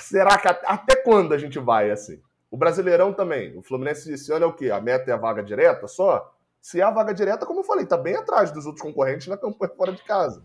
será 0.00 0.38
que 0.38 0.48
até 0.48 0.96
quando 0.96 1.34
a 1.34 1.38
gente 1.38 1.58
vai 1.58 1.90
assim? 1.90 2.20
O 2.50 2.56
Brasileirão 2.56 3.12
também. 3.12 3.56
O 3.58 3.62
Fluminense 3.62 4.12
esse 4.12 4.32
ano 4.32 4.44
é 4.44 4.48
o 4.48 4.52
quê? 4.52 4.70
A 4.70 4.80
meta 4.80 5.10
é 5.10 5.14
a 5.14 5.16
vaga 5.16 5.42
direta 5.42 5.88
só? 5.88 6.32
Se 6.60 6.80
é 6.80 6.84
a 6.84 6.90
vaga 6.90 7.12
direta, 7.12 7.44
como 7.44 7.60
eu 7.60 7.64
falei, 7.64 7.84
tá 7.84 7.96
bem 7.96 8.16
atrás 8.16 8.50
dos 8.50 8.64
outros 8.64 8.82
concorrentes 8.82 9.26
na 9.26 9.36
campanha 9.36 9.72
fora 9.76 9.92
de 9.92 10.02
casa. 10.02 10.42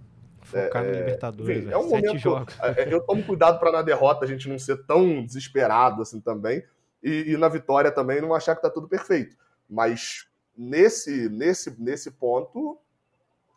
Focar 0.49 0.83
é, 0.83 0.87
no 0.87 0.97
Libertadores. 0.97 1.57
Enfim, 1.57 1.71
é 1.71 1.77
um 1.77 1.89
momento. 1.89 2.17
Jogos. 2.17 2.57
É, 2.61 2.83
é, 2.83 2.93
eu 2.93 3.01
tomo 3.01 3.23
cuidado 3.23 3.59
para 3.59 3.71
na 3.71 3.81
derrota 3.81 4.25
a 4.25 4.27
gente 4.27 4.49
não 4.49 4.57
ser 4.57 4.85
tão 4.85 5.23
desesperado 5.23 6.01
assim 6.01 6.19
também. 6.19 6.63
E, 7.01 7.31
e, 7.31 7.37
na 7.37 7.47
vitória 7.47 7.91
também 7.91 8.21
não 8.21 8.33
achar 8.33 8.55
que 8.55 8.61
tá 8.61 8.69
tudo 8.69 8.87
perfeito. 8.87 9.37
Mas 9.69 10.27
nesse, 10.57 11.29
nesse, 11.29 11.81
nesse 11.81 12.11
ponto, 12.11 12.77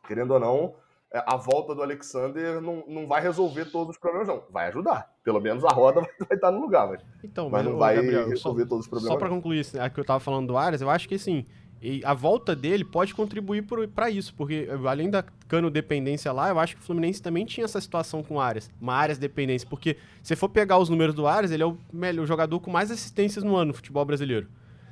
querendo 0.06 0.34
ou 0.34 0.40
não, 0.40 0.74
é, 1.12 1.22
a 1.26 1.36
volta 1.36 1.74
do 1.74 1.82
Alexander 1.82 2.60
não, 2.60 2.84
não 2.86 3.06
vai 3.06 3.20
resolver 3.20 3.66
todos 3.66 3.96
os 3.96 4.00
problemas, 4.00 4.28
não. 4.28 4.44
Vai 4.50 4.68
ajudar. 4.68 5.12
Pelo 5.24 5.40
menos 5.40 5.64
a 5.64 5.68
roda 5.68 6.00
vai, 6.00 6.10
vai 6.28 6.36
estar 6.36 6.50
no 6.50 6.60
lugar, 6.60 6.88
mas, 6.88 7.02
então, 7.24 7.50
mas 7.50 7.64
não 7.64 7.76
vai 7.76 7.96
Gabriel, 7.96 8.28
resolver 8.28 8.62
só, 8.62 8.68
todos 8.68 8.86
os 8.86 8.90
problemas. 8.90 9.12
Só 9.12 9.18
para 9.18 9.28
concluir, 9.28 9.66
a 9.80 9.90
que 9.90 9.98
eu 9.98 10.02
estava 10.02 10.20
falando 10.20 10.46
do 10.46 10.56
Arias, 10.56 10.80
eu 10.80 10.90
acho 10.90 11.08
que 11.08 11.16
assim, 11.16 11.46
e 11.82 12.00
a 12.04 12.14
volta 12.14 12.54
dele 12.54 12.84
pode 12.84 13.12
contribuir 13.12 13.66
para 13.92 14.08
isso, 14.08 14.32
porque 14.34 14.68
além 14.88 15.10
da 15.10 15.24
cano 15.48 15.68
dependência 15.68 16.30
lá, 16.30 16.48
eu 16.48 16.60
acho 16.60 16.76
que 16.76 16.82
o 16.82 16.84
Fluminense 16.84 17.20
também 17.20 17.44
tinha 17.44 17.64
essa 17.64 17.80
situação 17.80 18.22
com 18.22 18.40
Arias, 18.40 18.70
uma 18.80 18.94
Arias 18.94 19.18
dependência, 19.18 19.66
porque 19.68 19.96
se 20.22 20.36
for 20.36 20.48
pegar 20.48 20.78
os 20.78 20.88
números 20.88 21.12
do 21.12 21.26
Arias, 21.26 21.50
ele 21.50 21.64
é 21.64 21.66
o 21.66 21.76
melhor 21.92 22.24
jogador 22.24 22.60
com 22.60 22.70
mais 22.70 22.92
assistências 22.92 23.42
no 23.42 23.56
ano 23.56 23.66
no 23.66 23.74
futebol 23.74 24.04
brasileiro. 24.04 24.46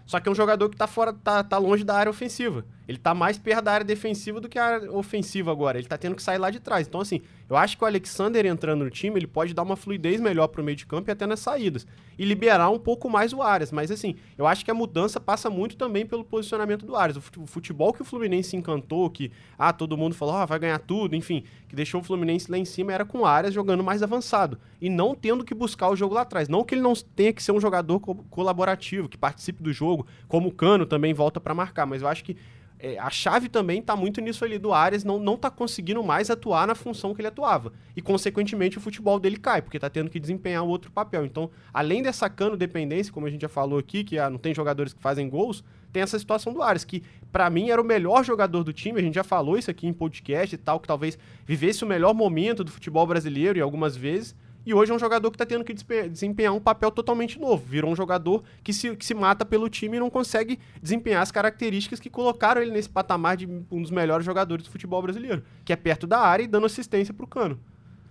Só 0.05 0.19
que 0.19 0.29
é 0.29 0.33
um 0.33 0.35
jogador 0.35 0.69
que 0.69 0.77
tá 0.77 0.89
fora, 0.89 1.13
tá, 1.13 1.45
tá 1.45 1.57
longe 1.57 1.85
da 1.85 1.95
área 1.95 2.11
ofensiva. 2.11 2.65
Ele 2.91 2.99
tá 2.99 3.15
mais 3.15 3.39
perto 3.39 3.63
da 3.63 3.73
área 3.73 3.87
defensiva 3.87 4.41
do 4.41 4.49
que 4.49 4.59
a 4.59 4.65
área 4.65 4.93
ofensiva 4.93 5.53
agora. 5.53 5.79
Ele 5.79 5.87
tá 5.87 5.97
tendo 5.97 6.17
que 6.17 6.23
sair 6.25 6.39
lá 6.39 6.51
de 6.51 6.59
trás. 6.59 6.89
Então, 6.89 7.01
assim, 7.01 7.21
eu 7.49 7.57
acho 7.57 7.79
que 7.79 7.85
o 7.85 7.87
Alexander 7.87 8.45
entrando 8.45 8.83
no 8.83 8.91
time, 8.91 9.17
ele 9.17 9.29
pode 9.29 9.55
dar 9.55 9.63
uma 9.63 9.77
fluidez 9.77 10.21
melhor 10.21 10.49
pro 10.49 10.65
meio 10.65 10.77
de 10.77 10.85
campo 10.85 11.09
e 11.09 11.13
até 11.13 11.25
nas 11.25 11.39
saídas. 11.39 11.87
E 12.19 12.25
liberar 12.25 12.69
um 12.69 12.81
pouco 12.81 13.09
mais 13.09 13.33
o 13.33 13.43
Arias. 13.43 13.71
Mas, 13.71 13.93
assim, 13.93 14.17
eu 14.37 14.45
acho 14.45 14.65
que 14.65 14.73
a 14.73 14.75
mudança 14.75 15.21
passa 15.21 15.49
muito 15.49 15.77
também 15.77 16.05
pelo 16.05 16.25
posicionamento 16.25 16.85
do 16.85 16.97
Arias. 16.97 17.17
O 17.17 17.47
futebol 17.47 17.93
que 17.93 18.03
o 18.03 18.05
Fluminense 18.05 18.57
encantou, 18.57 19.09
que, 19.09 19.31
ah, 19.57 19.73
todo 19.73 19.97
mundo 19.97 20.17
falou, 20.17 20.35
ah, 20.35 20.45
vai 20.45 20.59
ganhar 20.59 20.81
tudo, 20.81 21.15
enfim, 21.15 21.45
que 21.69 21.77
deixou 21.77 22.01
o 22.01 22.05
Fluminense 22.05 22.51
lá 22.51 22.59
em 22.59 22.65
cima 22.65 22.93
era 22.93 23.05
com 23.05 23.19
o 23.19 23.25
Arias 23.25 23.55
jogando 23.55 23.85
mais 23.85 24.03
avançado. 24.03 24.59
E 24.81 24.91
não 24.91 25.15
tendo 25.15 25.45
que 25.45 25.55
buscar 25.55 25.91
o 25.91 25.95
jogo 25.95 26.13
lá 26.13 26.23
atrás. 26.23 26.49
Não 26.49 26.65
que 26.65 26.75
ele 26.75 26.83
não 26.83 26.95
tenha 26.95 27.33
que 27.33 27.41
ser 27.41 27.53
um 27.53 27.61
jogador 27.61 28.01
co 28.01 28.17
colaborativo, 28.29 29.09
que 29.09 29.17
participe 29.17 29.63
do 29.63 29.73
jogo, 29.73 30.05
como 30.27 30.49
o 30.49 30.53
Cano 30.53 30.85
também 30.85 31.15
volta 31.15 31.41
para 31.41 31.55
marcar. 31.55 31.87
Mas 31.87 32.03
eu 32.03 32.09
acho 32.09 32.25
que 32.25 32.37
é, 32.83 32.99
a 32.99 33.11
chave 33.11 33.49
também 33.49 33.81
está 33.81 33.95
muito 33.95 34.21
nisso 34.21 34.45
ali 34.45 34.59
do 34.59 34.73
Arias, 34.73 35.05
não, 35.05 35.19
não 35.19 35.37
tá 35.37 35.51
conseguindo 35.51 36.03
mais 36.03 36.31
atuar 36.31 36.67
na 36.67 36.75
função 36.75 37.15
que 37.15 37.21
ele 37.21 37.29
atuava. 37.29 37.73
E, 37.95 38.01
consequentemente, 38.01 38.79
o 38.79 38.81
futebol 38.81 39.21
dele 39.21 39.37
cai, 39.37 39.61
porque 39.61 39.77
está 39.77 39.91
tendo 39.91 40.09
que 40.09 40.19
desempenhar 40.19 40.65
outro 40.65 40.91
papel. 40.91 41.25
Então, 41.27 41.51
além 41.73 42.03
dessa 42.03 42.29
cano 42.31 42.57
dependência, 42.57 43.13
como 43.13 43.27
a 43.27 43.31
gente 43.31 43.43
já 43.43 43.49
falou 43.49 43.79
aqui, 43.79 44.03
que 44.03 44.19
ah, 44.19 44.31
não 44.31 44.39
tem 44.39 44.55
jogadores 44.55 44.95
que 44.95 45.03
fazem 45.03 45.29
gols, 45.29 45.63
tem 45.93 46.03
essa 46.03 46.19
situação 46.19 46.53
do 46.53 46.63
Arias, 46.63 46.85
que 46.85 47.03
para 47.31 47.51
mim 47.51 47.71
era 47.71 47.81
o 47.81 47.85
melhor 47.85 48.25
jogador 48.25 48.65
do 48.65 48.73
time, 48.73 48.99
a 48.99 49.03
gente 49.03 49.15
já 49.15 49.25
falou 49.25 49.59
isso 49.59 49.71
aqui 49.71 49.87
em 49.87 49.93
podcast 49.93 50.55
e 50.55 50.59
tal, 50.59 50.81
que 50.81 50.89
talvez 50.89 51.19
vivesse 51.45 51.85
o 51.85 51.87
melhor 51.87 52.15
momento 52.15 52.65
do 52.65 52.71
futebol 52.71 53.07
brasileiro 53.07 53.59
e 53.59 53.63
algumas 53.63 53.97
vezes, 53.97 54.35
e 54.65 54.75
hoje 54.75 54.93
é 54.93 54.95
um 54.95 54.99
jogador 54.99 55.31
que 55.31 55.37
está 55.37 55.47
tendo 55.47 55.65
que 55.65 55.75
desempenhar 56.09 56.53
um 56.53 56.61
papel 56.61 56.91
totalmente 56.91 57.39
novo. 57.39 57.65
Virou 57.67 57.91
um 57.91 57.97
jogador 57.97 58.45
que 58.63 58.73
se, 58.73 58.95
que 58.95 59.05
se 59.05 59.15
mata 59.15 59.45
pelo 59.45 59.69
time 59.69 59.97
e 59.97 60.01
não 60.01 60.11
consegue 60.11 60.59
desempenhar 60.83 61.23
as 61.23 61.33
características 61.33 61.99
que 61.99 62.11
colocaram 62.11 62.61
ele 62.61 62.71
nesse 62.71 62.89
patamar 62.89 63.37
de 63.37 63.47
um 63.47 63.81
dos 63.81 63.91
melhores 63.91 64.25
jogadores 64.25 64.65
do 64.65 64.71
futebol 64.71 65.01
brasileiro, 65.01 65.43
que 65.65 65.73
é 65.73 65.77
perto 65.77 66.07
da 66.07 66.21
área 66.21 66.43
e 66.43 66.47
dando 66.47 66.67
assistência 66.67 67.15
para 67.15 67.25
o 67.25 67.29
cano. 67.29 67.59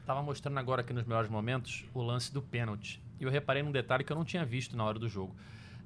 Tava 0.06 0.24
mostrando 0.24 0.58
agora 0.58 0.82
aqui 0.82 0.91
nos 0.91 1.06
melhores 1.06 1.30
momentos 1.30 1.86
o 1.93 2.02
lance 2.02 2.34
do 2.34 2.41
pênalti. 2.41 3.00
E 3.20 3.24
eu 3.24 3.30
reparei 3.30 3.62
num 3.62 3.72
detalhe 3.72 4.04
que 4.04 4.12
eu 4.12 4.18
não 4.18 4.26
tinha 4.26 4.43
visto 4.43 4.76
na 4.76 4.84
hora 4.84 4.97
do 4.97 5.08
jogo. 5.08 5.36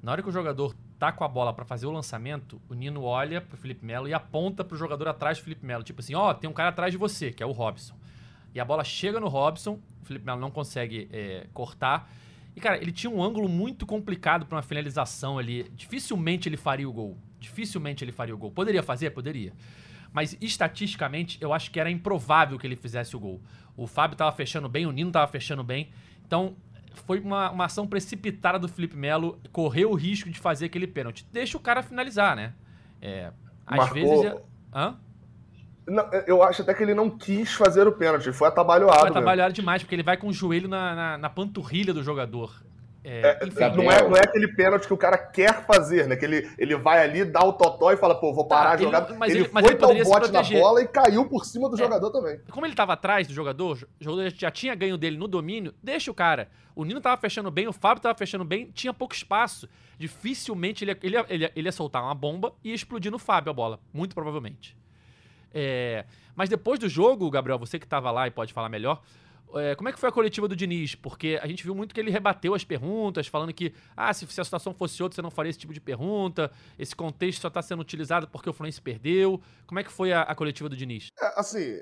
Na 0.02 0.12
hora 0.12 0.22
que 0.22 0.28
o 0.28 0.32
jogador 0.32 0.74
tá 0.98 1.12
com 1.12 1.24
a 1.24 1.28
bola 1.28 1.52
para 1.52 1.64
fazer 1.64 1.86
o 1.86 1.90
lançamento, 1.90 2.60
o 2.68 2.74
Nino 2.74 3.02
olha 3.02 3.40
pro 3.40 3.56
Felipe 3.56 3.84
Melo 3.84 4.08
e 4.08 4.14
aponta 4.14 4.64
pro 4.64 4.76
jogador 4.76 5.08
atrás 5.08 5.38
do 5.38 5.44
Felipe 5.44 5.64
Melo. 5.64 5.82
Tipo 5.82 6.00
assim, 6.00 6.14
ó, 6.14 6.30
oh, 6.30 6.34
tem 6.34 6.48
um 6.48 6.52
cara 6.52 6.70
atrás 6.70 6.92
de 6.92 6.98
você, 6.98 7.32
que 7.32 7.42
é 7.42 7.46
o 7.46 7.52
Robson. 7.52 7.94
E 8.54 8.60
a 8.60 8.64
bola 8.64 8.84
chega 8.84 9.18
no 9.18 9.28
Robson, 9.28 9.80
o 10.02 10.06
Felipe 10.06 10.24
Melo 10.24 10.40
não 10.40 10.50
consegue 10.50 11.08
é, 11.12 11.46
cortar. 11.52 12.10
E, 12.54 12.60
cara, 12.60 12.76
ele 12.76 12.92
tinha 12.92 13.10
um 13.10 13.22
ângulo 13.22 13.48
muito 13.48 13.84
complicado 13.84 14.46
para 14.46 14.56
uma 14.56 14.62
finalização 14.62 15.38
ali. 15.38 15.64
Dificilmente 15.74 16.48
ele 16.48 16.56
faria 16.56 16.88
o 16.88 16.92
gol. 16.92 17.18
Dificilmente 17.40 18.04
ele 18.04 18.12
faria 18.12 18.34
o 18.34 18.38
gol. 18.38 18.52
Poderia 18.52 18.82
fazer? 18.82 19.10
Poderia. 19.10 19.52
Mas 20.12 20.36
estatisticamente, 20.40 21.36
eu 21.40 21.52
acho 21.52 21.70
que 21.72 21.80
era 21.80 21.90
improvável 21.90 22.56
que 22.56 22.66
ele 22.66 22.76
fizesse 22.76 23.16
o 23.16 23.18
gol. 23.18 23.42
O 23.76 23.88
Fábio 23.88 24.14
estava 24.14 24.30
fechando 24.30 24.68
bem, 24.68 24.86
o 24.86 24.92
Nino 24.92 25.10
estava 25.10 25.26
fechando 25.26 25.64
bem. 25.64 25.90
Então, 26.24 26.54
foi 26.92 27.18
uma, 27.18 27.50
uma 27.50 27.64
ação 27.64 27.88
precipitada 27.88 28.56
do 28.56 28.68
Felipe 28.68 28.96
Melo. 28.96 29.40
Correu 29.50 29.90
o 29.90 29.94
risco 29.94 30.30
de 30.30 30.38
fazer 30.38 30.66
aquele 30.66 30.86
pênalti. 30.86 31.26
Deixa 31.32 31.56
o 31.56 31.60
cara 31.60 31.82
finalizar, 31.82 32.36
né? 32.36 32.54
É, 33.02 33.32
às 33.66 33.78
Marcou... 33.78 34.22
vezes. 34.22 34.40
Hã? 34.72 34.96
Não, 35.86 36.08
eu 36.26 36.42
acho 36.42 36.62
até 36.62 36.72
que 36.72 36.82
ele 36.82 36.94
não 36.94 37.10
quis 37.10 37.52
fazer 37.52 37.86
o 37.86 37.92
pênalti, 37.92 38.32
foi 38.32 38.48
atabalhoado. 38.48 39.00
Foi 39.00 39.10
atabalhoado 39.10 39.50
mesmo. 39.50 39.62
demais, 39.62 39.82
porque 39.82 39.94
ele 39.94 40.02
vai 40.02 40.16
com 40.16 40.28
o 40.28 40.32
joelho 40.32 40.68
na, 40.68 40.94
na, 40.94 41.18
na, 41.18 41.30
panturrilha 41.30 41.92
do 41.92 42.02
jogador. 42.02 42.62
É, 43.06 43.38
é 43.42 43.76
não, 43.76 43.92
é, 43.92 44.08
não 44.08 44.16
é 44.16 44.20
aquele 44.20 44.48
pênalti 44.48 44.86
que 44.86 44.94
o 44.94 44.96
cara 44.96 45.18
quer 45.18 45.66
fazer, 45.66 46.08
né? 46.08 46.16
Que 46.16 46.24
ele, 46.24 46.50
ele 46.56 46.74
vai 46.74 47.04
ali, 47.04 47.22
dá 47.22 47.44
o 47.44 47.52
totó 47.52 47.92
e 47.92 47.98
fala, 47.98 48.14
pô, 48.14 48.32
vou 48.32 48.48
parar 48.48 48.70
tá, 48.70 48.74
a 48.74 48.76
jogada. 48.78 49.10
Ele, 49.10 49.18
mas 49.18 49.30
ele, 49.30 49.40
ele 49.40 49.50
mas 49.52 49.62
foi 49.62 49.74
ele 49.74 49.80
dar 49.80 49.88
o 49.88 50.04
bote 50.04 50.32
na 50.32 50.42
bola 50.42 50.80
e 50.80 50.88
caiu 50.88 51.28
por 51.28 51.44
cima 51.44 51.68
do 51.68 51.74
é, 51.74 51.78
jogador 51.78 52.10
também. 52.10 52.40
Como 52.50 52.64
ele 52.64 52.72
estava 52.72 52.94
atrás 52.94 53.26
do 53.26 53.34
jogador, 53.34 53.86
o 54.00 54.04
jogador 54.04 54.32
já 54.34 54.50
tinha 54.50 54.74
ganho 54.74 54.96
dele 54.96 55.18
no 55.18 55.28
domínio, 55.28 55.74
deixa 55.82 56.10
o 56.10 56.14
cara. 56.14 56.48
O 56.74 56.82
Nino 56.82 56.98
tava 56.98 57.20
fechando 57.20 57.50
bem, 57.50 57.68
o 57.68 57.74
Fábio 57.74 58.02
tava 58.02 58.16
fechando 58.16 58.44
bem, 58.44 58.70
tinha 58.72 58.94
pouco 58.94 59.14
espaço. 59.14 59.68
Dificilmente 59.98 60.82
ele, 60.82 60.96
ele, 61.02 61.16
ele, 61.28 61.52
ele 61.54 61.68
ia 61.68 61.72
soltar 61.72 62.02
uma 62.02 62.14
bomba 62.14 62.54
e 62.64 62.70
ia 62.70 62.74
explodir 62.74 63.12
no 63.12 63.18
Fábio 63.18 63.50
a 63.50 63.54
bola, 63.54 63.78
muito 63.92 64.14
provavelmente. 64.14 64.74
É, 65.54 66.04
mas 66.34 66.50
depois 66.50 66.80
do 66.80 66.88
jogo, 66.88 67.30
Gabriel, 67.30 67.58
você 67.58 67.78
que 67.78 67.86
estava 67.86 68.10
lá 68.10 68.26
e 68.26 68.30
pode 68.30 68.52
falar 68.52 68.68
melhor, 68.68 69.00
é, 69.54 69.76
como 69.76 69.88
é 69.88 69.92
que 69.92 70.00
foi 70.00 70.08
a 70.08 70.12
coletiva 70.12 70.48
do 70.48 70.56
Diniz? 70.56 70.96
Porque 70.96 71.38
a 71.40 71.46
gente 71.46 71.62
viu 71.62 71.74
muito 71.76 71.94
que 71.94 72.00
ele 72.00 72.10
rebateu 72.10 72.54
as 72.54 72.64
perguntas, 72.64 73.28
falando 73.28 73.52
que, 73.54 73.72
ah, 73.96 74.12
se, 74.12 74.26
se 74.26 74.40
a 74.40 74.44
situação 74.44 74.74
fosse 74.74 75.00
outra, 75.00 75.14
você 75.14 75.22
não 75.22 75.30
faria 75.30 75.50
esse 75.50 75.58
tipo 75.58 75.72
de 75.72 75.80
pergunta, 75.80 76.50
esse 76.76 76.96
contexto 76.96 77.40
só 77.40 77.48
está 77.48 77.62
sendo 77.62 77.80
utilizado 77.80 78.26
porque 78.26 78.50
o 78.50 78.52
Fluminense 78.52 78.82
perdeu. 78.82 79.40
Como 79.66 79.78
é 79.78 79.84
que 79.84 79.92
foi 79.92 80.12
a, 80.12 80.22
a 80.22 80.34
coletiva 80.34 80.68
do 80.68 80.76
Diniz? 80.76 81.08
É, 81.20 81.40
assim, 81.40 81.80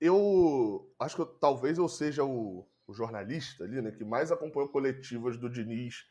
eu 0.00 0.88
acho 1.00 1.16
que 1.16 1.22
eu, 1.22 1.26
talvez 1.26 1.78
eu 1.78 1.88
seja 1.88 2.22
o, 2.24 2.64
o, 2.86 2.94
jornalista 2.94 3.64
ali, 3.64 3.82
né, 3.82 3.90
que 3.90 4.04
mais 4.04 4.30
acompanhou 4.30 4.68
coletivas 4.68 5.36
do 5.36 5.50
Diniz 5.50 6.04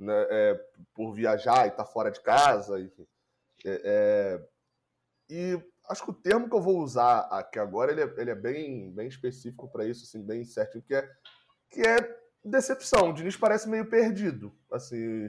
né, 0.00 0.26
é, 0.30 0.60
por 0.94 1.12
viajar 1.12 1.66
e 1.66 1.68
estar 1.68 1.84
tá 1.84 1.90
fora 1.90 2.10
de 2.10 2.20
casa, 2.22 2.80
enfim. 2.80 3.06
É, 3.66 3.82
é 3.84 4.48
e 5.30 5.60
acho 5.88 6.04
que 6.04 6.10
o 6.10 6.14
termo 6.14 6.48
que 6.48 6.54
eu 6.54 6.60
vou 6.60 6.78
usar 6.78 7.20
aqui 7.30 7.58
agora 7.58 7.92
ele 7.92 8.02
é, 8.02 8.14
ele 8.18 8.30
é 8.30 8.34
bem, 8.34 8.92
bem 8.92 9.08
específico 9.08 9.68
para 9.70 9.86
isso, 9.86 10.04
assim, 10.04 10.24
bem 10.24 10.44
certinho, 10.44 10.84
que 10.84 10.94
é, 10.94 11.08
que 11.70 11.80
é 11.80 12.18
decepção. 12.44 13.10
O 13.10 13.12
Diniz 13.12 13.36
parece 13.36 13.68
meio 13.68 13.88
perdido, 13.88 14.54
assim, 14.72 15.28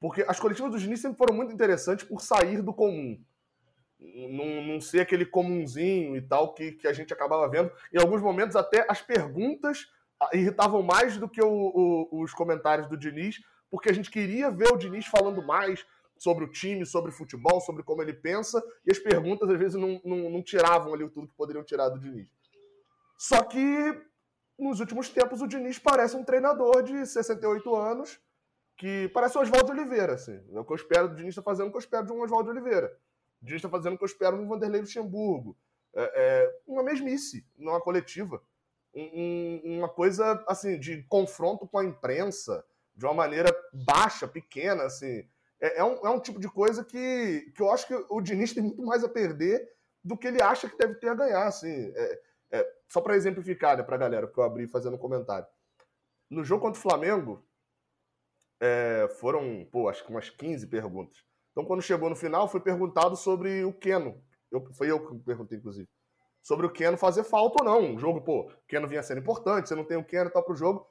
porque 0.00 0.24
as 0.28 0.38
coletivas 0.38 0.70
do 0.70 0.78
Diniz 0.78 1.00
sempre 1.00 1.18
foram 1.18 1.34
muito 1.34 1.52
interessantes 1.52 2.06
por 2.06 2.20
sair 2.20 2.62
do 2.62 2.72
comum. 2.72 3.20
Não, 3.98 4.62
não 4.62 4.80
ser 4.80 5.00
aquele 5.00 5.24
comunzinho 5.24 6.16
e 6.16 6.20
tal 6.20 6.52
que, 6.52 6.72
que 6.72 6.86
a 6.86 6.92
gente 6.92 7.12
acabava 7.12 7.48
vendo. 7.48 7.72
Em 7.92 7.98
alguns 7.98 8.20
momentos, 8.20 8.54
até 8.54 8.86
as 8.88 9.00
perguntas 9.00 9.86
irritavam 10.32 10.82
mais 10.82 11.16
do 11.16 11.28
que 11.28 11.42
o, 11.42 11.48
o, 11.48 12.22
os 12.22 12.32
comentários 12.32 12.88
do 12.88 12.96
Diniz, 12.96 13.40
porque 13.70 13.90
a 13.90 13.92
gente 13.92 14.10
queria 14.10 14.50
ver 14.50 14.72
o 14.72 14.76
Diniz 14.76 15.06
falando 15.06 15.42
mais, 15.42 15.84
sobre 16.18 16.44
o 16.44 16.50
time, 16.50 16.86
sobre 16.86 17.12
futebol, 17.12 17.60
sobre 17.60 17.82
como 17.82 18.02
ele 18.02 18.12
pensa, 18.12 18.62
e 18.84 18.90
as 18.90 18.98
perguntas 18.98 19.48
às 19.48 19.58
vezes 19.58 19.74
não, 19.74 20.00
não, 20.04 20.30
não 20.30 20.42
tiravam 20.42 20.94
ali 20.94 21.08
tudo 21.08 21.28
que 21.28 21.34
poderiam 21.34 21.64
tirar 21.64 21.88
do 21.88 21.98
Diniz. 21.98 22.28
Só 23.18 23.42
que 23.42 23.58
nos 24.58 24.80
últimos 24.80 25.08
tempos 25.08 25.42
o 25.42 25.46
Diniz 25.46 25.78
parece 25.78 26.16
um 26.16 26.24
treinador 26.24 26.82
de 26.82 27.06
68 27.06 27.74
anos 27.74 28.18
que 28.76 29.08
parece 29.08 29.38
o 29.38 29.40
Oswaldo 29.40 29.72
Oliveira, 29.72 30.14
assim. 30.14 30.38
É 30.52 30.58
o 30.58 30.64
que 30.64 30.72
eu 30.72 30.76
espero 30.76 31.08
do 31.08 31.16
Diniz 31.16 31.30
está 31.30 31.42
fazendo 31.42 31.68
o 31.68 31.70
que 31.70 31.76
eu 31.76 31.80
espero 31.80 32.06
de 32.06 32.12
um 32.12 32.20
Oswaldo 32.20 32.50
Oliveira. 32.50 32.94
O 33.42 33.46
Diniz 33.46 33.58
está 33.58 33.68
fazendo 33.68 33.94
o 33.94 33.98
que 33.98 34.04
eu 34.04 34.08
espero 34.08 34.36
do 34.36 34.46
Vanderlei 34.46 34.80
Luxemburgo. 34.80 35.56
É, 35.94 36.12
é 36.14 36.60
uma 36.66 36.82
mesmice, 36.82 37.46
numa 37.56 37.80
coletiva. 37.80 38.42
Um, 38.94 39.62
um, 39.64 39.78
uma 39.78 39.88
coisa, 39.88 40.42
assim, 40.46 40.78
de 40.78 41.02
confronto 41.04 41.66
com 41.66 41.78
a 41.78 41.84
imprensa, 41.84 42.64
de 42.94 43.04
uma 43.04 43.14
maneira 43.14 43.54
baixa, 43.72 44.26
pequena, 44.28 44.84
assim 44.84 45.26
é, 45.60 45.78
é, 45.78 45.84
um, 45.84 46.06
é 46.06 46.10
um 46.10 46.20
tipo 46.20 46.38
de 46.38 46.48
coisa 46.48 46.84
que, 46.84 47.52
que 47.54 47.62
eu 47.62 47.70
acho 47.70 47.86
que 47.86 47.94
o 48.10 48.20
Diniz 48.20 48.52
tem 48.52 48.62
muito 48.62 48.82
mais 48.82 49.02
a 49.02 49.08
perder 49.08 49.66
do 50.04 50.16
que 50.16 50.28
ele 50.28 50.42
acha 50.42 50.68
que 50.68 50.76
deve 50.76 50.94
ter 50.96 51.08
a 51.08 51.14
ganhar. 51.14 51.46
Assim. 51.46 51.92
É, 51.94 52.20
é, 52.52 52.72
só 52.88 53.00
para 53.00 53.16
exemplificar 53.16 53.76
né, 53.76 53.82
para 53.82 53.96
a 53.96 53.98
galera, 53.98 54.26
que 54.26 54.38
eu 54.38 54.44
abri 54.44 54.66
fazendo 54.68 54.98
comentário. 54.98 55.46
No 56.30 56.44
jogo 56.44 56.62
contra 56.62 56.78
o 56.78 56.82
Flamengo, 56.82 57.44
é, 58.60 59.08
foram, 59.20 59.66
pô, 59.70 59.88
acho 59.88 60.04
que 60.04 60.10
umas 60.10 60.30
15 60.30 60.66
perguntas. 60.66 61.24
Então, 61.52 61.64
quando 61.64 61.82
chegou 61.82 62.10
no 62.10 62.16
final, 62.16 62.48
foi 62.48 62.60
perguntado 62.60 63.16
sobre 63.16 63.64
o 63.64 63.72
Keno. 63.72 64.22
Eu, 64.50 64.64
foi 64.74 64.90
eu 64.90 65.04
que 65.04 65.18
perguntei, 65.24 65.58
inclusive. 65.58 65.88
Sobre 66.42 66.66
o 66.66 66.70
Keno 66.70 66.96
fazer 66.96 67.24
falta 67.24 67.64
ou 67.64 67.68
não. 67.68 67.94
O 67.94 67.98
jogo, 67.98 68.20
pô, 68.20 68.42
o 68.42 68.66
Keno 68.68 68.86
vinha 68.86 69.02
sendo 69.02 69.20
importante, 69.20 69.68
você 69.68 69.74
não 69.74 69.84
tem 69.84 69.96
o 69.96 70.04
Keno 70.04 70.30
tal 70.30 70.44
pro 70.44 70.54
jogo. 70.54 70.86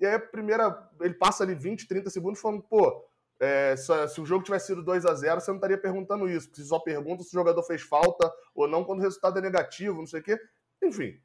E 0.00 0.06
aí, 0.06 0.14
a 0.14 0.20
primeira, 0.20 0.90
ele 1.00 1.14
passa 1.14 1.44
ali 1.44 1.54
20, 1.54 1.86
30 1.86 2.10
segundos 2.10 2.40
falando, 2.40 2.62
pô, 2.62 3.04
é, 3.38 3.76
se, 3.76 4.08
se, 4.08 4.20
o 4.20 4.26
jogo 4.26 4.44
tivesse 4.44 4.68
sido 4.68 4.82
2 4.82 5.04
a 5.04 5.14
0 5.14 5.40
você 5.40 5.50
não 5.50 5.56
estaria 5.56 5.78
perguntando 5.78 6.28
isso. 6.28 6.48
Você 6.52 6.64
só 6.64 6.78
pergunta 6.78 7.22
se 7.22 7.30
o 7.30 7.38
jogador 7.38 7.62
fez 7.62 7.82
falta 7.82 8.32
ou 8.54 8.66
não 8.66 8.84
quando 8.84 9.00
o 9.00 9.02
resultado 9.02 9.38
é 9.38 9.42
negativo, 9.42 9.98
não 9.98 10.06
sei 10.06 10.20
o 10.20 10.22
quê. 10.22 10.38
Enfim. 10.82 11.20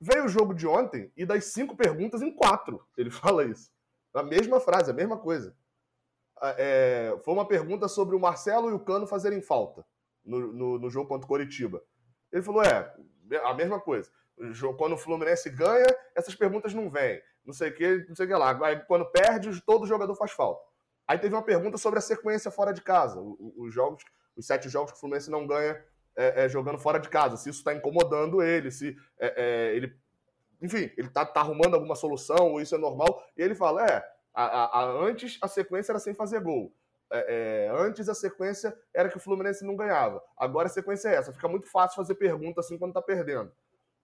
Veio 0.00 0.24
o 0.24 0.28
jogo 0.28 0.52
de 0.52 0.66
ontem 0.66 1.12
e 1.16 1.24
das 1.24 1.44
cinco 1.46 1.76
perguntas, 1.76 2.22
em 2.22 2.34
quatro 2.34 2.86
ele 2.96 3.10
fala 3.10 3.44
isso. 3.44 3.70
A 4.14 4.22
mesma 4.22 4.60
frase, 4.60 4.90
a 4.90 4.94
mesma 4.94 5.16
coisa. 5.16 5.56
É, 6.58 7.16
foi 7.24 7.34
uma 7.34 7.46
pergunta 7.46 7.86
sobre 7.88 8.16
o 8.16 8.20
Marcelo 8.20 8.68
e 8.68 8.72
o 8.72 8.80
Cano 8.80 9.06
fazerem 9.06 9.40
falta 9.40 9.86
no, 10.24 10.52
no, 10.52 10.78
no 10.78 10.90
jogo 10.90 11.08
contra 11.08 11.24
o 11.24 11.28
Coritiba. 11.28 11.82
Ele 12.32 12.42
falou: 12.42 12.62
é, 12.62 12.92
a 13.44 13.54
mesma 13.54 13.80
coisa. 13.80 14.10
Quando 14.76 14.94
o 14.94 14.98
Fluminense 14.98 15.48
ganha, 15.50 15.86
essas 16.14 16.34
perguntas 16.34 16.74
não 16.74 16.90
vêm. 16.90 17.22
Não 17.44 17.52
sei 17.52 17.70
o 17.70 17.74
que, 17.74 18.06
não 18.08 18.16
sei 18.16 18.26
o 18.26 18.28
que 18.28 18.34
lá. 18.34 18.76
Quando 18.86 19.10
perde, 19.10 19.60
todo 19.62 19.86
jogador 19.86 20.14
faz 20.16 20.32
falta. 20.32 20.71
Aí 21.06 21.18
teve 21.18 21.34
uma 21.34 21.42
pergunta 21.42 21.76
sobre 21.76 21.98
a 21.98 22.02
sequência 22.02 22.50
fora 22.50 22.72
de 22.72 22.80
casa. 22.80 23.20
Os 23.20 23.72
jogos, 23.72 24.04
os 24.36 24.46
sete 24.46 24.68
jogos 24.68 24.92
que 24.92 24.96
o 24.96 25.00
Fluminense 25.00 25.30
não 25.30 25.46
ganha 25.46 25.82
é, 26.16 26.44
é, 26.44 26.48
jogando 26.48 26.78
fora 26.78 26.98
de 26.98 27.08
casa. 27.08 27.36
Se 27.36 27.50
isso 27.50 27.58
está 27.58 27.74
incomodando 27.74 28.42
ele, 28.42 28.70
se 28.70 28.96
é, 29.18 29.34
é, 29.36 29.76
ele. 29.76 29.94
Enfim, 30.60 30.90
ele 30.96 31.08
está 31.08 31.26
tá 31.26 31.40
arrumando 31.40 31.74
alguma 31.74 31.96
solução, 31.96 32.52
ou 32.52 32.60
isso 32.60 32.74
é 32.74 32.78
normal. 32.78 33.22
E 33.36 33.42
ele 33.42 33.54
fala: 33.54 33.84
é, 33.84 34.04
a, 34.32 34.44
a, 34.44 34.80
a, 34.80 34.84
antes 34.84 35.38
a 35.42 35.48
sequência 35.48 35.92
era 35.92 35.98
sem 35.98 36.14
fazer 36.14 36.40
gol. 36.40 36.74
É, 37.10 37.66
é, 37.66 37.70
antes 37.76 38.08
a 38.08 38.14
sequência 38.14 38.74
era 38.94 39.08
que 39.08 39.16
o 39.16 39.20
Fluminense 39.20 39.64
não 39.64 39.76
ganhava. 39.76 40.22
Agora 40.36 40.66
a 40.66 40.70
sequência 40.70 41.08
é 41.08 41.16
essa. 41.16 41.32
Fica 41.32 41.48
muito 41.48 41.70
fácil 41.70 41.96
fazer 41.96 42.14
pergunta 42.14 42.60
assim 42.60 42.78
quando 42.78 42.92
está 42.92 43.02
perdendo. 43.02 43.52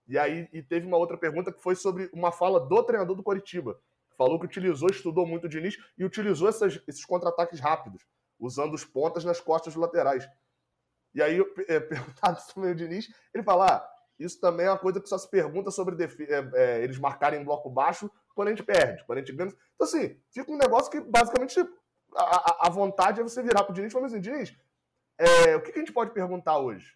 E 0.07 0.17
aí 0.17 0.47
e 0.51 0.61
teve 0.61 0.85
uma 0.85 0.97
outra 0.97 1.17
pergunta 1.17 1.51
que 1.51 1.61
foi 1.61 1.75
sobre 1.75 2.09
uma 2.13 2.31
fala 2.31 2.59
do 2.59 2.83
treinador 2.83 3.15
do 3.15 3.23
Coritiba 3.23 3.79
falou 4.19 4.37
que 4.37 4.45
utilizou, 4.45 4.89
estudou 4.89 5.25
muito 5.25 5.45
o 5.45 5.49
Diniz 5.49 5.77
e 5.97 6.03
utilizou 6.03 6.49
essas, 6.49 6.77
esses 6.85 7.05
contra-ataques 7.05 7.61
rápidos, 7.61 8.05
usando 8.37 8.73
os 8.73 8.83
pontas 8.83 9.23
nas 9.23 9.39
costas 9.39 9.75
laterais. 9.75 10.27
E 11.15 11.21
aí, 11.21 11.39
é, 11.69 11.79
perguntado 11.79 12.41
sobre 12.41 12.71
o 12.71 12.75
Diniz, 12.75 13.07
ele 13.33 13.43
fala: 13.43 13.65
ah, 13.67 13.89
isso 14.19 14.37
também 14.41 14.65
é 14.65 14.71
uma 14.71 14.77
coisa 14.77 14.99
que 14.99 15.07
só 15.07 15.17
se 15.17 15.29
pergunta 15.29 15.71
sobre 15.71 16.03
é, 16.03 16.51
é, 16.53 16.83
eles 16.83 16.99
marcarem 16.99 17.39
em 17.39 17.45
bloco 17.45 17.69
baixo 17.69 18.11
quando 18.35 18.49
a 18.49 18.51
gente 18.51 18.63
perde, 18.63 19.05
quando 19.05 19.19
a 19.19 19.21
gente 19.21 19.33
ganha. 19.33 19.53
Então, 19.75 19.87
assim, 19.87 20.19
fica 20.33 20.51
um 20.51 20.57
negócio 20.57 20.91
que 20.91 20.99
basicamente 20.99 21.57
a, 22.13 22.23
a, 22.23 22.67
a 22.67 22.69
vontade 22.69 23.21
é 23.21 23.23
você 23.23 23.41
virar 23.41 23.63
pro 23.63 23.73
Diniz 23.73 23.89
e 23.89 23.93
falar 23.93 24.07
assim: 24.07 24.19
Diniz, 24.19 24.53
é, 25.17 25.55
o 25.55 25.61
que, 25.61 25.71
que 25.71 25.79
a 25.79 25.81
gente 25.81 25.93
pode 25.93 26.11
perguntar 26.11 26.57
hoje? 26.57 26.93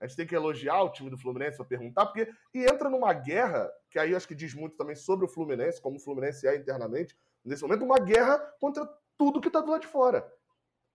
A 0.00 0.06
gente 0.06 0.16
tem 0.16 0.26
que 0.26 0.34
elogiar 0.34 0.82
o 0.82 0.90
time 0.90 1.10
do 1.10 1.18
Fluminense 1.18 1.56
para 1.56 1.66
perguntar, 1.66 2.06
porque 2.06 2.30
e 2.54 2.64
entra 2.64 2.88
numa 2.88 3.12
guerra, 3.12 3.70
que 3.90 3.98
aí 3.98 4.14
acho 4.14 4.28
que 4.28 4.34
diz 4.34 4.54
muito 4.54 4.76
também 4.76 4.94
sobre 4.94 5.26
o 5.26 5.28
Fluminense, 5.28 5.80
como 5.80 5.96
o 5.96 6.00
Fluminense 6.00 6.46
é 6.46 6.56
internamente, 6.56 7.16
nesse 7.44 7.62
momento, 7.62 7.84
uma 7.84 7.98
guerra 7.98 8.38
contra 8.60 8.88
tudo 9.16 9.40
que 9.40 9.48
está 9.48 9.60
do 9.60 9.70
lado 9.70 9.80
de 9.80 9.88
fora. 9.88 10.26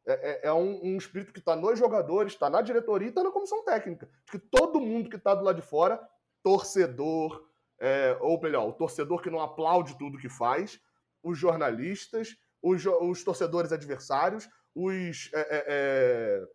É, 0.05 0.13
é, 0.13 0.47
é 0.47 0.53
um, 0.53 0.83
um, 0.83 0.97
espírito 0.97 1.31
que 1.31 1.39
está 1.39 1.55
nos 1.55 1.79
jogadores, 1.79 2.33
está 2.33 2.49
na 2.49 2.61
diretoria 2.61 3.07
e 3.07 3.09
está 3.09 3.23
na 3.23 3.31
comissão 3.31 3.63
técnica. 3.63 4.09
Que 4.29 4.37
todo 4.37 4.81
mundo 4.81 5.09
que 5.09 5.15
está 5.15 5.33
do 5.33 5.43
lado 5.43 5.61
de 5.61 5.67
fora, 5.67 6.01
torcedor, 6.41 7.47
é, 7.79 8.17
ou 8.21 8.41
melhor, 8.41 8.67
o 8.67 8.73
torcedor 8.73 9.21
que 9.21 9.29
não 9.29 9.39
aplaude 9.39 9.97
tudo 9.97 10.17
que 10.17 10.29
faz, 10.29 10.79
os 11.21 11.37
jornalistas, 11.37 12.35
os, 12.61 12.85
os 12.85 13.23
torcedores 13.23 13.71
adversários, 13.71 14.47
os 14.75 15.29
é, 15.33 15.39
é, 15.39 15.65
é 15.67 16.47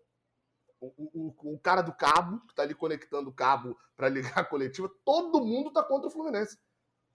o, 0.80 1.34
o, 1.42 1.54
o, 1.54 1.58
cara 1.58 1.82
do 1.82 1.92
cabo, 1.92 2.40
que 2.46 2.52
está 2.52 2.62
ali 2.62 2.74
conectando 2.74 3.30
o 3.30 3.32
cabo 3.32 3.76
para 3.96 4.08
ligar 4.08 4.38
a 4.38 4.44
coletiva, 4.44 4.90
todo 5.04 5.44
mundo 5.44 5.68
está 5.68 5.82
contra 5.82 6.08
o 6.08 6.10
Fluminense. 6.10 6.58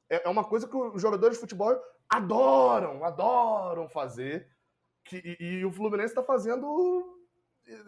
É, 0.09 0.25
é, 0.25 0.29
uma 0.29 0.43
coisa 0.43 0.67
que 0.67 0.75
os 0.75 1.01
jogadores 1.01 1.37
de 1.37 1.41
futebol 1.41 1.75
adoram, 2.09 3.03
adoram 3.03 3.89
fazer, 3.89 4.49
que, 5.03 5.17
e, 5.39 5.59
e 5.59 5.65
o 5.65 5.71
Fluminense 5.71 6.11
está 6.11 6.23
fazendo 6.23 7.17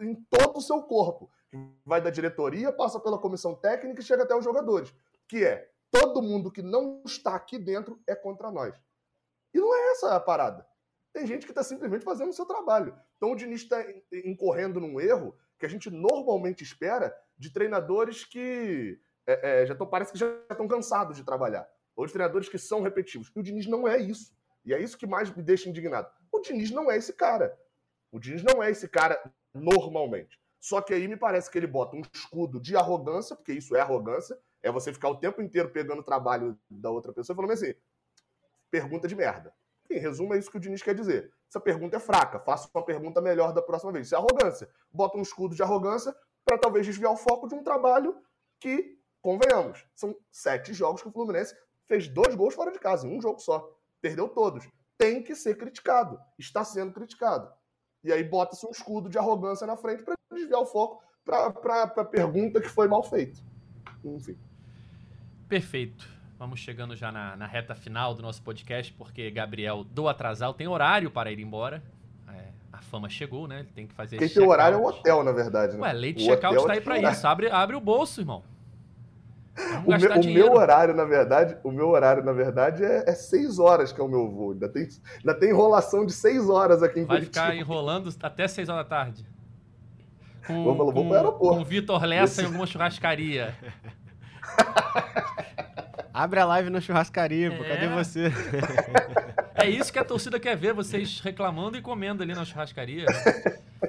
em 0.00 0.14
todo 0.30 0.58
o 0.58 0.62
seu 0.62 0.82
corpo. 0.82 1.30
Vai 1.84 2.00
da 2.00 2.10
diretoria, 2.10 2.72
passa 2.72 2.98
pela 2.98 3.18
comissão 3.18 3.54
técnica 3.54 4.00
e 4.00 4.04
chega 4.04 4.24
até 4.24 4.34
os 4.34 4.44
jogadores. 4.44 4.92
Que 5.28 5.44
é, 5.44 5.70
todo 5.90 6.22
mundo 6.22 6.50
que 6.50 6.62
não 6.62 7.02
está 7.04 7.34
aqui 7.34 7.58
dentro 7.58 8.00
é 8.06 8.14
contra 8.14 8.50
nós. 8.50 8.74
E 9.54 9.58
não 9.58 9.74
é 9.74 9.92
essa 9.92 10.16
a 10.16 10.20
parada. 10.20 10.66
Tem 11.12 11.26
gente 11.26 11.46
que 11.46 11.52
está 11.52 11.62
simplesmente 11.62 12.04
fazendo 12.04 12.30
o 12.30 12.34
seu 12.34 12.44
trabalho. 12.44 12.94
Então 13.16 13.32
o 13.32 13.36
Diniz 13.36 13.62
está 13.62 13.82
incorrendo 14.12 14.80
num 14.80 15.00
erro 15.00 15.34
que 15.58 15.66
a 15.66 15.68
gente 15.68 15.90
normalmente 15.90 16.62
espera 16.62 17.14
de 17.38 17.50
treinadores 17.50 18.24
que 18.24 18.98
é, 19.26 19.62
é, 19.62 19.66
já 19.66 19.74
tão, 19.74 19.86
parece 19.86 20.12
que 20.12 20.18
já 20.18 20.26
estão 20.50 20.68
cansados 20.68 21.16
de 21.16 21.24
trabalhar. 21.24 21.68
Ou 21.94 22.06
de 22.06 22.12
treinadores 22.12 22.48
que 22.48 22.58
são 22.58 22.82
repetitivos. 22.82 23.32
E 23.34 23.40
o 23.40 23.42
Diniz 23.42 23.66
não 23.66 23.88
é 23.88 23.98
isso. 23.98 24.36
E 24.64 24.74
é 24.74 24.80
isso 24.80 24.98
que 24.98 25.06
mais 25.06 25.34
me 25.34 25.42
deixa 25.42 25.68
indignado. 25.68 26.10
O 26.30 26.40
Diniz 26.40 26.70
não 26.70 26.90
é 26.90 26.96
esse 26.96 27.12
cara. 27.12 27.56
O 28.12 28.18
Diniz 28.18 28.42
não 28.42 28.62
é 28.62 28.70
esse 28.70 28.88
cara 28.88 29.18
normalmente. 29.54 30.38
Só 30.60 30.80
que 30.80 30.92
aí 30.92 31.06
me 31.06 31.16
parece 31.16 31.50
que 31.50 31.58
ele 31.58 31.66
bota 31.66 31.96
um 31.96 32.02
escudo 32.12 32.60
de 32.60 32.76
arrogância, 32.76 33.36
porque 33.36 33.52
isso 33.52 33.76
é 33.76 33.80
arrogância, 33.80 34.38
é 34.62 34.70
você 34.70 34.92
ficar 34.92 35.08
o 35.08 35.16
tempo 35.16 35.40
inteiro 35.40 35.70
pegando 35.70 36.00
o 36.00 36.04
trabalho 36.04 36.58
da 36.68 36.90
outra 36.90 37.12
pessoa 37.12 37.34
e 37.34 37.36
falando 37.36 37.52
assim, 37.52 37.74
pergunta 38.70 39.06
de 39.06 39.14
merda. 39.14 39.54
Em 39.88 39.98
resumo, 39.98 40.34
é 40.34 40.38
isso 40.38 40.50
que 40.50 40.56
o 40.56 40.60
Diniz 40.60 40.82
quer 40.82 40.94
dizer. 40.94 41.32
Essa 41.48 41.60
pergunta 41.60 41.96
é 41.96 42.00
fraca, 42.00 42.40
faça 42.40 42.68
uma 42.74 42.84
pergunta 42.84 43.20
melhor 43.20 43.52
da 43.52 43.62
próxima 43.62 43.92
vez. 43.92 44.06
Isso 44.06 44.14
é 44.14 44.18
arrogância. 44.18 44.68
Bota 44.92 45.16
um 45.16 45.22
escudo 45.22 45.54
de 45.54 45.62
arrogância 45.62 46.14
para 46.44 46.58
talvez 46.58 46.86
desviar 46.86 47.12
o 47.12 47.16
foco 47.16 47.48
de 47.48 47.54
um 47.54 47.62
trabalho 47.62 48.16
que, 48.60 48.98
convenhamos, 49.20 49.86
são 49.94 50.16
sete 50.30 50.72
jogos 50.72 51.02
que 51.02 51.08
o 51.08 51.12
Fluminense 51.12 51.54
fez 51.84 52.08
dois 52.08 52.34
gols 52.34 52.54
fora 52.54 52.72
de 52.72 52.78
casa, 52.78 53.06
em 53.06 53.16
um 53.16 53.20
jogo 53.20 53.38
só. 53.40 53.72
Perdeu 54.00 54.28
todos. 54.28 54.68
Tem 54.98 55.22
que 55.22 55.34
ser 55.34 55.56
criticado. 55.56 56.18
Está 56.38 56.64
sendo 56.64 56.92
criticado. 56.92 57.52
E 58.02 58.12
aí 58.12 58.22
bota-se 58.24 58.66
um 58.66 58.70
escudo 58.70 59.08
de 59.08 59.18
arrogância 59.18 59.66
na 59.66 59.76
frente 59.76 60.02
para 60.02 60.14
desviar 60.32 60.60
o 60.60 60.66
foco 60.66 61.02
para 61.24 61.82
a 61.82 62.04
pergunta 62.04 62.60
que 62.60 62.68
foi 62.68 62.86
mal 62.86 63.02
feita. 63.02 63.40
Enfim. 64.04 64.38
Perfeito. 65.48 66.15
Vamos 66.38 66.60
chegando 66.60 66.94
já 66.94 67.10
na, 67.10 67.34
na, 67.34 67.46
reta 67.46 67.74
final 67.74 68.14
do 68.14 68.20
nosso 68.20 68.42
podcast, 68.42 68.92
porque 68.92 69.30
Gabriel, 69.30 69.84
do 69.84 70.06
atrasal, 70.06 70.52
tem 70.52 70.68
horário 70.68 71.10
para 71.10 71.32
ir 71.32 71.40
embora. 71.40 71.82
É, 72.28 72.48
a 72.70 72.82
fama 72.82 73.08
chegou, 73.08 73.48
né? 73.48 73.60
Ele 73.60 73.68
tem 73.74 73.86
que 73.86 73.94
fazer. 73.94 74.18
Quem 74.18 74.28
tem 74.28 74.46
horário 74.46 74.76
é 74.76 74.78
o 74.78 74.84
hotel, 74.84 75.24
na 75.24 75.32
verdade. 75.32 75.76
Né? 75.76 75.80
Ué, 75.80 75.92
leite 75.94 76.24
check-out 76.24 76.58
está 76.58 76.74
aí 76.74 76.80
para 76.80 76.98
isso. 77.10 77.26
Abre, 77.26 77.50
abre 77.50 77.74
o 77.74 77.80
bolso, 77.80 78.20
irmão. 78.20 78.42
O 79.86 79.90
meu, 79.90 80.10
o 80.10 80.24
meu, 80.34 80.52
horário, 80.52 80.94
na 80.94 81.04
verdade, 81.04 81.56
o 81.64 81.70
meu 81.70 81.88
horário, 81.88 82.22
na 82.22 82.32
verdade, 82.32 82.84
é, 82.84 83.08
é 83.08 83.14
seis 83.14 83.58
horas 83.58 83.90
que 83.90 83.98
é 83.98 84.04
o 84.04 84.08
meu 84.08 84.30
voo. 84.30 84.52
Ainda 84.52 84.68
tem, 84.68 84.86
ainda 85.18 85.34
tem 85.34 85.48
enrolação 85.48 86.04
de 86.04 86.12
seis 86.12 86.50
horas 86.50 86.82
aqui 86.82 87.00
em 87.00 87.06
Vai 87.06 87.20
Curitiba. 87.20 87.46
ficar 87.46 87.56
enrolando 87.56 88.14
até 88.22 88.46
seis 88.46 88.68
horas 88.68 88.84
da 88.84 88.88
tarde. 88.88 89.24
Com, 90.46 90.62
vou, 90.62 90.92
vou 90.92 90.92
com, 90.92 91.14
aeroporto. 91.14 91.58
com 91.58 91.64
Vitor 91.64 92.04
Lessa 92.04 92.34
Esse... 92.34 92.42
em 92.42 92.44
alguma 92.44 92.66
churrascaria. 92.66 93.56
Abre 96.16 96.40
a 96.40 96.46
live 96.46 96.70
na 96.70 96.80
churrascaria, 96.80 97.50
pô. 97.50 97.62
Cadê 97.62 97.84
é. 97.84 97.88
você? 97.88 98.32
É 99.58 99.70
isso 99.70 99.90
que 99.90 99.98
a 99.98 100.04
torcida 100.04 100.38
quer 100.38 100.54
ver, 100.54 100.74
vocês 100.74 101.18
reclamando 101.20 101.78
e 101.78 101.80
comendo 101.80 102.22
ali 102.22 102.34
na 102.34 102.44
churrascaria. 102.44 103.06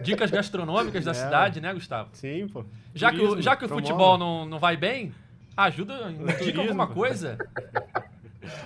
Dicas 0.02 0.32
gastronômicas 0.32 1.04
da 1.04 1.12
é. 1.12 1.14
cidade, 1.14 1.60
né, 1.60 1.74
Gustavo? 1.74 2.10
Sim, 2.14 2.48
pô. 2.48 2.66
Já 2.96 3.12
Turismo, 3.12 3.36
que, 3.36 3.42
já 3.42 3.56
que 3.58 3.66
o 3.66 3.68
futebol 3.68 4.18
não, 4.18 4.46
não 4.46 4.60
vai 4.60 4.78
bem, 4.78 5.14
Ajuda, 5.58 6.12
indica 6.12 6.62
alguma 6.62 6.86
coisa. 6.86 7.36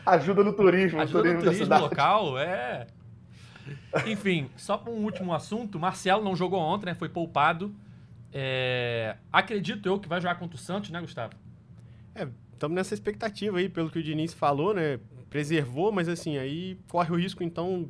Ajuda 0.05 0.43
no 0.43 0.51
turismo, 0.51 0.99
Ajuda 0.99 1.33
no 1.33 1.39
turismo, 1.39 1.65
turismo 1.65 1.79
local, 1.79 2.37
é. 2.37 2.85
Enfim, 4.05 4.49
só 4.57 4.81
um 4.85 5.03
último 5.03 5.33
assunto. 5.33 5.79
Marcelo 5.79 6.21
não 6.21 6.35
jogou 6.35 6.59
ontem, 6.59 6.87
né? 6.87 6.93
Foi 6.93 7.07
poupado. 7.07 7.73
É... 8.33 9.15
Acredito 9.31 9.87
eu 9.87 9.99
que 9.99 10.09
vai 10.09 10.19
jogar 10.19 10.35
contra 10.35 10.57
o 10.57 10.59
Santos, 10.59 10.89
né, 10.89 10.99
Gustavo? 10.99 11.33
É, 12.13 12.27
estamos 12.61 12.75
nessa 12.75 12.93
expectativa 12.93 13.57
aí, 13.57 13.67
pelo 13.67 13.89
que 13.89 13.97
o 13.97 14.03
Diniz 14.03 14.35
falou, 14.35 14.71
né? 14.71 14.99
Preservou, 15.31 15.91
mas 15.91 16.07
assim, 16.07 16.37
aí 16.37 16.77
corre 16.87 17.11
o 17.11 17.17
risco, 17.17 17.43
então, 17.43 17.89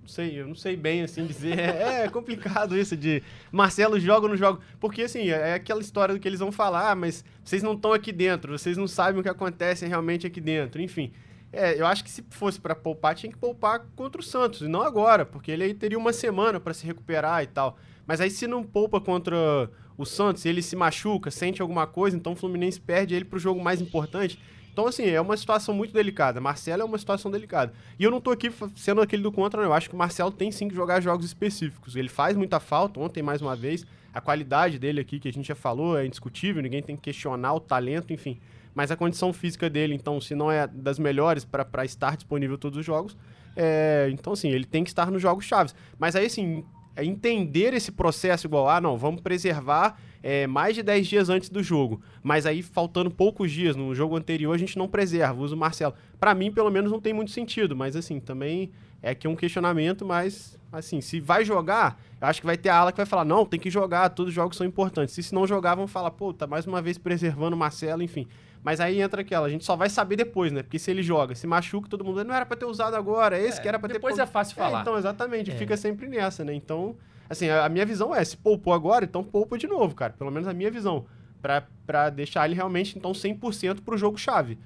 não 0.00 0.08
sei, 0.08 0.40
eu 0.40 0.48
não 0.48 0.56
sei 0.56 0.76
bem 0.76 1.02
assim 1.02 1.24
dizer. 1.24 1.56
É, 1.56 2.04
é 2.04 2.08
complicado 2.08 2.76
isso 2.76 2.96
de 2.96 3.22
Marcelo 3.52 4.00
joga 4.00 4.22
ou 4.22 4.30
não 4.30 4.36
joga. 4.36 4.60
Porque 4.80 5.02
assim, 5.02 5.28
é 5.28 5.54
aquela 5.54 5.80
história 5.80 6.14
do 6.14 6.20
que 6.20 6.26
eles 6.26 6.40
vão 6.40 6.50
falar, 6.50 6.96
mas 6.96 7.24
vocês 7.44 7.62
não 7.62 7.74
estão 7.74 7.92
aqui 7.92 8.10
dentro, 8.10 8.58
vocês 8.58 8.76
não 8.76 8.88
sabem 8.88 9.20
o 9.20 9.22
que 9.22 9.28
acontece 9.28 9.86
realmente 9.86 10.26
aqui 10.26 10.40
dentro. 10.40 10.82
Enfim. 10.82 11.12
É, 11.50 11.80
eu 11.80 11.86
acho 11.86 12.04
que 12.04 12.10
se 12.10 12.22
fosse 12.28 12.60
para 12.60 12.74
poupar, 12.74 13.14
tinha 13.14 13.32
que 13.32 13.38
poupar 13.38 13.86
contra 13.96 14.20
o 14.20 14.24
Santos, 14.24 14.60
e 14.60 14.68
não 14.68 14.82
agora, 14.82 15.24
porque 15.24 15.50
ele 15.50 15.64
aí 15.64 15.72
teria 15.72 15.96
uma 15.96 16.12
semana 16.12 16.60
para 16.60 16.74
se 16.74 16.84
recuperar 16.84 17.42
e 17.42 17.46
tal. 17.46 17.78
Mas 18.06 18.20
aí 18.20 18.30
se 18.30 18.46
não 18.46 18.62
poupa 18.62 19.00
contra 19.00 19.70
o 19.98 20.06
Santos, 20.06 20.46
ele 20.46 20.62
se 20.62 20.76
machuca, 20.76 21.28
sente 21.28 21.60
alguma 21.60 21.86
coisa, 21.86 22.16
então 22.16 22.32
o 22.32 22.36
Fluminense 22.36 22.80
perde 22.80 23.16
ele 23.16 23.24
pro 23.24 23.38
jogo 23.38 23.60
mais 23.60 23.80
importante. 23.80 24.38
Então, 24.72 24.86
assim, 24.86 25.06
é 25.06 25.20
uma 25.20 25.36
situação 25.36 25.74
muito 25.74 25.92
delicada. 25.92 26.40
Marcelo 26.40 26.82
é 26.82 26.84
uma 26.84 26.98
situação 26.98 27.32
delicada. 27.32 27.72
E 27.98 28.04
eu 28.04 28.12
não 28.12 28.20
tô 28.20 28.30
aqui 28.30 28.48
sendo 28.76 29.00
aquele 29.00 29.24
do 29.24 29.32
contra, 29.32 29.60
não. 29.60 29.70
Eu 29.70 29.74
acho 29.74 29.88
que 29.88 29.94
o 29.96 29.98
Marcelo 29.98 30.30
tem 30.30 30.52
sim 30.52 30.68
que 30.68 30.74
jogar 30.76 31.00
jogos 31.00 31.26
específicos. 31.26 31.96
Ele 31.96 32.08
faz 32.08 32.36
muita 32.36 32.60
falta, 32.60 33.00
ontem 33.00 33.20
mais 33.20 33.42
uma 33.42 33.56
vez. 33.56 33.84
A 34.14 34.20
qualidade 34.20 34.78
dele 34.78 35.00
aqui, 35.00 35.18
que 35.18 35.28
a 35.28 35.32
gente 35.32 35.48
já 35.48 35.56
falou, 35.56 35.98
é 35.98 36.06
indiscutível, 36.06 36.62
ninguém 36.62 36.80
tem 36.80 36.94
que 36.94 37.02
questionar 37.02 37.54
o 37.54 37.60
talento, 37.60 38.12
enfim. 38.12 38.38
Mas 38.72 38.92
a 38.92 38.96
condição 38.96 39.32
física 39.32 39.68
dele, 39.68 39.94
então, 39.94 40.20
se 40.20 40.36
não 40.36 40.48
é 40.48 40.68
das 40.68 40.96
melhores 41.00 41.44
para 41.44 41.84
estar 41.84 42.14
disponível 42.14 42.56
todos 42.56 42.78
os 42.78 42.86
jogos, 42.86 43.16
é, 43.56 44.08
então, 44.12 44.34
assim, 44.34 44.48
ele 44.48 44.64
tem 44.64 44.84
que 44.84 44.90
estar 44.90 45.10
nos 45.10 45.20
jogos 45.20 45.44
chaves. 45.44 45.74
Mas 45.98 46.14
aí, 46.14 46.26
assim, 46.26 46.64
entender 47.04 47.74
esse 47.74 47.92
processo 47.92 48.46
igual, 48.46 48.68
ah, 48.68 48.80
não, 48.80 48.96
vamos 48.96 49.20
preservar 49.20 49.98
é, 50.22 50.46
mais 50.46 50.74
de 50.74 50.82
10 50.82 51.06
dias 51.06 51.28
antes 51.28 51.48
do 51.48 51.62
jogo. 51.62 52.00
Mas 52.22 52.46
aí, 52.46 52.62
faltando 52.62 53.10
poucos 53.10 53.50
dias, 53.50 53.76
no 53.76 53.94
jogo 53.94 54.16
anterior, 54.16 54.54
a 54.54 54.58
gente 54.58 54.76
não 54.76 54.88
preserva, 54.88 55.40
usa 55.40 55.54
o 55.54 55.58
Marcelo. 55.58 55.94
Para 56.18 56.34
mim, 56.34 56.50
pelo 56.52 56.70
menos, 56.70 56.90
não 56.90 57.00
tem 57.00 57.12
muito 57.12 57.30
sentido, 57.30 57.76
mas 57.76 57.96
assim, 57.96 58.20
também 58.20 58.70
é 59.02 59.10
aqui 59.10 59.28
um 59.28 59.36
questionamento, 59.36 60.04
mas 60.04 60.58
assim, 60.72 61.00
se 61.00 61.20
vai 61.20 61.44
jogar, 61.44 62.00
eu 62.20 62.26
acho 62.26 62.40
que 62.40 62.46
vai 62.46 62.56
ter 62.56 62.68
a 62.68 62.76
ala 62.76 62.92
que 62.92 62.96
vai 62.96 63.06
falar, 63.06 63.24
não, 63.24 63.46
tem 63.46 63.58
que 63.58 63.70
jogar, 63.70 64.10
todos 64.10 64.30
os 64.30 64.34
jogos 64.34 64.56
são 64.56 64.66
importantes. 64.66 65.14
Se, 65.14 65.22
se 65.22 65.34
não 65.34 65.46
jogar, 65.46 65.74
vão 65.74 65.86
falar, 65.86 66.10
pô, 66.10 66.32
tá 66.32 66.46
mais 66.46 66.66
uma 66.66 66.82
vez 66.82 66.98
preservando 66.98 67.54
o 67.54 67.58
Marcelo, 67.58 68.02
enfim. 68.02 68.26
Mas 68.62 68.80
aí 68.80 69.00
entra 69.00 69.20
aquela, 69.22 69.46
a 69.46 69.50
gente 69.50 69.64
só 69.64 69.76
vai 69.76 69.88
saber 69.88 70.16
depois, 70.16 70.52
né? 70.52 70.62
Porque 70.62 70.78
se 70.78 70.90
ele 70.90 71.02
joga, 71.02 71.34
se 71.34 71.46
machuca, 71.46 71.88
todo 71.88 72.04
mundo 72.04 72.24
não 72.24 72.34
era 72.34 72.44
para 72.44 72.56
ter 72.56 72.66
usado 72.66 72.94
agora, 72.94 73.38
esse 73.38 73.58
é, 73.58 73.62
que 73.62 73.68
era 73.68 73.78
para 73.78 73.88
ter 73.88 73.94
Depois 73.94 74.18
é 74.18 74.26
fácil 74.26 74.54
é, 74.60 74.64
falar. 74.64 74.80
então, 74.82 74.98
exatamente, 74.98 75.50
é. 75.50 75.54
fica 75.54 75.76
sempre 75.76 76.08
nessa, 76.08 76.44
né? 76.44 76.52
Então, 76.52 76.96
Assim, 77.28 77.48
a, 77.48 77.66
a, 77.66 77.68
minha 77.68 77.84
visão 77.84 78.14
é, 78.14 78.24
se 78.24 78.36
poupou 78.36 78.72
agora, 78.72 79.04
então 79.04 79.22
poupa 79.22 79.58
de 79.58 79.66
novo, 79.66 79.94
cara. 79.94 80.12
Pelo 80.12 80.30
menos 80.30 80.48
a 80.48 80.54
minha 80.54 80.70
visão. 80.70 81.06
para 81.40 82.10
deixar 82.10 82.46
ele 82.46 82.54
realmente, 82.54 82.96
então, 82.96 83.12
100% 83.12 83.82
pro 83.82 83.96
jogo-chave. 83.96 84.58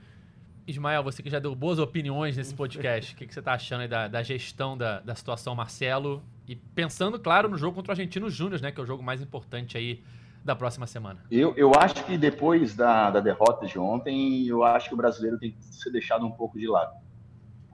Ismael, 0.67 1.03
você 1.03 1.23
que 1.23 1.29
já 1.29 1.41
deu 1.41 1.55
boas 1.57 1.81
opiniões 1.81 2.37
nesse 2.37 2.55
podcast, 2.55 3.15
o 3.15 3.17
que, 3.17 3.27
que, 3.27 3.35
você 3.35 3.43
tá 3.43 3.55
achando 3.55 3.89
da, 3.89 4.07
da, 4.07 4.23
gestão 4.23 4.79
da, 4.79 5.01
da 5.01 5.15
situação 5.15 5.57
Marcelo? 5.57 6.23
E 6.47 6.55
pensando, 6.55 7.19
claro, 7.19 7.49
no 7.49 7.59
jogo 7.59 7.75
contra 7.75 7.91
o 7.91 7.95
Argentino 7.95 8.31
Júnior, 8.31 8.61
né? 8.61 8.71
Que 8.71 8.81
é 8.81 8.83
o 8.83 8.87
jogo 8.87 9.03
mais 9.03 9.21
importante 9.21 9.77
aí 9.77 10.01
da 10.45 10.57
próxima 10.57 10.87
semana. 10.87 11.21
Eu, 11.31 11.55
eu 11.57 11.73
acho 11.75 12.05
que 12.05 12.19
depois 12.19 12.75
da, 12.75 13.11
da 13.11 13.21
derrota 13.21 13.67
de 13.67 13.79
ontem, 13.79 14.47
eu 14.47 14.63
acho 14.65 14.89
que 14.89 14.95
o 14.95 14.97
brasileiro 14.97 15.39
tem 15.39 15.53
que 15.53 15.65
ser 15.65 15.91
deixado 15.91 16.27
um 16.27 16.33
pouco 16.33 16.59
de 16.59 16.67
lado 16.67 17.03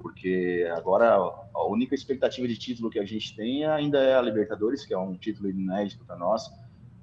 porque 0.01 0.67
agora 0.77 1.17
a 1.17 1.67
única 1.67 1.95
expectativa 1.95 2.47
de 2.47 2.57
título 2.57 2.91
que 2.91 2.99
a 2.99 3.05
gente 3.05 3.35
tem 3.37 3.65
ainda 3.65 3.99
é 3.99 4.17
a 4.17 4.23
Libertadores, 4.23 4.85
que 4.85 4.95
é 4.95 4.99
um 4.99 5.15
título 5.17 5.51
inédito 5.51 6.05
para 6.05 6.17
nós. 6.17 6.51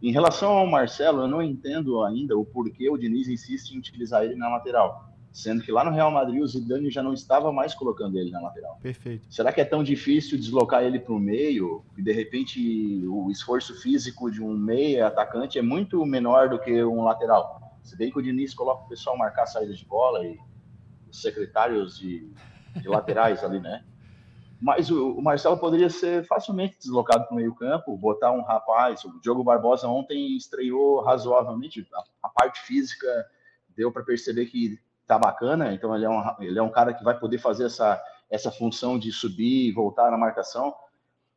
Em 0.02 0.12
relação 0.12 0.52
ao 0.52 0.68
Marcelo, 0.68 1.22
eu 1.22 1.28
não 1.28 1.42
entendo 1.42 2.04
ainda 2.04 2.38
o 2.38 2.46
porquê 2.46 2.90
o 2.90 2.98
Diniz 2.98 3.28
insiste 3.28 3.72
em 3.72 3.78
utilizar 3.78 4.24
ele 4.24 4.36
na 4.36 4.50
lateral, 4.50 5.15
sendo 5.36 5.62
que 5.62 5.72
lá 5.72 5.84
no 5.84 5.92
Real 5.92 6.10
Madrid 6.10 6.42
o 6.42 6.48
Zidane 6.48 6.90
já 6.90 7.04
não 7.04 7.14
estava 7.14 7.52
mais 7.52 7.74
colocando 7.74 8.18
ele 8.18 8.32
na 8.32 8.42
lateral. 8.42 8.80
Perfeito. 8.82 9.28
Será 9.30 9.52
que 9.52 9.60
é 9.60 9.66
tão 9.66 9.84
difícil 9.84 10.38
deslocar 10.38 10.84
ele 10.84 10.98
para 10.98 11.14
o 11.14 11.20
meio 11.20 11.84
e 11.98 12.02
de 12.02 12.12
repente 12.12 13.06
o 13.08 13.30
esforço 13.30 13.76
físico 13.82 14.32
de 14.32 14.42
um 14.42 14.58
meia 14.58 15.08
atacante 15.08 15.60
é 15.60 15.62
muito 15.62 16.06
menor 16.06 16.50
do 16.50 16.58
que 16.58 16.84
um 16.84 17.04
lateral? 17.04 17.78
Se 17.84 17.98
bem 17.98 18.10
que 18.10 18.18
o 18.18 18.22
Diniz 18.22 18.54
coloca 18.54 18.86
o 18.86 18.88
pessoal 18.88 19.18
marcar 19.18 19.44
a 19.44 19.48
saída 19.48 19.74
de 19.74 19.86
bola 19.86 20.26
e 20.26 20.40
os 21.10 21.22
secretários 21.22 22.00
de 22.00 22.34
de 22.82 22.88
laterais 22.88 23.44
ali, 23.44 23.60
né? 23.60 23.84
Mas 24.62 24.90
o, 24.90 25.12
o 25.12 25.22
Marcelo 25.22 25.58
poderia 25.58 25.90
ser 25.90 26.26
facilmente 26.26 26.78
deslocado 26.78 27.26
para 27.26 27.34
o 27.34 27.36
meio-campo, 27.36 27.98
botar 27.98 28.32
um 28.32 28.42
rapaz. 28.42 29.04
O 29.04 29.20
Diogo 29.20 29.44
Barbosa 29.44 29.88
ontem 29.88 30.36
estreou 30.36 31.02
razoavelmente. 31.02 31.88
A, 31.94 32.04
a 32.24 32.30
parte 32.30 32.62
física 32.62 33.08
deu 33.76 33.92
para 33.92 34.04
perceber 34.04 34.46
que 34.46 34.80
tá 35.08 35.18
bacana, 35.20 35.74
então 35.74 35.96
ele 35.96 36.06
é, 36.06 36.10
um, 36.10 36.24
ele 36.40 36.60
é 36.60 36.62
um 36.64 36.70
cara 36.70 36.94
que 36.94 37.04
vai 37.04 37.18
poder 37.18 37.38
fazer 37.38 37.66
essa, 37.66 38.02
essa 38.30 38.52
função 38.52 38.98
de 38.98 39.12
subir 39.12 39.68
e 39.68 39.72
voltar 39.72 40.10
na 40.12 40.18
marcação. 40.18 40.74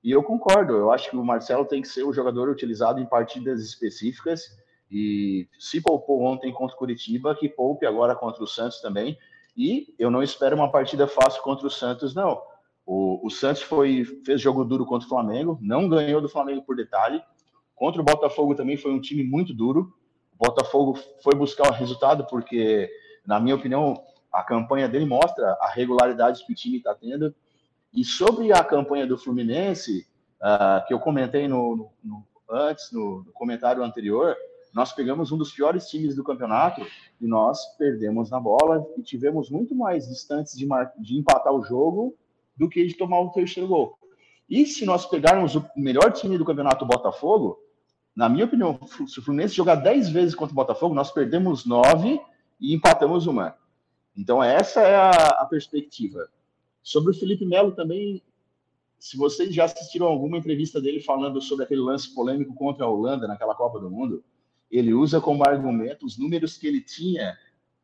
E 0.02 0.10
eu 0.10 0.22
concordo, 0.22 0.74
eu 0.74 0.90
acho 0.90 1.10
que 1.10 1.16
o 1.16 1.24
Marcelo 1.24 1.64
tem 1.64 1.82
que 1.82 1.88
ser 1.88 2.04
o 2.04 2.12
jogador 2.12 2.48
utilizado 2.48 3.00
em 3.00 3.06
partidas 3.06 3.60
específicas. 3.60 4.56
E 4.90 5.46
se 5.58 5.80
poupou 5.80 6.22
ontem 6.22 6.52
contra 6.52 6.74
o 6.74 6.78
Curitiba, 6.78 7.34
que 7.34 7.48
poupe 7.48 7.84
agora 7.84 8.14
contra 8.14 8.42
o 8.42 8.46
Santos 8.46 8.80
também. 8.80 9.18
E 9.56 9.94
eu 9.98 10.10
não 10.10 10.22
espero 10.22 10.56
uma 10.56 10.70
partida 10.70 11.06
fácil 11.06 11.42
contra 11.42 11.66
o 11.66 11.70
Santos, 11.70 12.14
não. 12.14 12.40
O, 12.86 13.26
o 13.26 13.30
Santos 13.30 13.60
foi, 13.60 14.04
fez 14.24 14.40
jogo 14.40 14.64
duro 14.64 14.86
contra 14.86 15.04
o 15.04 15.08
Flamengo, 15.10 15.58
não 15.60 15.88
ganhou 15.88 16.22
do 16.22 16.28
Flamengo 16.28 16.62
por 16.62 16.74
detalhe. 16.74 17.20
Contra 17.74 18.00
o 18.00 18.04
Botafogo 18.04 18.54
também 18.54 18.76
foi 18.76 18.92
um 18.92 19.00
time 19.00 19.22
muito 19.22 19.52
duro. 19.52 19.92
O 20.38 20.46
Botafogo 20.46 20.98
foi 21.22 21.34
buscar 21.34 21.68
o 21.68 21.74
resultado 21.74 22.24
porque, 22.26 22.88
na 23.28 23.38
minha 23.38 23.56
opinião, 23.56 24.02
a 24.32 24.42
campanha 24.42 24.88
dele 24.88 25.04
mostra 25.04 25.52
a 25.60 25.68
regularidade 25.68 26.46
que 26.46 26.52
o 26.52 26.56
time 26.56 26.78
está 26.78 26.94
tendo. 26.94 27.34
E 27.92 28.02
sobre 28.02 28.50
a 28.54 28.64
campanha 28.64 29.06
do 29.06 29.18
Fluminense, 29.18 30.06
uh, 30.40 30.86
que 30.86 30.94
eu 30.94 30.98
comentei 30.98 31.46
no, 31.46 31.76
no, 31.76 31.92
no 32.02 32.26
antes, 32.50 32.90
no, 32.90 33.22
no, 33.24 33.32
comentário 33.32 33.84
anterior, 33.84 34.34
nós 34.72 34.94
pegamos 34.94 35.30
um 35.30 35.36
dos 35.36 35.52
piores 35.52 35.90
times 35.90 36.16
do 36.16 36.24
campeonato 36.24 36.80
e 37.20 37.26
nós 37.26 37.76
perdemos 37.76 38.30
na 38.30 38.40
bola 38.40 38.86
e 38.96 39.02
tivemos 39.02 39.50
muito 39.50 39.74
mais 39.74 40.08
distantes 40.08 40.56
de, 40.56 40.66
de 40.98 41.18
empatar 41.18 41.52
o 41.52 41.62
jogo 41.62 42.16
do 42.56 42.66
que 42.66 42.86
de 42.86 42.94
tomar 42.94 43.20
o 43.20 43.30
terceiro 43.30 43.68
gol. 43.68 43.98
E 44.48 44.64
se 44.64 44.86
nós 44.86 45.04
pegarmos 45.04 45.54
o 45.54 45.68
melhor 45.76 46.12
time 46.12 46.38
do 46.38 46.46
campeonato, 46.46 46.86
o 46.86 46.88
Botafogo, 46.88 47.58
na 48.16 48.26
minha 48.26 48.46
opinião, 48.46 48.80
se 49.06 49.18
o 49.18 49.22
Fluminense 49.22 49.54
jogar 49.54 49.74
10 49.74 50.08
vezes 50.08 50.34
contra 50.34 50.52
o 50.52 50.56
Botafogo, 50.56 50.94
nós 50.94 51.10
perdemos 51.10 51.66
9 51.66 52.18
e 52.60 52.74
empatamos 52.74 53.26
uma. 53.26 53.56
Então, 54.16 54.42
essa 54.42 54.80
é 54.80 54.96
a, 54.96 55.10
a 55.10 55.46
perspectiva. 55.46 56.28
Sobre 56.82 57.12
o 57.12 57.14
Felipe 57.14 57.46
Melo 57.46 57.72
também, 57.72 58.22
se 58.98 59.16
vocês 59.16 59.54
já 59.54 59.64
assistiram 59.64 60.06
alguma 60.06 60.38
entrevista 60.38 60.80
dele 60.80 61.00
falando 61.00 61.40
sobre 61.40 61.64
aquele 61.64 61.80
lance 61.80 62.14
polêmico 62.14 62.54
contra 62.54 62.84
a 62.84 62.88
Holanda 62.88 63.28
naquela 63.28 63.54
Copa 63.54 63.78
do 63.78 63.90
Mundo, 63.90 64.24
ele 64.70 64.92
usa 64.92 65.20
como 65.20 65.46
argumento 65.46 66.04
os 66.04 66.18
números 66.18 66.58
que 66.58 66.66
ele 66.66 66.80
tinha 66.80 67.38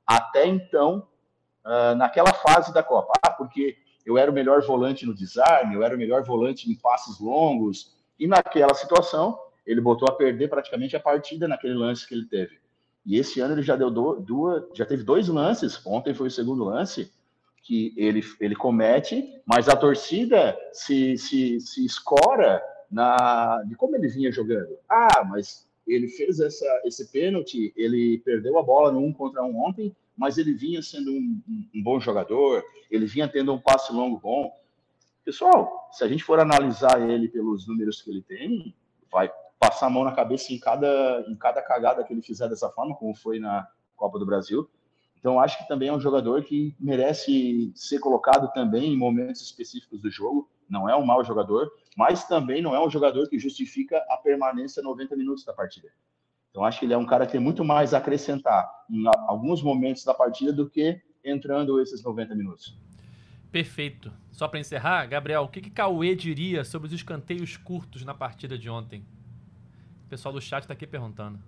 até 0.07 0.47
então, 0.47 1.07
uh, 1.65 1.95
naquela 1.95 2.33
fase 2.33 2.75
da 2.75 2.83
Copa. 2.83 3.13
Ah, 3.25 3.31
porque 3.31 3.77
eu 4.05 4.19
era 4.19 4.31
o 4.31 4.35
melhor 4.35 4.61
volante 4.63 5.07
no 5.07 5.15
desarme, 5.15 5.75
eu 5.75 5.83
era 5.83 5.95
o 5.95 5.99
melhor 5.99 6.23
volante 6.25 6.71
em 6.71 6.75
passes 6.75 7.19
longos, 7.19 7.97
e 8.19 8.27
naquela 8.27 8.75
situação, 8.75 9.39
ele 9.65 9.81
botou 9.81 10.09
a 10.09 10.13
perder 10.13 10.49
praticamente 10.49 10.95
a 10.95 11.01
partida 11.01 11.49
naquele 11.49 11.75
lance 11.75 12.07
que 12.07 12.15
ele 12.15 12.27
teve. 12.27 12.59
E 13.05 13.19
esse 13.19 13.41
ano 13.41 13.55
ele 13.55 13.63
já 13.63 13.77
deu 13.77 13.91
duas, 13.91 14.65
já 14.75 14.87
teve 14.87 15.03
dois 15.03 15.29
lances, 15.29 15.81
ontem 15.85 16.15
foi 16.15 16.29
o 16.29 16.31
segundo 16.31 16.65
lance, 16.65 17.13
que 17.63 17.95
ele, 17.97 18.23
ele 18.41 18.55
comete, 18.55 19.41
mas 19.47 19.69
a 19.69 19.77
torcida 19.77 20.57
se, 20.73 21.17
se, 21.17 21.61
se 21.61 21.85
escora 21.85 22.63
na, 22.91 23.63
de 23.65 23.75
como 23.75 23.97
ele 23.97 24.09
vinha 24.09 24.31
jogando. 24.31 24.77
Ah, 24.89 25.25
mas 25.25 25.67
ele 25.87 26.09
fez 26.09 26.41
essa, 26.41 26.67
esse 26.85 27.11
pênalti, 27.11 27.73
ele 27.77 28.19
perdeu 28.19 28.59
a 28.59 28.63
bola 28.63 28.93
no 28.93 29.01
um 29.01 29.13
contra 29.13 29.43
um 29.43 29.59
ontem, 29.67 29.95
mas 30.17 30.39
ele 30.39 30.53
vinha 30.53 30.83
sendo 30.83 31.11
um, 31.11 31.43
um, 31.49 31.69
um 31.75 31.83
bom 31.83 32.01
jogador, 32.01 32.63
ele 32.91 33.07
vinha 33.07 33.29
tendo 33.29 33.53
um 33.53 33.59
passe 33.59 33.93
longo 33.93 34.19
bom. 34.19 34.51
Pessoal, 35.25 35.89
se 35.93 36.05
a 36.05 36.09
gente 36.09 36.23
for 36.23 36.39
analisar 36.39 37.01
ele 37.09 37.29
pelos 37.29 37.67
números 37.67 38.01
que 38.01 38.11
ele 38.11 38.23
tem, 38.23 38.75
vai 39.11 39.31
passar 39.59 39.87
a 39.87 39.91
mão 39.91 40.05
na 40.05 40.13
cabeça 40.13 40.53
em 40.53 40.59
cada, 40.59 41.25
em 41.29 41.37
cada 41.37 41.63
cagada 41.63 42.05
que 42.05 42.13
ele 42.13 42.23
fizer 42.23 42.49
dessa 42.49 42.71
forma, 42.71 42.95
como 42.97 43.15
foi 43.15 43.39
na 43.39 43.67
Copa 43.97 44.19
do 44.19 44.27
Brasil. 44.27 44.69
Então, 45.19 45.41
acho 45.41 45.57
que 45.57 45.67
também 45.67 45.89
é 45.89 45.93
um 45.93 46.01
jogador 46.01 46.43
que 46.45 46.77
merece 46.79 47.73
ser 47.75 47.99
colocado 47.99 48.53
também 48.53 48.93
em 48.93 48.97
momentos 48.97 49.41
específicos 49.41 50.01
do 50.01 50.11
jogo. 50.11 50.51
Não 50.69 50.89
é 50.89 50.95
um 50.95 51.05
mau 51.05 51.25
jogador, 51.25 51.71
mas 51.97 52.25
também 52.25 52.61
não 52.61 52.75
é 52.75 52.85
um 52.85 52.91
jogador 52.91 53.29
que 53.29 53.39
justifica 53.39 54.05
a 54.11 54.19
permanência 54.19 54.83
90 54.83 55.17
minutos 55.17 55.45
da 55.45 55.55
partida. 55.55 55.89
Então, 56.51 56.63
acho 56.63 56.79
que 56.79 56.85
ele 56.85 56.93
é 56.93 56.99
um 56.99 57.07
cara 57.07 57.25
que 57.27 57.33
tem 57.33 57.41
muito 57.41 57.65
mais 57.65 57.95
a 57.95 57.99
acrescentar 57.99 58.71
em 58.91 59.05
alguns 59.27 59.63
momentos 59.63 60.05
da 60.05 60.13
partida 60.13 60.53
do 60.53 60.69
que 60.69 61.01
entrando 61.25 61.81
esses 61.81 62.03
90 62.03 62.35
minutos. 62.35 62.79
Perfeito. 63.51 64.13
Só 64.31 64.47
para 64.47 64.61
encerrar, 64.61 65.07
Gabriel, 65.07 65.43
o 65.43 65.49
que, 65.49 65.61
que 65.61 65.71
Cauê 65.71 66.15
diria 66.15 66.65
sobre 66.65 66.89
os 66.89 66.93
escanteios 66.93 67.57
curtos 67.57 68.05
na 68.05 68.13
partida 68.13 68.59
de 68.59 68.69
ontem? 68.69 69.07
O 70.07 70.09
pessoal 70.09 70.33
do 70.33 70.41
chat 70.41 70.63
está 70.63 70.75
aqui 70.75 70.87
perguntando. 70.87 71.39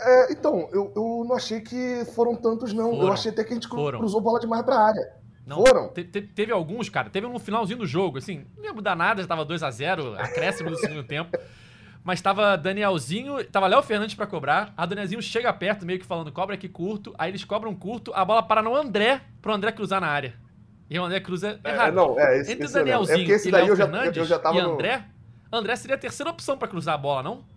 É, 0.00 0.32
então, 0.32 0.68
eu, 0.72 0.92
eu 0.94 1.24
não 1.26 1.36
achei 1.36 1.60
que 1.60 2.04
foram 2.14 2.34
tantos, 2.34 2.72
não. 2.72 2.90
Foram. 2.90 3.06
Eu 3.06 3.12
achei 3.12 3.30
até 3.30 3.44
que 3.44 3.52
a 3.52 3.54
gente 3.54 3.68
foram. 3.68 3.98
cruzou 3.98 4.20
bola 4.20 4.40
demais 4.40 4.64
pra 4.64 4.78
área. 4.78 5.12
Não, 5.46 5.64
foram. 5.64 5.88
Te, 5.88 6.04
te, 6.04 6.22
teve 6.22 6.52
alguns, 6.52 6.88
cara. 6.88 7.10
Teve 7.10 7.26
um 7.26 7.32
no 7.32 7.38
finalzinho 7.38 7.80
do 7.80 7.86
jogo, 7.86 8.18
assim, 8.18 8.46
não 8.56 8.64
ia 8.64 8.72
mudar 8.72 8.96
nada, 8.96 9.20
já 9.20 9.28
tava 9.28 9.44
2x0, 9.44 10.18
acréscimo 10.18 10.70
do 10.70 10.76
segundo 10.76 11.04
tempo. 11.04 11.36
Mas 12.02 12.20
tava 12.20 12.56
Danielzinho, 12.56 13.42
tava 13.44 13.66
Léo 13.66 13.82
Fernandes 13.82 14.14
para 14.14 14.26
cobrar. 14.26 14.74
A 14.76 14.84
Danielzinho 14.84 15.22
chega 15.22 15.52
perto, 15.52 15.86
meio 15.86 15.98
que 15.98 16.04
falando, 16.04 16.30
cobra 16.30 16.54
aqui 16.54 16.68
curto. 16.68 17.14
Aí 17.18 17.30
eles 17.30 17.44
cobram 17.44 17.74
curto, 17.74 18.12
a 18.14 18.24
bola 18.24 18.42
para 18.42 18.62
no 18.62 18.74
André, 18.74 19.22
pro 19.40 19.52
André 19.52 19.72
cruzar 19.72 20.00
na 20.00 20.08
área. 20.08 20.34
E 20.88 20.98
o 20.98 21.04
André 21.04 21.20
cruza 21.20 21.58
é, 21.64 21.70
errado. 21.70 21.88
É, 21.88 21.92
não, 21.92 22.20
é, 22.20 22.40
esse, 22.40 22.52
Entre 22.52 22.66
esse 22.66 22.74
Danielzinho 22.74 23.32
é 23.32 23.38
e 23.46 23.50
Léo 23.50 23.76
Fernandes 23.76 24.16
eu 24.18 24.24
já 24.26 24.38
tava 24.38 24.56
e 24.56 24.60
André, 24.60 25.04
no... 25.50 25.58
André 25.58 25.76
seria 25.76 25.96
a 25.96 25.98
terceira 25.98 26.30
opção 26.30 26.58
para 26.58 26.68
cruzar 26.68 26.94
a 26.94 26.98
bola, 26.98 27.22
não? 27.22 27.53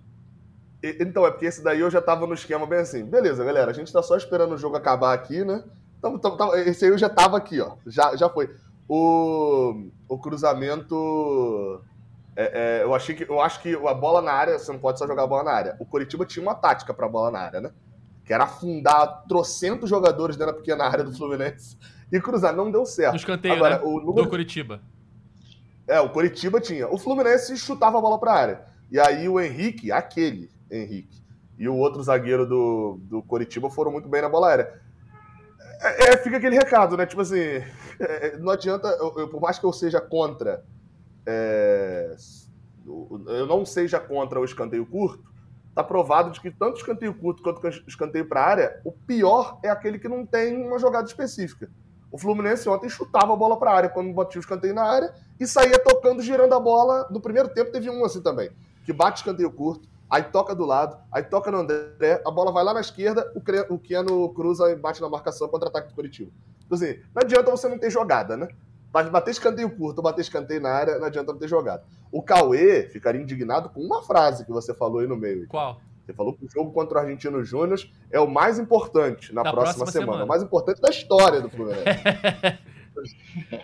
Então, 0.81 1.25
é 1.25 1.31
porque 1.31 1.47
esse 1.47 1.63
daí 1.63 1.79
eu 1.79 1.89
já 1.89 2.01
tava 2.01 2.27
no 2.27 2.33
esquema 2.33 2.65
bem 2.67 2.79
assim. 2.79 3.03
Beleza, 3.03 3.43
galera, 3.43 3.71
a 3.71 3.73
gente 3.73 3.91
tá 3.91 4.03
só 4.03 4.15
esperando 4.15 4.53
o 4.53 4.57
jogo 4.57 4.75
acabar 4.75 5.13
aqui, 5.13 5.43
né? 5.43 5.63
Então, 5.97 6.15
então, 6.15 6.55
esse 6.55 6.85
aí 6.85 6.91
eu 6.91 6.97
já 6.97 7.09
tava 7.09 7.37
aqui, 7.37 7.59
ó. 7.59 7.75
Já, 7.85 8.15
já 8.15 8.29
foi. 8.29 8.55
O, 8.87 9.89
o 10.07 10.17
cruzamento. 10.19 11.81
É, 12.35 12.79
é, 12.79 12.83
eu, 12.83 12.93
achei 12.93 13.15
que, 13.15 13.23
eu 13.23 13.41
acho 13.41 13.59
que 13.61 13.73
a 13.73 13.93
bola 13.93 14.21
na 14.21 14.31
área, 14.31 14.59
você 14.59 14.71
não 14.71 14.79
pode 14.79 14.99
só 14.99 15.07
jogar 15.07 15.23
a 15.23 15.27
bola 15.27 15.43
na 15.43 15.51
área. 15.51 15.75
O 15.79 15.85
Coritiba 15.85 16.25
tinha 16.25 16.43
uma 16.43 16.53
tática 16.53 16.93
pra 16.93 17.09
bola 17.09 17.31
na 17.31 17.39
área, 17.39 17.59
né? 17.59 17.71
Que 18.23 18.31
era 18.31 18.43
afundar 18.43 19.23
trocentos 19.27 19.89
jogadores 19.89 20.37
dentro 20.37 20.53
da 20.53 20.59
pequena 20.59 20.85
área 20.85 21.03
do 21.03 21.11
Fluminense 21.11 21.75
e 22.11 22.21
cruzar. 22.21 22.55
Não 22.55 22.69
deu 22.69 22.85
certo. 22.85 23.13
No 23.13 23.17
escanteio, 23.17 23.55
Agora, 23.55 23.79
né? 23.79 23.83
o 23.83 23.99
número... 23.99 24.25
do 24.25 24.29
Coritiba. 24.29 24.79
É, 25.87 25.99
o 25.99 26.09
Coritiba 26.09 26.61
tinha. 26.61 26.87
O 26.87 26.99
Fluminense 26.99 27.57
chutava 27.57 27.97
a 27.97 28.01
bola 28.01 28.19
pra 28.19 28.33
área. 28.33 28.65
E 28.91 28.99
aí 28.99 29.27
o 29.27 29.39
Henrique, 29.39 29.91
aquele, 29.91 30.49
Henrique. 30.69 31.23
E 31.57 31.67
o 31.67 31.75
outro 31.75 32.03
zagueiro 32.03 32.45
do, 32.45 32.99
do 33.03 33.23
Coritiba 33.23 33.69
foram 33.69 33.91
muito 33.91 34.07
bem 34.07 34.21
na 34.21 34.29
bola 34.29 34.49
aérea. 34.49 34.81
É, 35.81 36.13
é 36.13 36.17
fica 36.17 36.37
aquele 36.37 36.55
recado, 36.55 36.95
né? 36.95 37.05
Tipo 37.05 37.21
assim, 37.21 37.63
é, 37.99 38.37
não 38.37 38.51
adianta, 38.51 38.87
eu, 38.99 39.13
eu, 39.17 39.27
por 39.27 39.41
mais 39.41 39.57
que 39.57 39.65
eu 39.65 39.73
seja 39.73 39.99
contra, 39.99 40.63
é, 41.25 42.15
eu 42.85 43.45
não 43.47 43.65
seja 43.65 43.99
contra 43.99 44.39
o 44.39 44.45
escanteio 44.45 44.85
curto, 44.85 45.23
tá 45.73 45.83
provado 45.83 46.31
de 46.31 46.41
que 46.41 46.49
tanto 46.49 46.77
escanteio 46.77 47.13
curto 47.13 47.43
quanto 47.43 47.65
escanteio 47.87 48.27
para 48.27 48.43
área, 48.43 48.81
o 48.83 48.91
pior 48.91 49.59
é 49.63 49.69
aquele 49.69 49.99
que 49.99 50.07
não 50.07 50.25
tem 50.25 50.55
uma 50.55 50.79
jogada 50.79 51.07
específica. 51.07 51.69
O 52.11 52.17
Fluminense 52.17 52.67
ontem 52.69 52.89
chutava 52.89 53.33
a 53.33 53.35
bola 53.35 53.59
para 53.59 53.71
área 53.71 53.89
quando 53.89 54.13
batia 54.13 54.39
o 54.39 54.41
escanteio 54.41 54.73
na 54.73 54.83
área 54.83 55.13
e 55.39 55.45
saía 55.45 55.77
tocando, 55.77 56.21
girando 56.21 56.53
a 56.53 56.59
bola. 56.59 57.07
No 57.11 57.19
primeiro 57.19 57.49
tempo 57.49 57.71
teve 57.71 57.89
um 57.89 58.03
assim 58.05 58.21
também, 58.21 58.49
que 58.85 58.93
bate 58.93 59.19
escanteio 59.19 59.51
curto, 59.51 59.87
aí 60.09 60.23
toca 60.23 60.55
do 60.55 60.65
lado, 60.65 60.97
aí 61.11 61.23
toca 61.23 61.51
no 61.51 61.59
André, 61.59 62.21
a 62.25 62.31
bola 62.31 62.51
vai 62.51 62.63
lá 62.63 62.73
na 62.73 62.81
esquerda, 62.81 63.31
o, 63.35 63.73
o 63.73 63.79
Keno 63.79 64.29
cruza 64.29 64.71
e 64.71 64.75
bate 64.75 65.01
na 65.01 65.09
marcação 65.09 65.47
contra-ataque 65.47 65.89
do 65.89 65.95
Curitiba. 65.95 66.31
Então, 66.65 66.77
assim, 66.77 66.99
não 67.13 67.21
adianta 67.21 67.51
você 67.51 67.67
não 67.67 67.77
ter 67.77 67.89
jogada, 67.89 68.37
né? 68.37 68.47
Bater 68.91 69.31
escanteio 69.31 69.69
curto 69.69 69.99
ou 69.99 70.03
bater 70.03 70.21
escanteio 70.21 70.61
na 70.61 70.69
área, 70.69 70.97
não 70.97 71.05
adianta 71.05 71.31
não 71.31 71.39
ter 71.39 71.47
jogada. 71.47 71.83
O 72.11 72.21
Cauê 72.21 72.87
ficaria 72.87 73.21
indignado 73.21 73.69
com 73.69 73.81
uma 73.81 74.01
frase 74.01 74.45
que 74.45 74.51
você 74.51 74.73
falou 74.73 74.99
aí 74.99 75.07
no 75.07 75.17
meio. 75.17 75.47
Qual? 75.47 75.79
Você 76.03 76.13
falou 76.13 76.33
que 76.33 76.45
o 76.45 76.49
jogo 76.49 76.71
contra 76.71 76.97
o 76.97 77.01
Argentino 77.01 77.43
Júnior 77.43 77.79
é 78.09 78.19
o 78.19 78.27
mais 78.27 78.57
importante 78.57 79.35
na 79.35 79.41
próxima, 79.41 79.83
próxima, 79.83 79.91
semana. 79.91 80.23
O 80.23 80.27
mais 80.27 80.41
importante 80.41 80.79
da 80.79 80.89
história 80.89 81.41
do 81.41 81.49
Fluminense. 81.49 81.83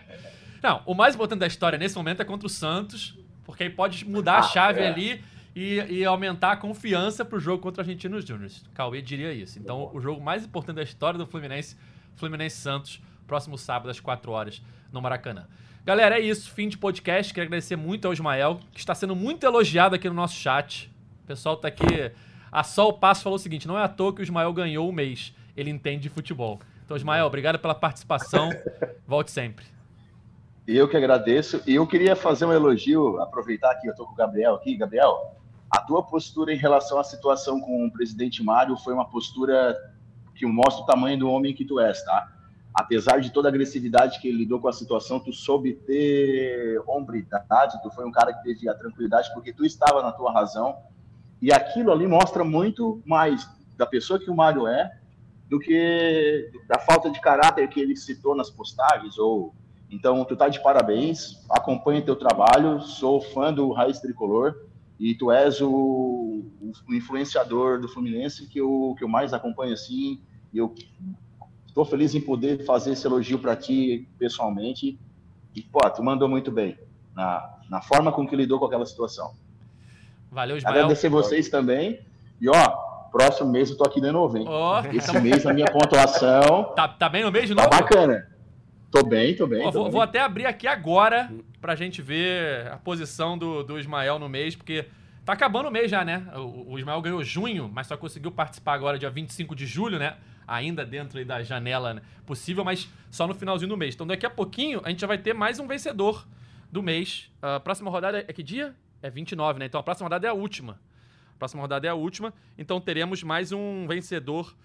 não, 0.62 0.82
o 0.86 0.94
mais 0.94 1.16
importante 1.16 1.40
da 1.40 1.48
história 1.48 1.80
nesse 1.80 1.96
momento 1.96 2.22
é 2.22 2.26
contra 2.26 2.46
o 2.46 2.50
Santos, 2.50 3.18
porque 3.46 3.64
aí 3.64 3.70
pode 3.70 4.06
mudar 4.06 4.36
ah, 4.36 4.40
a 4.40 4.44
chave 4.44 4.82
é. 4.82 4.88
ali 4.88 5.24
e, 5.56 5.76
e 5.90 6.06
aumentar 6.06 6.54
a 6.54 6.58
confiança 6.58 7.24
para 7.24 7.38
o 7.38 7.40
jogo 7.40 7.62
contra 7.62 7.82
o 7.82 7.86
Argentinos 7.86 8.26
Júnior. 8.26 8.52
Cauê 8.74 9.02
diria 9.02 9.32
isso. 9.32 9.60
Então, 9.60 9.92
o 9.94 10.00
jogo 10.00 10.22
mais 10.22 10.46
importante 10.46 10.78
da 10.78 10.84
história 10.84 11.18
do 11.18 11.28
Fluminense, 11.28 11.78
Fluminense 12.16 12.58
Santos, 12.58 13.02
próximo 13.28 13.58
sábado 13.58 13.90
às 13.90 14.00
4 14.00 14.32
horas 14.32 14.62
no 14.92 15.02
Maracanã. 15.02 15.48
Galera, 15.86 16.18
é 16.18 16.22
isso. 16.22 16.50
Fim 16.52 16.70
de 16.70 16.78
podcast. 16.78 17.34
Quero 17.34 17.48
agradecer 17.48 17.76
muito 17.76 18.06
ao 18.06 18.14
Ismael, 18.14 18.60
que 18.72 18.80
está 18.80 18.96
sendo 18.96 19.16
muito 19.16 19.46
elogiado 19.46 19.96
aqui 19.96 20.08
no 20.08 20.16
nosso 20.16 20.36
chat. 20.36 20.90
O 21.24 21.28
pessoal 21.28 21.56
está 21.56 21.68
aqui. 21.68 22.12
A 22.52 22.64
Sol 22.64 22.94
Passo 22.94 23.24
falou 23.24 23.36
o 23.36 23.40
seguinte: 23.40 23.68
não 23.68 23.78
é 23.78 23.84
à 23.84 23.88
toa 23.88 24.14
que 24.14 24.22
o 24.22 24.24
Ismael 24.24 24.54
ganhou 24.54 24.88
o 24.88 24.94
mês. 24.94 25.36
Ele 25.58 25.70
entende 25.70 26.04
de 26.04 26.10
futebol. 26.10 26.60
Então, 26.86 26.98
Ismael, 26.98 27.26
obrigado 27.26 27.60
pela 27.60 27.76
participação. 27.76 28.50
Volte 29.06 29.32
sempre. 29.32 29.66
Eu 30.66 30.88
que 30.88 30.96
agradeço. 30.96 31.62
E 31.68 31.76
eu 31.76 31.86
queria 31.86 32.16
fazer 32.16 32.46
um 32.46 32.54
elogio, 32.54 33.22
aproveitar 33.22 33.76
que 33.76 33.88
eu 33.88 33.92
estou 33.92 34.06
com 34.06 34.14
o 34.14 34.16
Gabriel 34.16 34.56
aqui. 34.56 34.78
Gabriel, 34.78 35.36
a 35.74 35.82
tua 35.82 36.04
postura 36.04 36.54
em 36.54 36.58
relação 36.58 37.00
à 37.00 37.04
situação 37.04 37.60
com 37.60 37.88
o 37.88 37.92
presidente 37.92 38.44
Mário 38.44 38.78
foi 38.78 38.94
uma 38.94 39.10
postura 39.10 39.76
que 40.36 40.46
mostra 40.46 40.84
o 40.84 40.86
tamanho 40.86 41.18
do 41.18 41.28
homem 41.28 41.52
que 41.52 41.66
tu 41.66 41.80
és, 41.80 42.04
tá? 42.04 42.32
Apesar 42.72 43.20
de 43.20 43.32
toda 43.32 43.48
a 43.48 43.50
agressividade 43.50 44.20
que 44.20 44.28
ele 44.28 44.38
lidou 44.38 44.60
com 44.60 44.68
a 44.68 44.74
situação, 44.74 45.20
tu 45.20 45.34
soube 45.34 45.74
ter 45.74 46.80
hombridade, 46.88 47.82
tu 47.82 47.90
foi 47.90 48.06
um 48.06 48.12
cara 48.12 48.32
que 48.34 48.44
teve 48.44 48.70
a 48.70 48.76
tranquilidade 48.76 49.34
porque 49.34 49.52
tu 49.52 49.66
estava 49.66 50.04
na 50.04 50.12
tua 50.12 50.32
razão. 50.32 50.78
E 51.42 51.52
aquilo 51.52 51.92
ali 51.92 52.06
mostra 52.06 52.44
muito 52.44 53.02
mais 53.04 53.50
da 53.76 53.88
pessoa 53.88 54.20
que 54.20 54.30
o 54.30 54.36
Mário 54.36 54.68
é 54.68 54.92
do 55.50 55.60
que 55.60 56.52
da 56.68 56.78
falta 56.78 57.10
de 57.10 57.20
caráter 57.20 57.68
que 57.68 57.80
ele 57.80 57.96
citou 57.96 58.36
nas 58.36 58.52
postagens 58.52 59.18
ou 59.18 59.56
então 59.90 60.24
tu 60.24 60.36
tá 60.36 60.50
de 60.50 60.62
parabéns, 60.62 61.44
acompanha 61.50 62.00
teu 62.00 62.16
trabalho, 62.16 62.80
sou 62.82 63.20
fã 63.20 63.52
do 63.52 63.72
Raiz 63.72 64.00
Tricolor 64.00 64.72
e 65.00 65.16
tu 65.16 65.32
és 65.32 65.60
o, 65.62 65.70
o, 65.70 66.94
influenciador 66.94 67.80
do 67.80 67.88
Fluminense 67.88 68.48
que 68.48 68.60
eu, 68.60 68.96
que 68.98 69.04
eu 69.04 69.08
mais 69.08 69.34
acompanho 69.34 69.74
assim. 69.74 70.22
E 70.54 70.58
eu 70.58 70.74
estou 71.68 71.84
feliz 71.84 72.14
em 72.14 72.22
poder 72.22 72.64
fazer 72.66 72.92
esse 72.92 73.06
elogio 73.06 73.40
para 73.40 73.56
ti 73.56 74.08
pessoalmente. 74.18 75.00
E, 75.56 75.62
pô, 75.62 75.80
tu 75.90 76.04
mandou 76.04 76.30
muito 76.30 76.52
bem 76.52 76.78
na, 77.16 77.60
na 77.70 77.82
forma 77.82 78.12
com 78.12 78.28
que 78.28 78.36
lidou 78.36 78.60
com 78.60 78.66
aquela 78.66 78.86
situação. 78.86 79.34
Valeu, 80.32 80.58
Ismael. 80.58 80.76
Agradecer 80.76 81.10
vocês 81.10 81.50
também. 81.50 82.00
E, 82.40 82.50
ó, 82.50 82.70
próximo 83.12 83.52
mês 83.52 83.70
eu 83.70 83.78
tô 83.78 83.84
aqui 83.84 84.02
de 84.02 84.12
novo, 84.12 84.38
hein? 84.38 84.46
Oh, 84.48 84.80
Esse 84.96 85.20
mês 85.20 85.46
a 85.46 85.54
minha 85.54 85.68
pontuação. 85.68 86.74
Tá, 86.76 86.88
tá 86.88 87.08
bem 87.08 87.24
no 87.24 87.32
mês 87.32 87.48
de 87.48 87.56
tá 87.56 87.64
novo? 87.64 87.76
Tá 87.76 87.82
bacana. 87.82 88.33
Tô 88.94 89.04
bem, 89.04 89.36
tô 89.36 89.48
bem. 89.48 89.66
Ó, 89.66 89.72
tô 89.72 89.72
vou, 89.72 89.84
bem. 89.86 89.92
vou, 89.92 90.02
até 90.02 90.20
abrir 90.20 90.46
aqui 90.46 90.68
agora 90.68 91.32
pra 91.60 91.76
gente 91.76 92.02
ver 92.02 92.68
a 92.68 92.78
posição 92.78 93.38
do, 93.38 93.64
do 93.64 93.80
Ismael 93.80 94.20
no 94.20 94.30
mês, 94.30 94.56
porque 94.56 94.86
tá 95.26 95.34
acabando 95.34 95.68
o 95.68 95.72
mês 95.72 95.90
já, 95.90 96.06
né? 96.06 96.24
O, 96.36 96.74
o 96.74 96.80
Ismael 96.80 97.02
ganhou 97.02 97.24
junho, 97.24 97.70
mas 97.74 97.88
só 97.88 97.98
conseguiu 97.98 98.32
participar 98.32 98.74
agora 98.74 99.00
dia 99.00 99.10
25 99.10 99.56
de 99.56 99.66
julho, 99.66 99.98
né? 99.98 100.16
ainda 100.48 100.86
dentro 100.86 101.24
da 101.26 101.42
janela 101.42 101.96
né, 101.96 102.02
possível, 102.26 102.64
mas 102.64 102.90
só 103.10 103.28
no 103.28 103.34
finalzinho 103.34 103.70
do 103.70 103.78
mês. 103.78 103.96
Então 103.96 104.06
daqui 104.06 104.26
a 104.26 104.30
pouquinho 104.30 104.82
a 104.84 104.90
gente 104.90 105.02
já 105.02 105.08
vai 105.08 105.18
ter 105.18 105.34
mais 105.34 105.60
um 105.60 105.68
vencedor 105.68 106.28
do 106.72 106.82
mês. 106.82 107.32
A 107.42 107.60
próxima 107.60 107.90
rodada 107.90 108.20
é 108.20 108.34
que 108.34 108.44
dia? 108.44 108.76
É 109.02 109.10
29, 109.10 109.60
né? 109.60 109.66
Então 109.66 109.80
a 109.80 109.84
próxima 109.84 110.06
rodada 110.06 110.28
é 110.28 110.30
a 110.30 110.34
última. 110.34 110.80
A 111.36 111.40
próxima 111.40 111.62
rodada 111.62 111.88
é 111.88 111.90
a 111.90 111.96
última. 111.96 112.34
Então 112.58 112.80
teremos 112.80 113.24
mais 113.24 113.52
um 113.52 113.88
vencedor 113.88 114.56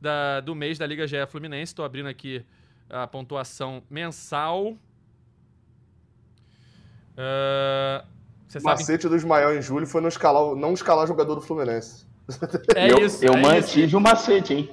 da, 0.00 0.40
do 0.40 0.54
mês 0.54 0.78
da 0.78 0.86
Liga 0.86 1.06
GE 1.06 1.26
Fluminense. 1.28 1.70
Estou 1.70 1.84
abrindo 1.84 2.08
aqui 2.08 2.44
a 2.88 3.06
pontuação 3.06 3.82
mensal. 3.90 4.76
Uh, 7.16 8.04
o 8.54 8.62
macete 8.62 9.02
sabe... 9.02 9.08
do 9.08 9.16
Ismael 9.16 9.56
em 9.56 9.62
julho 9.62 9.86
foi 9.86 10.00
não 10.00 10.08
escalar, 10.08 10.54
não 10.54 10.72
escalar 10.72 11.06
jogador 11.06 11.34
do 11.34 11.40
Fluminense. 11.40 12.06
É 12.74 12.90
eu, 12.90 13.04
isso. 13.04 13.24
Eu 13.24 13.34
é 13.34 13.40
mantive 13.40 13.86
isso. 13.86 13.96
o 13.96 14.00
macete, 14.00 14.54
hein? 14.54 14.70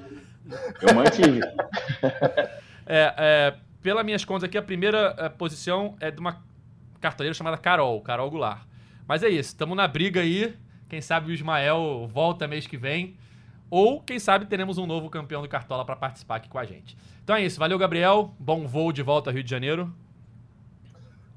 Eu 0.82 0.96
mantive. 0.96 1.40
é, 2.86 3.14
é, 3.18 3.56
pelas 3.82 4.04
minhas 4.04 4.26
contas 4.26 4.46
aqui, 4.46 4.58
a 4.58 4.62
primeira 4.62 5.16
é, 5.18 5.30
posição 5.30 5.96
é 6.00 6.10
de 6.12 6.20
uma 6.20 6.42
cartoleira 7.00 7.34
chamada 7.34 7.58
Carol, 7.58 8.02
Carol 8.02 8.30
Goulart. 8.30 8.62
Mas 9.08 9.24
é 9.24 9.30
isso, 9.30 9.50
estamos 9.50 9.76
na 9.76 9.88
briga 9.88 10.22
aí. 10.22 10.56
Quem 10.90 11.02
sabe 11.02 11.32
o 11.32 11.34
Ismael 11.34 12.10
volta 12.12 12.48
mês 12.48 12.68
que 12.68 12.78
vem. 12.78 13.18
Ou, 13.76 14.00
quem 14.00 14.20
sabe, 14.20 14.46
teremos 14.46 14.78
um 14.78 14.86
novo 14.86 15.10
campeão 15.10 15.42
do 15.42 15.50
Cartola 15.50 15.84
para 15.84 15.96
participar 15.96 16.36
aqui 16.36 16.48
com 16.48 16.60
a 16.60 16.64
gente. 16.64 16.96
Então 17.24 17.36
é 17.36 17.44
isso. 17.44 17.58
Valeu, 17.58 17.76
Gabriel. 17.80 18.32
Bom 18.38 18.68
voo 18.68 18.92
de 18.92 19.02
volta 19.02 19.32
ao 19.32 19.34
Rio 19.34 19.44
de 19.44 19.50
Janeiro. 19.50 19.92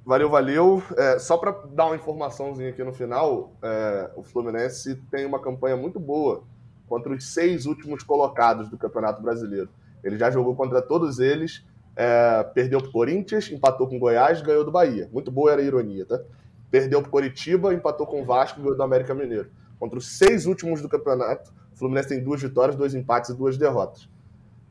Valeu, 0.04 0.28
valeu. 0.28 0.82
É, 0.98 1.18
só 1.18 1.38
para 1.38 1.52
dar 1.72 1.86
uma 1.86 1.96
informaçãozinha 1.96 2.68
aqui 2.68 2.84
no 2.84 2.92
final, 2.92 3.54
é, 3.62 4.10
o 4.14 4.22
Fluminense 4.22 4.96
tem 5.10 5.24
uma 5.24 5.40
campanha 5.40 5.78
muito 5.78 5.98
boa 5.98 6.44
contra 6.86 7.10
os 7.10 7.24
seis 7.24 7.64
últimos 7.64 8.02
colocados 8.02 8.68
do 8.68 8.76
Campeonato 8.76 9.22
Brasileiro. 9.22 9.70
Ele 10.04 10.18
já 10.18 10.30
jogou 10.30 10.54
contra 10.54 10.82
todos 10.82 11.18
eles, 11.18 11.64
é, 11.96 12.42
perdeu 12.52 12.80
para 12.80 12.90
o 12.90 12.92
Corinthians, 12.92 13.50
empatou 13.50 13.88
com 13.88 13.96
o 13.96 13.98
Goiás, 13.98 14.42
ganhou 14.42 14.62
do 14.62 14.70
Bahia. 14.70 15.08
Muito 15.10 15.30
boa 15.30 15.52
era 15.52 15.62
a 15.62 15.64
ironia, 15.64 16.04
tá? 16.04 16.20
Perdeu 16.70 17.00
para 17.00 17.08
o 17.08 17.12
Coritiba, 17.12 17.72
empatou 17.72 18.06
com 18.06 18.20
o 18.20 18.26
Vasco, 18.26 18.60
ganhou 18.60 18.76
do 18.76 18.82
América 18.82 19.14
Mineiro. 19.14 19.48
Contra 19.78 19.98
os 19.98 20.06
seis 20.06 20.44
últimos 20.44 20.82
do 20.82 20.88
campeonato, 20.90 21.50
o 21.76 21.78
Fluminense 21.78 22.08
tem 22.08 22.24
duas 22.24 22.40
vitórias, 22.40 22.74
dois 22.74 22.94
empates 22.94 23.28
e 23.28 23.34
duas 23.34 23.58
derrotas. 23.58 24.08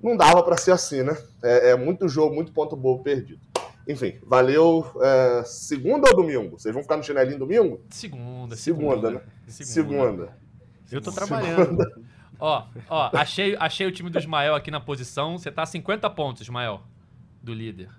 Não 0.01 0.17
dava 0.17 0.41
para 0.41 0.57
ser 0.57 0.71
assim, 0.71 1.03
né? 1.03 1.15
É, 1.43 1.69
é 1.69 1.75
muito 1.75 2.09
jogo, 2.09 2.33
muito 2.33 2.51
ponto 2.51 2.75
bom 2.75 2.97
perdido. 2.97 3.39
Enfim, 3.87 4.15
valeu. 4.25 4.83
É, 4.99 5.43
segunda 5.45 6.09
ou 6.09 6.15
domingo? 6.15 6.59
Vocês 6.59 6.73
vão 6.73 6.81
ficar 6.81 6.97
no 6.97 7.03
chinelinho 7.03 7.37
domingo? 7.37 7.79
Segunda, 7.91 8.55
segunda. 8.55 8.95
Segunda, 8.95 9.11
né? 9.11 9.21
Segunda. 9.47 9.71
segunda. 9.71 10.37
Eu 10.91 10.99
tô 10.99 11.11
trabalhando. 11.11 11.65
Segunda. 11.65 12.01
Ó, 12.39 12.65
ó, 12.89 13.09
achei, 13.13 13.55
achei 13.59 13.85
o 13.85 13.91
time 13.91 14.09
do 14.09 14.17
Ismael 14.17 14.55
aqui 14.55 14.71
na 14.71 14.79
posição. 14.79 15.37
Você 15.37 15.51
tá 15.51 15.61
a 15.61 15.67
50 15.67 16.09
pontos, 16.09 16.41
Ismael, 16.41 16.81
do 17.41 17.53
líder. 17.53 17.89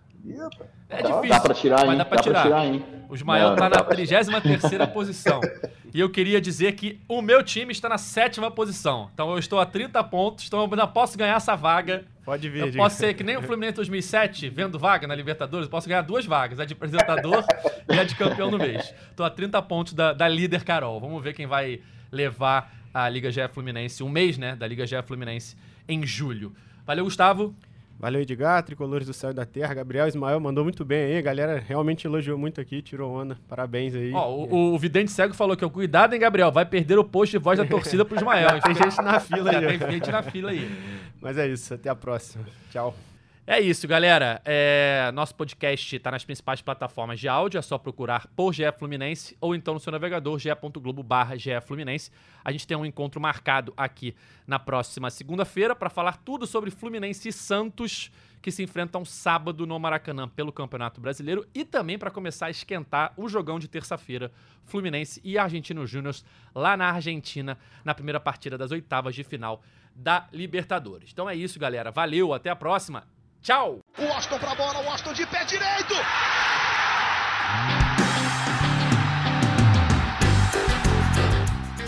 É 0.88 1.02
difícil. 1.02 1.28
Dá 1.28 1.40
pra 1.40 1.54
tirar, 1.54 1.86
mas 1.86 1.98
dá 1.98 2.04
pra 2.04 2.16
dá 2.16 2.22
tirar. 2.22 2.42
Pra 2.42 2.50
tirar 2.50 2.66
hein? 2.66 2.84
O 3.08 3.14
Ismael 3.14 3.50
não, 3.50 3.56
tá 3.56 3.68
na 3.68 4.40
33 4.40 4.90
posição. 4.90 5.40
E 5.94 6.00
eu 6.00 6.10
queria 6.10 6.40
dizer 6.40 6.72
que 6.72 7.00
o 7.08 7.22
meu 7.22 7.42
time 7.42 7.72
está 7.72 7.88
na 7.88 7.98
sétima 7.98 8.50
posição. 8.50 9.10
Então 9.14 9.30
eu 9.30 9.38
estou 9.38 9.60
a 9.60 9.66
30 9.66 10.02
pontos, 10.04 10.46
então 10.46 10.60
eu 10.60 10.64
ainda 10.64 10.86
posso 10.86 11.16
ganhar 11.16 11.36
essa 11.36 11.54
vaga. 11.54 12.04
Pode 12.24 12.48
vir, 12.48 12.66
Eu 12.66 12.72
posso 12.72 12.96
ser 12.96 13.14
que 13.14 13.22
nem 13.22 13.36
o 13.36 13.42
Fluminense 13.42 13.76
2007, 13.76 14.48
vendo 14.48 14.78
vaga 14.78 15.06
na 15.06 15.14
Libertadores, 15.14 15.68
posso 15.68 15.88
ganhar 15.88 16.02
duas 16.02 16.26
vagas, 16.26 16.58
a 16.58 16.64
de 16.64 16.72
apresentador 16.72 17.44
e 17.88 17.98
a 17.98 18.04
de 18.04 18.16
campeão 18.16 18.50
no 18.50 18.58
mês. 18.58 18.92
Estou 19.10 19.24
a 19.24 19.30
30 19.30 19.62
pontos 19.62 19.92
da, 19.92 20.12
da 20.12 20.26
líder 20.26 20.64
Carol. 20.64 20.98
Vamos 21.00 21.22
ver 21.22 21.34
quem 21.34 21.46
vai 21.46 21.80
levar 22.10 22.74
a 22.92 23.08
Liga 23.08 23.30
GE 23.30 23.46
Fluminense, 23.52 24.02
um 24.02 24.08
mês, 24.08 24.36
né, 24.38 24.56
da 24.56 24.66
Liga 24.66 24.86
GE 24.86 25.00
Fluminense 25.02 25.56
em 25.88 26.04
julho. 26.04 26.52
Valeu, 26.84 27.04
Gustavo. 27.04 27.54
Valeu, 27.98 28.20
Edgar, 28.20 28.62
Tricolores 28.62 29.06
do 29.06 29.14
Céu 29.14 29.30
e 29.30 29.34
da 29.34 29.46
Terra. 29.46 29.72
Gabriel 29.72 30.06
Ismael 30.06 30.38
mandou 30.38 30.62
muito 30.62 30.84
bem 30.84 31.04
aí. 31.04 31.18
A 31.18 31.22
galera 31.22 31.64
realmente 31.66 32.06
elogiou 32.06 32.36
muito 32.36 32.60
aqui, 32.60 32.82
tirou 32.82 33.10
onda. 33.10 33.38
Parabéns 33.48 33.94
aí. 33.94 34.12
Ó, 34.12 34.30
o, 34.30 34.74
o, 34.74 34.78
Vidente 34.78 35.10
Cego 35.10 35.34
falou 35.34 35.56
que 35.56 35.64
o 35.64 35.70
cuidado, 35.70 36.12
hein, 36.12 36.20
Gabriel? 36.20 36.52
Vai 36.52 36.66
perder 36.66 36.98
o 36.98 37.04
post 37.04 37.32
de 37.32 37.42
voz 37.42 37.58
da 37.58 37.64
torcida 37.64 38.04
pro 38.04 38.16
Ismael. 38.16 38.60
tem 38.60 38.74
gente 38.74 39.00
na 39.00 39.18
fila 39.18 39.50
aí. 39.50 39.78
tem 39.78 39.90
gente 39.92 40.10
na 40.10 40.22
fila 40.22 40.50
aí. 40.50 40.70
Mas 41.22 41.38
é 41.38 41.48
isso, 41.48 41.72
até 41.72 41.88
a 41.88 41.94
próxima. 41.94 42.44
Tchau. 42.70 42.94
É 43.48 43.60
isso, 43.60 43.86
galera. 43.86 44.42
É... 44.44 45.08
Nosso 45.14 45.32
podcast 45.36 45.94
está 45.94 46.10
nas 46.10 46.24
principais 46.24 46.60
plataformas 46.60 47.20
de 47.20 47.28
áudio. 47.28 47.58
É 47.58 47.62
só 47.62 47.78
procurar 47.78 48.26
por 48.34 48.52
GE 48.52 48.64
Fluminense 48.76 49.36
ou 49.40 49.54
então 49.54 49.72
no 49.72 49.78
seu 49.78 49.92
navegador 49.92 50.36
ge.globo 50.36 51.00
barra 51.00 51.36
Fluminense. 51.64 52.10
A 52.44 52.50
gente 52.50 52.66
tem 52.66 52.76
um 52.76 52.84
encontro 52.84 53.20
marcado 53.20 53.72
aqui 53.76 54.16
na 54.48 54.58
próxima 54.58 55.10
segunda-feira 55.10 55.76
para 55.76 55.88
falar 55.88 56.16
tudo 56.24 56.44
sobre 56.44 56.72
Fluminense 56.72 57.28
e 57.28 57.32
Santos, 57.32 58.10
que 58.42 58.50
se 58.50 58.64
enfrentam 58.64 59.04
sábado 59.04 59.64
no 59.64 59.78
Maracanã 59.78 60.28
pelo 60.28 60.50
Campeonato 60.50 61.00
Brasileiro 61.00 61.46
e 61.54 61.64
também 61.64 61.96
para 61.96 62.10
começar 62.10 62.46
a 62.46 62.50
esquentar 62.50 63.12
o 63.16 63.28
jogão 63.28 63.60
de 63.60 63.68
terça-feira, 63.68 64.32
Fluminense 64.64 65.20
e 65.22 65.38
Argentino 65.38 65.86
Júnior 65.86 66.16
lá 66.52 66.76
na 66.76 66.90
Argentina, 66.90 67.56
na 67.84 67.94
primeira 67.94 68.18
partida 68.18 68.58
das 68.58 68.72
oitavas 68.72 69.14
de 69.14 69.22
final 69.22 69.62
da 69.94 70.26
Libertadores. 70.32 71.10
Então 71.12 71.30
é 71.30 71.36
isso, 71.36 71.60
galera. 71.60 71.92
Valeu, 71.92 72.34
até 72.34 72.50
a 72.50 72.56
próxima 72.56 73.04
Tchau. 73.42 73.80
O 73.98 74.04
Washington 74.04 74.38
pra 74.38 74.54
bola, 74.54 74.80
o 74.80 74.86
Washington 74.86 75.12
de 75.12 75.26
pé 75.26 75.44
direito. 75.44 75.94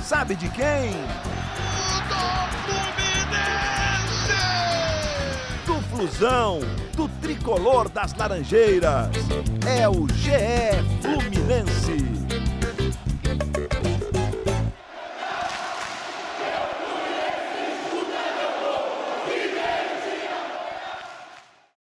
Sabe 0.02 0.34
de 0.36 0.48
quem? 0.48 0.92
Do 2.08 2.18
Fluminense! 2.64 4.32
Do 5.66 5.82
Flusão, 5.90 6.60
do 6.96 7.08
tricolor 7.20 7.88
das 7.90 8.14
Laranjeiras. 8.14 9.10
É 9.66 9.88
o 9.88 10.08
GE 10.08 10.32
Fluminense. 11.02 12.17